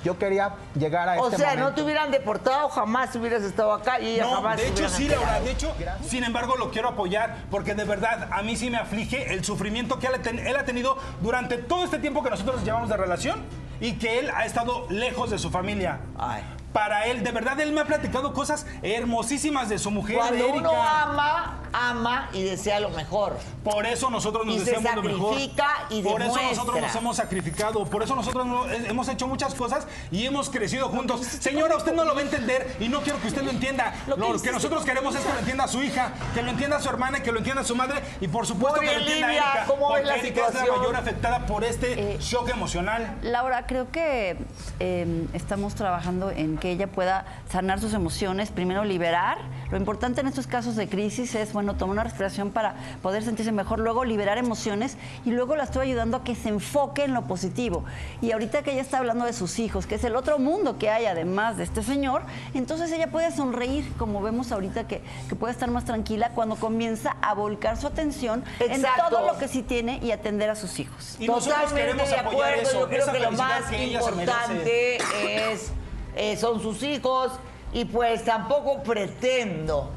Yo 0.05 0.18
quería 0.18 0.55
llegar 0.74 1.09
a 1.09 1.20
O 1.20 1.26
este 1.26 1.38
sea, 1.38 1.55
no 1.57 1.74
te 1.74 1.82
hubieran 1.82 2.11
deportado, 2.11 2.68
jamás 2.68 3.14
hubieras 3.14 3.42
estado 3.42 3.72
acá 3.72 4.00
y 4.00 4.14
ella 4.14 4.24
No, 4.24 4.34
jamás 4.36 4.57
de 4.57 4.68
hecho 4.68 4.88
sí. 4.88 5.09
Laura, 5.09 5.40
de 5.40 5.50
hecho, 5.50 5.74
sin 6.07 6.24
embargo 6.24 6.57
lo 6.57 6.70
quiero 6.70 6.88
apoyar 6.88 7.44
porque 7.50 7.74
de 7.74 7.84
verdad 7.84 8.28
a 8.32 8.42
mí 8.42 8.57
sí 8.57 8.70
me 8.70 8.78
aflige 8.78 9.32
el 9.32 9.44
sufrimiento 9.44 9.98
que 9.98 10.09
él 10.09 10.57
ha 10.57 10.64
tenido 10.64 10.96
durante 11.20 11.59
todo 11.59 11.84
este 11.84 11.98
tiempo 11.98 12.22
que 12.22 12.30
nosotros 12.30 12.64
llevamos 12.64 12.88
de 12.88 12.96
relación 12.96 13.42
y 13.80 13.94
que 13.94 14.18
él 14.20 14.30
ha 14.34 14.44
estado 14.44 14.86
lejos 14.90 15.30
de 15.30 15.38
su 15.38 15.50
familia. 15.50 16.00
Ay. 16.18 16.42
Para 16.72 17.07
él, 17.07 17.22
de 17.22 17.32
verdad, 17.32 17.61
él 17.61 17.72
me 17.72 17.82
ha 17.82 17.84
platicado 17.84 18.32
cosas 18.32 18.66
hermosísimas 18.82 19.68
de 19.68 19.78
su 19.78 19.90
mujer, 19.90 20.16
Cuando 20.16 20.36
de 20.46 20.50
uno 20.53 20.70
Erika. 20.70 21.03
ama, 21.03 21.61
ama 21.91 22.28
y 22.33 22.43
desea 22.43 22.80
lo 22.80 22.91
mejor. 22.91 23.37
Por 23.64 23.87
eso 23.87 24.11
nosotros 24.11 24.45
nos 24.47 24.57
Y 24.57 24.59
se 24.61 24.64
deseamos 24.72 24.97
lo 24.97 25.03
mejor. 25.11 25.35
sacrifica 25.35 25.68
y 25.91 26.03
Por 26.03 26.22
eso 26.22 26.37
nosotros 26.43 26.80
nos 26.80 26.95
hemos 26.97 27.16
sacrificado. 27.16 27.85
Por 27.85 28.03
eso 28.03 28.14
nosotros 28.16 28.47
no- 28.47 28.68
eh, 28.70 28.87
hemos 28.89 29.09
hecho 29.09 29.26
muchas 29.26 29.55
cosas 29.55 29.87
y 30.11 30.26
hemos 30.26 30.51
crecido 30.51 30.89
juntos. 30.89 31.20
Señora, 31.24 31.76
usted 31.76 31.93
no 31.95 32.05
lo 32.05 32.14
va 32.14 32.20
a 32.20 32.24
entender 32.24 32.76
y 32.80 32.89
no 32.89 33.01
quiero 33.03 33.20
que 33.20 33.28
usted 33.28 33.43
lo 33.43 33.51
entienda. 33.51 33.95
Lo, 34.07 34.16
que, 34.41 34.51
nosotros 34.53 34.85
queremos 34.85 35.14
es 35.14 35.22
que 35.22 35.33
lo 35.33 35.39
entienda 35.39 35.68
su 35.68 35.83
hija, 35.83 36.12
que 36.35 36.43
lo 36.43 36.51
entienda 36.51 36.80
su 36.80 36.89
hermana, 36.89 37.22
que 37.22 37.33
lo 37.33 37.39
entienda 37.39 37.64
su 37.64 37.74
madre 37.76 38.03
y 38.20 38.28
por 38.28 38.47
supuesto 38.47 38.80
que 38.80 38.87
lo 38.87 38.93
entienda 38.93 39.28
Livia, 39.28 39.43
Erika. 39.43 39.64
¿cómo 39.66 39.89
porque 39.89 40.05
la 40.05 40.16
Erika 40.16 40.49
es 40.49 40.55
la 40.55 40.66
mayor 40.66 40.97
afectada 40.97 41.47
por 41.47 41.64
este 41.64 42.18
shock 42.20 42.49
emocional. 42.51 43.18
Laura, 43.22 43.66
creo 43.66 43.91
que 43.91 44.37
eh, 44.80 45.26
estamos 45.33 45.74
trabajando 45.74 46.30
en 46.30 46.59
que 46.59 46.70
ella 46.70 46.87
pueda 46.87 47.24
sanar 47.51 47.80
sus 47.80 47.95
emociones, 47.95 48.51
primero 48.51 48.85
liberar. 48.85 49.39
Lo 49.70 49.76
importante 49.76 50.20
en 50.20 50.26
estos 50.26 50.47
casos 50.47 50.76
de 50.76 50.89
crisis 50.89 51.35
es, 51.35 51.53
bueno, 51.53 51.72
tomar 51.75 51.93
una 51.95 52.05
respiración 52.05 52.51
para 52.51 52.75
poder 53.03 53.23
sentirse 53.23 53.53
mejor, 53.53 53.79
luego 53.79 54.05
liberar 54.05 54.39
emociones 54.39 54.97
y 55.25 55.31
luego 55.31 55.57
la 55.57 55.64
estoy 55.64 55.89
ayudando 55.89 56.18
a 56.18 56.25
que 56.25 56.35
se 56.35 56.49
enfoque 56.49 57.05
en 57.05 57.14
lo 57.14 57.23
positivo. 57.23 57.85
Y 58.20 58.33
ahorita 58.33 58.62
que 58.62 58.73
ella 58.73 58.83
está 58.83 58.99
hablando 58.99 59.25
de 59.25 59.33
sus 59.33 59.59
hijos, 59.59 59.87
que 59.87 59.97
es 59.97 60.05
el 60.05 60.16
otro 60.16 60.39
mundo 60.39 60.79
que 60.79 60.91
hay 60.91 61.07
además 61.07 61.57
de 61.57 61.64
este 61.64 61.83
señor, 61.83 62.23
entonces 62.55 62.91
ella 62.93 63.09
puede 63.11 63.31
sonreír, 63.33 63.93
como 63.99 64.23
vemos 64.23 64.53
ahorita 64.53 64.87
que, 64.87 65.03
que 65.29 65.35
puede 65.35 65.53
estar 65.53 65.70
más 65.70 65.85
tranquila 65.85 66.31
cuando 66.35 66.57
comienza 66.57 67.16
a 67.23 67.35
volcar 67.35 67.77
su 67.77 67.87
atención 67.87 68.45
Exacto. 68.61 69.03
en 69.05 69.11
todo 69.11 69.27
lo 69.27 69.39
que 69.39 69.49
sí 69.49 69.62
tiene 69.62 69.99
y 70.03 70.11
atender 70.12 70.51
a 70.51 70.55
sus 70.57 70.79
hijos. 70.81 71.16
Y 71.18 71.27
nosotros 71.27 71.55
Totalmente 71.70 71.81
queremos 71.81 72.11
de 72.11 72.16
acuerdo. 72.16 72.62
eso, 72.62 72.81
Yo 72.81 72.89
creo 72.89 73.03
esa 73.03 73.12
que 73.12 73.20
lo 73.20 73.31
más 73.33 73.64
que 73.64 73.87
importante 73.87 74.97
es 74.97 75.73
eh, 76.14 76.37
son 76.37 76.61
sus 76.61 76.83
hijos 76.83 77.33
y 77.73 77.85
pues 77.87 78.25
tampoco 78.25 78.83
pretendo, 78.83 79.91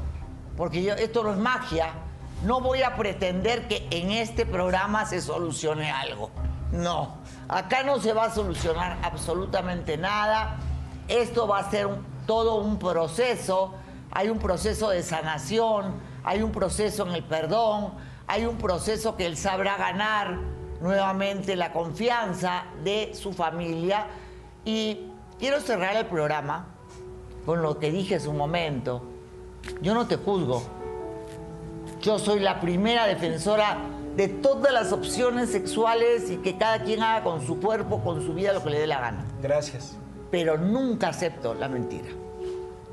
porque 0.56 0.94
esto 0.98 1.22
no 1.22 1.32
es 1.32 1.38
magia, 1.38 1.90
no 2.44 2.60
voy 2.60 2.82
a 2.82 2.96
pretender 2.96 3.68
que 3.68 3.86
en 3.90 4.10
este 4.10 4.46
programa 4.46 5.06
se 5.06 5.20
solucione 5.20 5.90
algo. 5.90 6.30
No, 6.72 7.16
acá 7.48 7.82
no 7.82 7.98
se 8.00 8.12
va 8.12 8.24
a 8.24 8.30
solucionar 8.30 8.98
absolutamente 9.02 9.96
nada. 9.96 10.56
Esto 11.08 11.46
va 11.46 11.60
a 11.60 11.70
ser 11.70 11.88
todo 12.26 12.56
un 12.56 12.78
proceso. 12.78 13.74
Hay 14.10 14.28
un 14.28 14.38
proceso 14.38 14.90
de 14.90 15.02
sanación, 15.02 15.94
hay 16.24 16.42
un 16.42 16.52
proceso 16.52 17.06
en 17.06 17.14
el 17.14 17.24
perdón, 17.24 17.92
hay 18.26 18.46
un 18.46 18.56
proceso 18.56 19.16
que 19.16 19.26
él 19.26 19.36
sabrá 19.36 19.76
ganar 19.76 20.38
nuevamente 20.80 21.56
la 21.56 21.72
confianza 21.72 22.64
de 22.84 23.14
su 23.14 23.32
familia 23.32 24.08
Y 24.64 25.06
quiero 25.38 25.60
cerrar 25.60 25.96
el 25.96 26.06
programa 26.06 26.66
con 27.46 27.62
lo 27.62 27.78
que 27.78 27.90
dije 27.90 28.16
hace 28.16 28.28
un 28.28 28.36
momento. 28.36 29.15
Yo 29.80 29.94
no 29.94 30.06
te 30.06 30.16
juzgo. 30.16 30.62
Yo 32.00 32.18
soy 32.18 32.40
la 32.40 32.60
primera 32.60 33.06
defensora 33.06 33.78
de 34.16 34.28
todas 34.28 34.72
las 34.72 34.92
opciones 34.92 35.50
sexuales 35.50 36.30
y 36.30 36.38
que 36.38 36.56
cada 36.56 36.82
quien 36.82 37.02
haga 37.02 37.22
con 37.22 37.46
su 37.46 37.60
cuerpo, 37.60 38.02
con 38.02 38.24
su 38.24 38.32
vida, 38.32 38.52
lo 38.52 38.62
que 38.62 38.70
le 38.70 38.80
dé 38.80 38.86
la 38.86 39.00
gana. 39.00 39.24
Gracias. 39.42 39.96
Pero 40.30 40.56
nunca 40.56 41.08
acepto 41.08 41.54
la 41.54 41.68
mentira. 41.68 42.08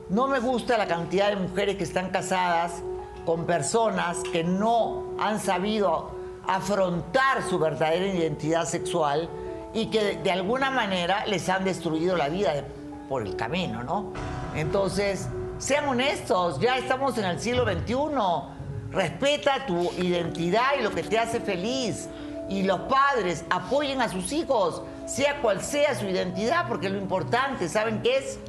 No 0.09 0.27
me 0.27 0.39
gusta 0.39 0.77
la 0.77 0.87
cantidad 0.87 1.29
de 1.29 1.37
mujeres 1.37 1.77
que 1.77 1.83
están 1.83 2.09
casadas 2.09 2.83
con 3.25 3.45
personas 3.45 4.19
que 4.31 4.43
no 4.43 5.03
han 5.19 5.39
sabido 5.39 6.11
afrontar 6.45 7.41
su 7.49 7.57
verdadera 7.57 8.05
identidad 8.05 8.65
sexual 8.65 9.29
y 9.73 9.87
que 9.87 10.17
de, 10.17 10.31
alguna 10.31 10.69
manera 10.69 11.25
les 11.25 11.47
han 11.49 11.63
destruido 11.63 12.17
la 12.17 12.29
vida 12.29 12.65
por 13.09 13.25
el 13.25 13.35
camino, 13.35 13.83
¿no? 13.83 14.11
Entonces, 14.55 15.29
sean 15.63 15.87
honestos, 15.87 16.59
ya 16.59 16.77
estamos 16.77 17.17
en 17.17 17.23
el 17.23 17.39
siglo 17.39 17.63
XXI. 17.63 17.95
Respeta 18.91 19.65
tu 19.65 19.91
identidad 19.93 20.73
y 20.77 20.83
lo 20.83 20.91
que 20.91 21.03
te 21.03 21.17
hace 21.17 21.39
feliz. 21.39 22.09
Y 22.49 22.63
los 22.63 22.81
padres 22.81 23.45
apoyen 23.49 24.01
a 24.01 24.09
sus 24.09 24.33
hijos, 24.33 24.81
sea 25.07 25.41
cual 25.41 25.61
sea 25.61 25.95
su 25.95 26.05
identidad, 26.05 26.67
porque 26.67 26.89
lo 26.89 26.97
importante, 26.97 27.69
¿saben 27.69 28.01
qué 28.01 28.17
es? 28.17 28.39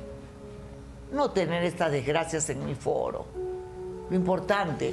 No 1.12 1.30
tener 1.30 1.62
estas 1.62 1.92
desgracias 1.92 2.50
en 2.50 2.66
mi 2.66 2.74
foro. 2.74 3.26
Lo 4.10 4.16
importante 4.16 4.92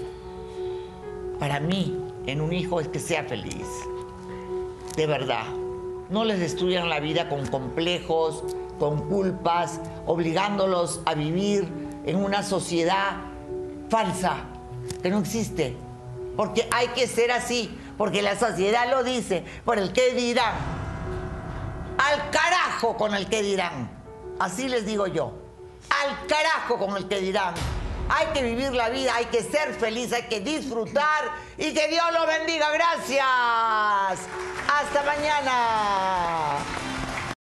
para 1.39 1.59
mí 1.59 1.99
en 2.27 2.39
un 2.39 2.53
hijo 2.53 2.79
es 2.79 2.87
que 2.87 2.99
sea 2.99 3.23
feliz. 3.23 3.65
De 4.95 5.07
verdad. 5.07 5.45
No 6.11 6.25
les 6.25 6.39
destruyan 6.39 6.89
la 6.89 6.99
vida 6.99 7.29
con 7.29 7.47
complejos, 7.47 8.43
con 8.77 9.07
culpas, 9.07 9.79
obligándolos 10.05 11.01
a 11.05 11.15
vivir 11.15 11.80
en 12.05 12.15
una 12.17 12.43
sociedad 12.43 13.17
falsa 13.89 14.37
que 15.01 15.09
no 15.09 15.19
existe. 15.19 15.77
Porque 16.35 16.67
hay 16.71 16.87
que 16.89 17.07
ser 17.07 17.31
así, 17.31 17.77
porque 17.97 18.21
la 18.21 18.37
sociedad 18.37 18.89
lo 18.89 19.03
dice, 19.03 19.43
por 19.65 19.77
el 19.77 19.93
que 19.93 20.13
dirán. 20.13 20.55
Al 21.97 22.29
carajo 22.31 22.97
con 22.97 23.13
el 23.13 23.27
que 23.29 23.43
dirán. 23.43 23.89
Así 24.39 24.67
les 24.67 24.85
digo 24.85 25.07
yo. 25.07 25.33
Al 25.89 26.25
carajo 26.27 26.77
con 26.77 26.97
el 26.97 27.07
que 27.07 27.19
dirán. 27.19 27.53
Hay 28.09 28.27
que 28.33 28.43
vivir 28.43 28.73
la 28.73 28.89
vida, 28.89 29.15
hay 29.15 29.25
que 29.25 29.43
ser 29.43 29.73
feliz, 29.73 30.11
hay 30.11 30.23
que 30.23 30.41
disfrutar 30.41 31.31
y 31.57 31.73
que 31.73 31.87
Dios 31.87 32.05
lo 32.13 32.25
bendiga. 32.25 32.69
Gracias. 32.71 33.23
Hasta 34.67 35.03
mañana. 35.05 36.57